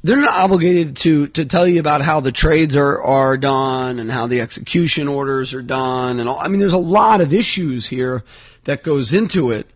[0.02, 4.10] they're not obligated to to tell you about how the trades are are done and
[4.12, 6.38] how the execution orders are done and all.
[6.38, 8.22] I mean, there's a lot of issues here
[8.64, 9.66] that goes into it.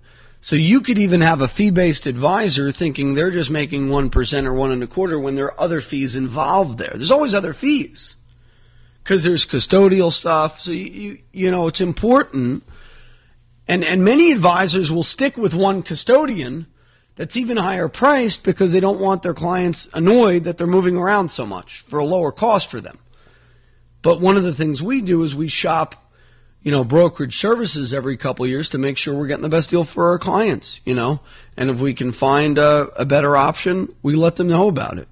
[0.41, 4.55] So you could even have a fee-based advisor thinking they're just making one percent or
[4.55, 6.93] one and a quarter when there are other fees involved there.
[6.95, 8.17] There's always other fees
[9.03, 10.61] because there's custodial stuff.
[10.61, 12.63] So you, you you know it's important,
[13.67, 16.67] and and many advisors will stick with one custodian
[17.17, 21.31] that's even higher priced because they don't want their clients annoyed that they're moving around
[21.31, 22.97] so much for a lower cost for them.
[24.03, 26.08] But one of the things we do is we shop,
[26.63, 29.85] you know, brokerage services every couple years to make sure we're getting the best deal
[29.85, 31.21] for our clients, you know.
[31.57, 35.09] And if we can find a, a better option, we let them know about it.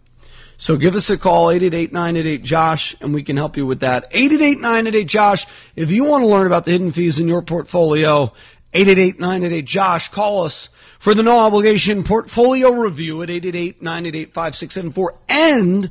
[0.58, 4.10] So give us a call, 888-988-JOSH, and we can help you with that.
[4.12, 5.46] 888-988-JOSH.
[5.76, 8.32] If you want to learn about the hidden fees in your portfolio,
[8.72, 10.10] 888-988-JOSH.
[10.10, 15.08] Call us for the no obligation portfolio review at 888-988-5674.
[15.28, 15.90] And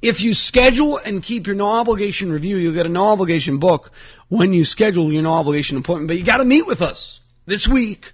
[0.00, 3.90] if you schedule and keep your no obligation review, you'll get a no obligation book
[4.28, 6.08] when you schedule your no obligation appointment.
[6.08, 8.12] But you got to meet with us this week.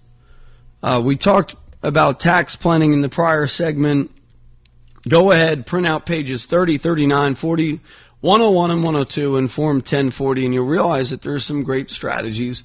[0.81, 4.09] Uh, we talked about tax planning in the prior segment.
[5.07, 7.79] Go ahead, print out pages 30, 39, 41,
[8.21, 12.63] 101 and 102 and Form 1040, and you'll realize that there are some great strategies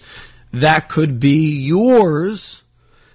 [0.52, 2.62] that could be yours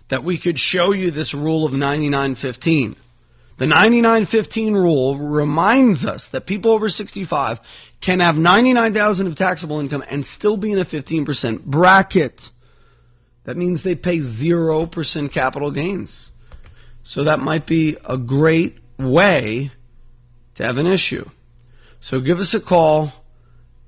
[0.10, 2.96] that we could show you this rule of 9915.
[3.58, 7.62] The 9915 rule reminds us that people over 65
[8.02, 12.52] can have 99,000 of taxable income and still be in a 15% bracket.
[13.46, 16.32] That means they pay 0% capital gains.
[17.02, 19.72] So that might be a great way
[20.56, 21.30] to have an issue.
[22.00, 23.14] So give us a call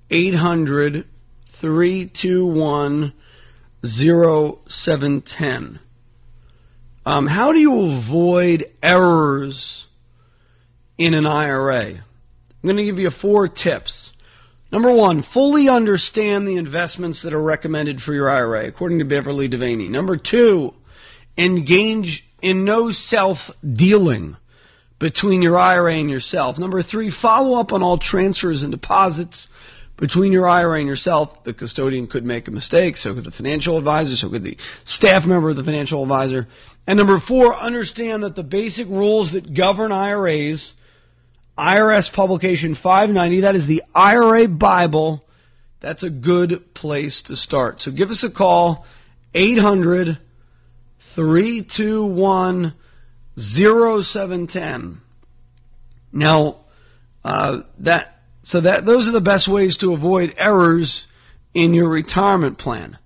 [0.10, 1.06] 800
[1.48, 3.14] 321
[3.84, 5.80] 0710.
[7.08, 9.88] Um, how do you avoid errors
[10.98, 11.86] in an IRA?
[11.86, 12.04] I'm
[12.62, 14.12] going to give you four tips.
[14.74, 19.48] Number one, fully understand the investments that are recommended for your IRA, according to Beverly
[19.48, 19.90] DeVeny.
[19.90, 20.74] Number two,
[21.38, 24.36] engage in no self dealing
[25.00, 26.60] between your IRA and yourself.
[26.60, 29.48] Number three, follow up on all transfers and deposits
[29.98, 31.44] between your IRA and yourself.
[31.44, 35.26] The custodian could make a mistake, so could the financial advisor, so could the staff
[35.26, 36.48] member of the financial advisor.
[36.86, 40.76] And number four, understand that the basic rules that govern IRAs,
[41.58, 45.28] IRS publication 590, that is the IRA Bible.
[45.82, 47.82] That's a good place to start.
[47.82, 48.86] So give us a call,
[49.34, 50.20] 800
[51.00, 52.74] 321
[53.36, 55.02] 0710.
[56.12, 56.58] Now,
[57.24, 58.17] uh, that
[58.48, 61.06] so that those are the best ways to avoid errors
[61.54, 62.98] in your retirement plan.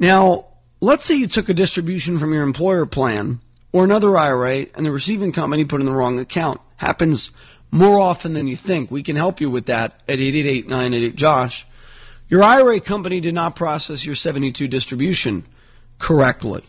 [0.00, 0.46] Now,
[0.80, 3.38] let's say you took a distribution from your employer plan
[3.70, 6.60] or another IRA and the receiving company put in the wrong account.
[6.78, 7.30] Happens
[7.70, 8.90] more often than you think.
[8.90, 11.64] We can help you with that at 888-988-JOSH.
[12.28, 15.44] Your IRA company did not process your 72 distribution
[16.00, 16.64] correctly.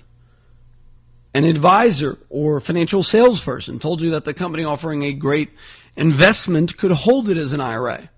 [1.33, 5.49] An advisor or financial salesperson told you that the company offering a great
[5.95, 8.09] investment could hold it as an IRA.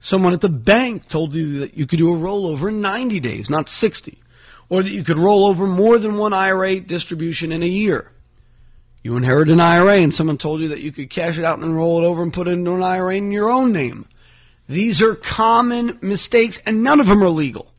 [0.00, 3.48] Someone at the bank told you that you could do a rollover in 90 days,
[3.48, 4.18] not 60
[4.68, 8.10] or that you could roll over more than one IRA distribution in a year.
[9.02, 11.62] You inherit an IRA and someone told you that you could cash it out and
[11.62, 14.08] then roll it over and put it into an IRA in your own name.
[14.66, 17.72] These are common mistakes and none of them are legal.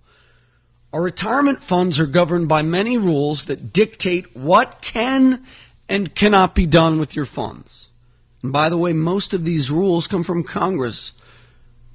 [0.94, 5.44] Our retirement funds are governed by many rules that dictate what can
[5.90, 7.90] and cannot be done with your funds.
[8.45, 11.13] And by the way, most of these rules come from Congress.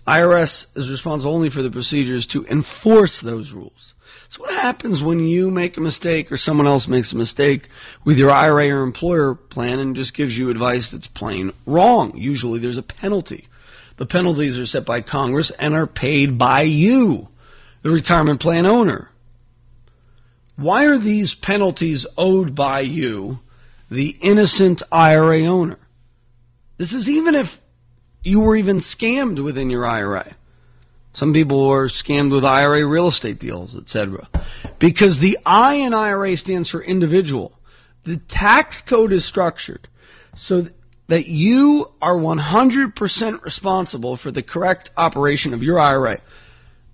[0.04, 3.94] IRS is responsible only for the procedures to enforce those rules.
[4.26, 7.68] So what happens when you make a mistake or someone else makes a mistake
[8.02, 12.16] with your IRA or employer plan and just gives you advice that's plain wrong?
[12.16, 13.46] Usually there's a penalty.
[13.94, 17.28] The penalties are set by Congress and are paid by you,
[17.82, 19.08] the retirement plan owner.
[20.56, 23.38] Why are these penalties owed by you,
[23.88, 25.78] the innocent IRA owner?
[26.80, 27.60] This is even if
[28.24, 30.34] you were even scammed within your IRA.
[31.12, 34.26] Some people were scammed with IRA real estate deals, etc.
[34.78, 37.52] Because the I in IRA stands for individual.
[38.04, 39.88] The tax code is structured
[40.34, 40.68] so
[41.08, 46.22] that you are 100% responsible for the correct operation of your IRA,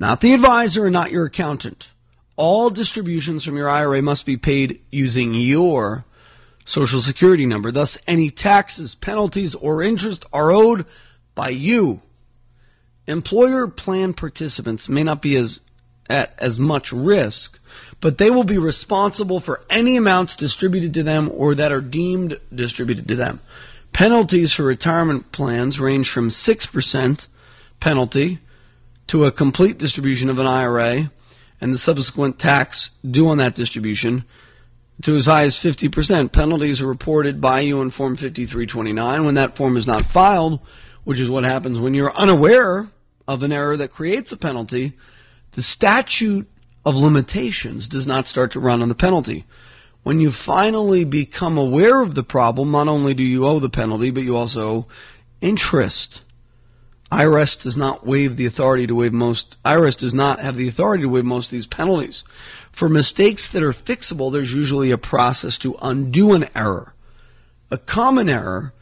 [0.00, 1.90] not the advisor and not your accountant.
[2.34, 6.04] All distributions from your IRA must be paid using your
[6.66, 7.70] social security number.
[7.70, 10.84] Thus, any taxes, penalties, or interest are owed
[11.34, 12.02] by you
[13.06, 15.60] employer plan participants may not be as
[16.08, 17.58] at as much risk,
[18.00, 22.38] but they will be responsible for any amounts distributed to them or that are deemed
[22.54, 23.40] distributed to them.
[23.92, 27.26] Penalties for retirement plans range from 6%
[27.80, 28.38] penalty
[29.08, 31.10] to a complete distribution of an IRA
[31.60, 34.24] and the subsequent tax due on that distribution
[35.02, 36.32] to as high as 50%.
[36.32, 40.60] Penalties are reported by you in Form 5329 when that form is not filed,
[41.04, 42.88] which is what happens when you're unaware
[43.28, 44.94] of an error that creates a penalty,
[45.52, 46.48] the statute
[46.84, 49.44] of limitations does not start to run on the penalty.
[50.02, 54.10] When you finally become aware of the problem, not only do you owe the penalty,
[54.10, 54.86] but you also owe
[55.40, 56.22] interest.
[57.10, 61.02] IRS does not waive the authority to waive most, IRS does not have the authority
[61.02, 62.24] to waive most of these penalties.
[62.76, 66.92] For mistakes that are fixable, there's usually a process to undo an error.
[67.70, 68.74] A common error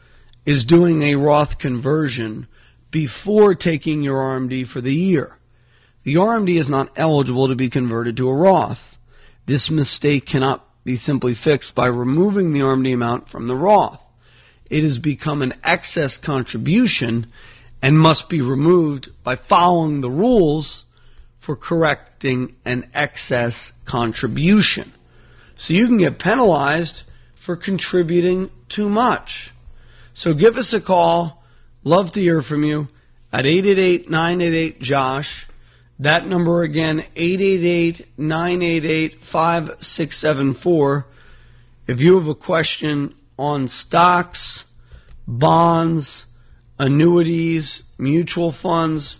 [0.45, 2.47] is doing a Roth conversion
[2.91, 5.37] before taking your RMD for the year.
[6.03, 8.99] The RMD is not eligible to be converted to a Roth.
[9.45, 14.01] This mistake cannot be simply fixed by removing the RMD amount from the Roth.
[14.69, 17.27] It has become an excess contribution
[17.81, 20.84] and must be removed by following the rules
[21.45, 24.91] for correcting an excess contribution.
[25.55, 27.03] So you can get penalized
[27.35, 29.53] for contributing too much.
[30.15, 31.43] So give us a call
[31.83, 32.87] Love to hear from you.
[33.31, 35.47] at 888 988 Josh.
[35.99, 41.05] That number again, 888 988 5674.
[41.85, 44.65] If you have a question on stocks,
[45.27, 46.25] bonds,
[46.79, 49.19] annuities, mutual funds,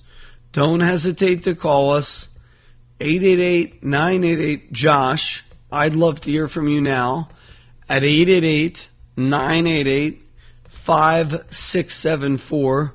[0.55, 2.27] don't hesitate to call us.
[3.01, 5.43] 888 988 Josh.
[5.69, 7.27] I'd love to hear from you now
[7.89, 8.87] at 888
[9.17, 10.21] 988
[10.69, 12.93] 5674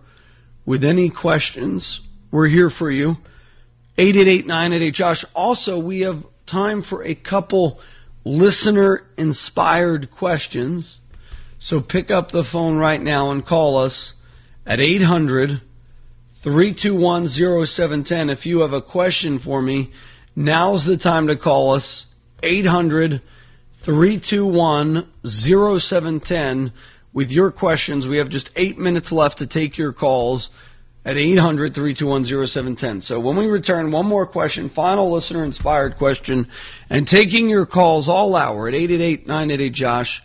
[0.65, 2.01] with any questions.
[2.31, 3.19] We're here for you.
[3.99, 5.27] 888 988 Josh.
[5.35, 7.79] Also, we have time for a couple
[8.25, 11.01] listener inspired questions.
[11.59, 14.15] So pick up the phone right now and call us
[14.65, 15.61] at 800
[16.41, 18.31] 321 0710.
[18.31, 19.91] If you have a question for me,
[20.35, 22.07] now's the time to call us
[22.43, 23.21] 800
[23.73, 26.73] 321 0710
[27.13, 28.09] with your questions.
[28.09, 30.49] We have just eight minutes left to take your calls
[31.05, 33.03] at 800 321 0710.
[33.03, 36.49] So when we return, one more question, final listener inspired question,
[36.89, 40.23] and taking your calls all hour at 888 988 Josh.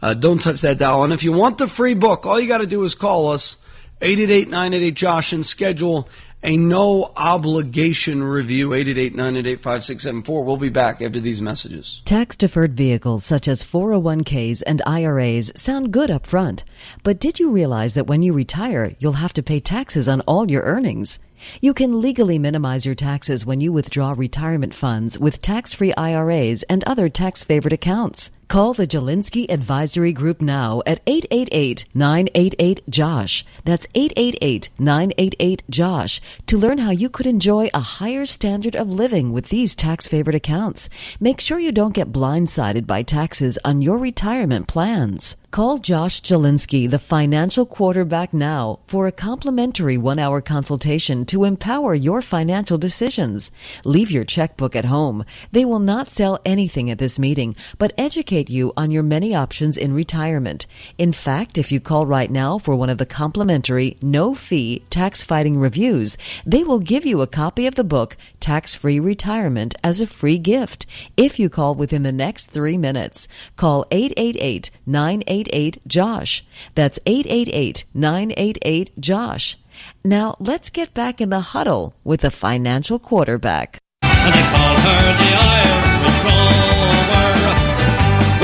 [0.00, 1.04] Uh, don't touch that dial.
[1.04, 3.58] And if you want the free book, all you got to do is call us
[4.00, 6.08] 888 988 Josh and schedule
[6.42, 12.00] a no obligation review 888-988-5674 we'll be back after these messages.
[12.04, 16.62] Tax deferred vehicles such as 401ks and iras sound good up front
[17.02, 20.48] but did you realize that when you retire you'll have to pay taxes on all
[20.48, 21.18] your earnings
[21.60, 26.84] you can legally minimize your taxes when you withdraw retirement funds with tax-free IRAs and
[26.84, 28.30] other tax-favored accounts.
[28.48, 33.44] Call the Jalinski Advisory Group now at 888-988-JOSH.
[33.64, 39.74] That's 888-988-JOSH to learn how you could enjoy a higher standard of living with these
[39.74, 40.88] tax-favored accounts.
[41.20, 45.36] Make sure you don't get blindsided by taxes on your retirement plans.
[45.50, 52.22] Call Josh Jalinski, the financial quarterback now for a complimentary one-hour consultation to empower your
[52.22, 53.50] financial decisions.
[53.84, 55.24] Leave your checkbook at home.
[55.52, 59.76] They will not sell anything at this meeting, but educate you on your many options
[59.76, 60.66] in retirement.
[60.98, 65.58] In fact, if you call right now for one of the complimentary, no-fee tax fighting
[65.58, 70.38] reviews, they will give you a copy of the book Tax-Free Retirement as a free
[70.38, 70.86] gift
[71.16, 73.28] if you call within the next 3 minutes.
[73.56, 76.44] Call 888 988 josh
[76.74, 79.56] That's 888-988-JOSH.
[80.04, 83.78] Now let's get back in the huddle with the financial quarterback.
[84.02, 87.28] And they call her the Irish Rover.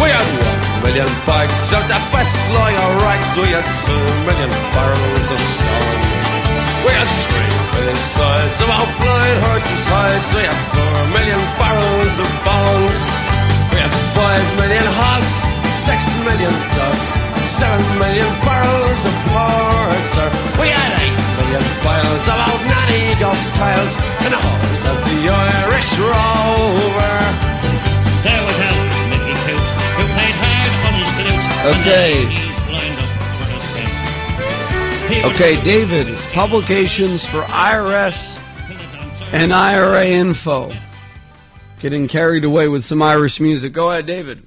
[0.01, 3.31] We had one million bags of the best lawyer rags.
[3.36, 6.01] We had two million barrels of stone.
[6.85, 10.28] We had three million sides of our blind horses' hides.
[10.36, 12.98] We had four million barrels of bones.
[13.73, 15.35] We had five million hogs,
[15.89, 17.16] six million dogs,
[17.48, 20.28] seven million barrels of porter.
[20.61, 21.23] We had eight
[21.55, 23.94] million piles of old nanny ghost tiles
[24.24, 27.16] and the whole of the Irish Rover.
[28.26, 31.47] There was Al Mickey Coot, who played hard on his flute.
[31.78, 32.26] Okay.
[32.26, 35.12] he's blind up for the scent.
[35.12, 38.40] He was okay david publications for irs
[39.32, 40.72] and ira info
[41.81, 44.43] getting carried away with some irish music go ahead david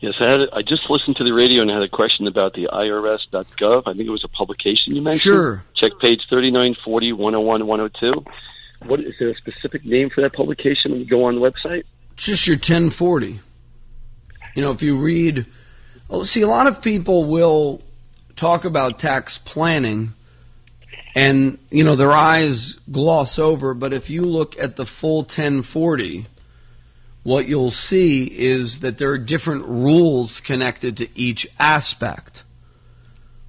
[0.00, 0.40] Yes, I had.
[0.52, 3.82] I just listened to the radio and had a question about the IRS.gov.
[3.86, 5.20] I think it was a publication you mentioned.
[5.20, 5.64] Sure.
[5.74, 8.24] Check page 3940, 101, 102.
[8.86, 11.84] What is there a specific name for that publication when you go on the website?
[12.12, 13.40] It's just your 1040.
[14.54, 15.46] You know, if you read,
[16.08, 17.82] well, see, a lot of people will
[18.36, 20.12] talk about tax planning
[21.14, 26.26] and, you know, their eyes gloss over, but if you look at the full 1040,
[27.26, 32.44] what you'll see is that there are different rules connected to each aspect.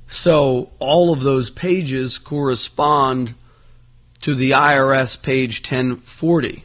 [0.07, 3.35] So all of those pages correspond
[4.21, 6.63] to the IRS page 1040.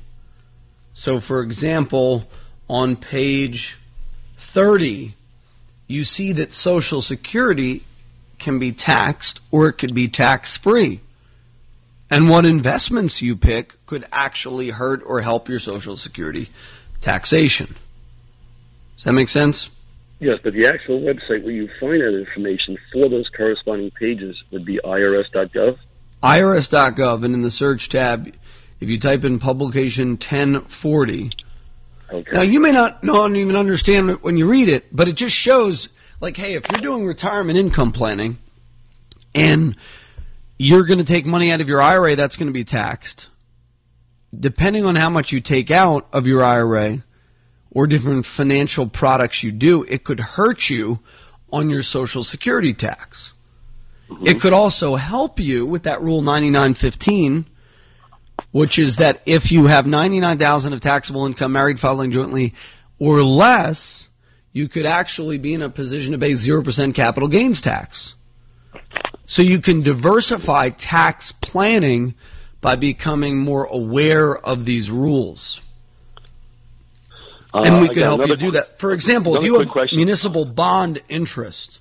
[0.95, 2.31] So, for example,
[2.67, 3.77] on page
[4.39, 5.15] 30,
[5.89, 7.85] you see that Social Security
[8.39, 11.01] can be taxed or it could be tax free.
[12.09, 16.49] And what investments you pick could actually hurt or help your Social Security
[17.03, 17.75] taxation.
[18.97, 19.69] Does that make sense?
[20.21, 24.65] Yes, but the actual website where you find that information for those corresponding pages would
[24.65, 25.77] be IRS.gov.
[26.23, 28.33] IRS.gov, and in the search tab,
[28.81, 31.33] if you type in publication 1040,
[32.13, 32.37] Okay.
[32.37, 35.15] Now you may not know and even understand it when you read it, but it
[35.15, 35.89] just shows
[36.21, 38.39] like, hey, if you're doing retirement income planning
[39.35, 39.75] and
[40.59, 43.29] you're going to take money out of your IRA, that's going to be taxed.
[44.39, 47.05] Depending on how much you take out of your IRA
[47.71, 51.01] or different financial products you do, it could hurt you
[51.53, 53.35] on your Social Security tax.
[54.09, 54.27] Mm-hmm.
[54.27, 57.47] It could also help you with that rule 9915,
[58.51, 62.55] which is that if you have 99,000 of taxable income married filing jointly
[62.99, 64.09] or less,
[64.53, 68.15] you could actually be in a position to pay 0% capital gains tax.
[69.25, 72.15] So you can diversify tax planning
[72.63, 75.61] by becoming more aware of these rules.
[77.53, 78.79] Uh, and we could help you do that.
[78.79, 79.97] For example, if you have question.
[79.97, 81.81] municipal bond interest,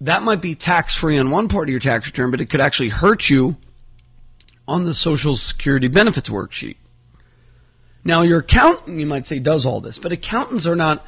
[0.00, 2.60] that might be tax free on one part of your tax return, but it could
[2.60, 3.56] actually hurt you
[4.68, 6.76] on the Social Security benefits worksheet.
[8.04, 11.04] Now, your accountant, you might say, does all this, but accountants are not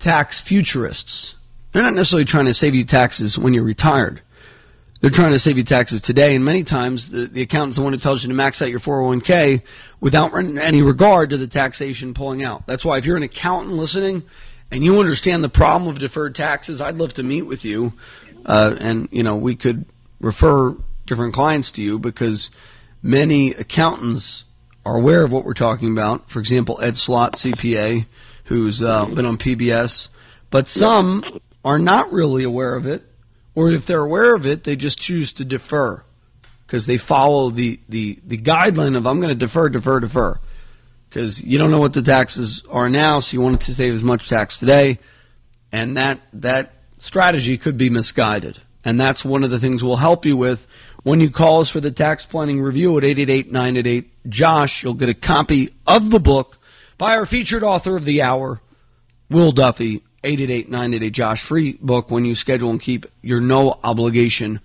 [0.00, 1.36] tax futurists.
[1.70, 4.22] They're not necessarily trying to save you taxes when you're retired.
[5.04, 7.92] They're trying to save you taxes today, and many times the, the accountant's the one
[7.92, 9.60] who tells you to max out your 401k
[10.00, 12.66] without any regard to the taxation pulling out.
[12.66, 14.24] That's why if you're an accountant listening
[14.70, 17.92] and you understand the problem of deferred taxes, I'd love to meet with you,
[18.46, 19.84] uh, and you know we could
[20.20, 20.74] refer
[21.04, 22.50] different clients to you because
[23.02, 24.44] many accountants
[24.86, 26.30] are aware of what we're talking about.
[26.30, 28.06] For example, Ed Slott, CPA,
[28.44, 30.08] who's uh, been on PBS,
[30.48, 31.22] but some
[31.62, 33.04] are not really aware of it,
[33.54, 36.02] or if they're aware of it, they just choose to defer
[36.66, 40.40] because they follow the, the, the guideline of I'm going to defer, defer, defer.
[41.08, 44.02] Because you don't know what the taxes are now, so you want to save as
[44.02, 44.98] much tax today,
[45.70, 48.58] and that that strategy could be misguided.
[48.84, 50.66] And that's one of the things we'll help you with
[51.04, 54.82] when you call us for the tax planning review at 888-988 Josh.
[54.82, 56.58] You'll get a copy of the book
[56.98, 58.60] by our featured author of the hour,
[59.30, 60.02] Will Duffy.
[60.24, 61.42] 888-988 Josh.
[61.42, 64.60] Free book when you schedule and keep your no obligation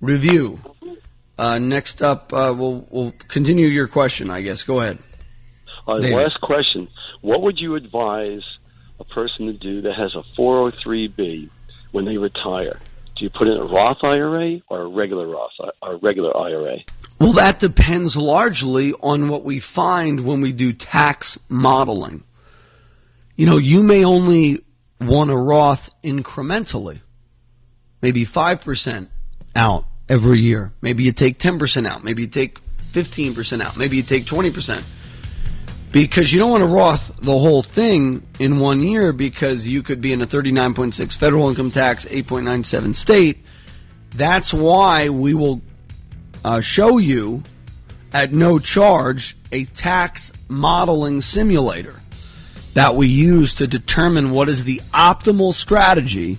[0.00, 0.58] review.
[1.38, 4.30] Uh, next up, uh, we'll we'll continue your question.
[4.30, 4.62] I guess.
[4.62, 4.98] Go ahead.
[5.86, 6.88] Uh, last question.
[7.20, 8.42] What would you advise
[9.00, 11.48] a person to do that has a 403b
[11.92, 12.80] when they retire?
[13.16, 15.50] Do you put in a Roth IRA or a regular Roth
[15.82, 16.78] or a regular IRA?
[17.18, 22.24] Well, that depends largely on what we find when we do tax modeling.
[23.36, 24.64] You know, you may only
[25.06, 27.00] want a Roth incrementally,
[28.00, 29.08] maybe 5%
[29.54, 30.72] out every year.
[30.80, 32.04] Maybe you take 10% out.
[32.04, 32.60] Maybe you take
[32.90, 33.76] 15% out.
[33.76, 34.82] Maybe you take 20%.
[35.90, 40.00] Because you don't want to Roth the whole thing in one year because you could
[40.00, 43.44] be in a 39.6 federal income tax, 8.97 state.
[44.14, 45.60] That's why we will
[46.44, 47.42] uh, show you
[48.12, 52.01] at no charge a tax modeling simulator
[52.74, 56.38] that we use to determine what is the optimal strategy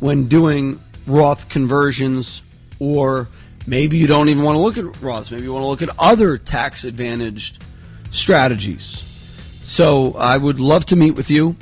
[0.00, 2.42] when doing Roth conversions,
[2.78, 3.28] or
[3.66, 5.30] maybe you don't even want to look at Roths.
[5.30, 7.62] Maybe you want to look at other tax advantaged
[8.10, 9.08] strategies.
[9.62, 11.56] So I would love to meet with you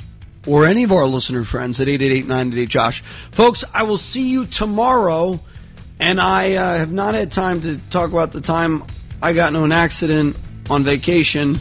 [0.47, 3.01] or any of our listener friends at 888 Josh.
[3.31, 5.39] Folks, I will see you tomorrow.
[5.99, 8.83] And I uh, have not had time to talk about the time
[9.21, 10.35] I got into an accident
[10.67, 11.59] on vacation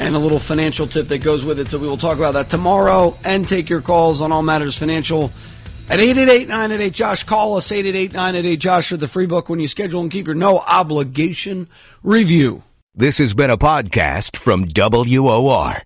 [0.00, 1.68] and a little financial tip that goes with it.
[1.68, 5.30] So we will talk about that tomorrow and take your calls on all matters financial
[5.88, 7.24] at 888 Josh.
[7.24, 10.58] Call us 888 Josh for the free book when you schedule and keep your no
[10.58, 11.68] obligation
[12.02, 12.62] review.
[12.94, 15.82] This has been a podcast from WOR.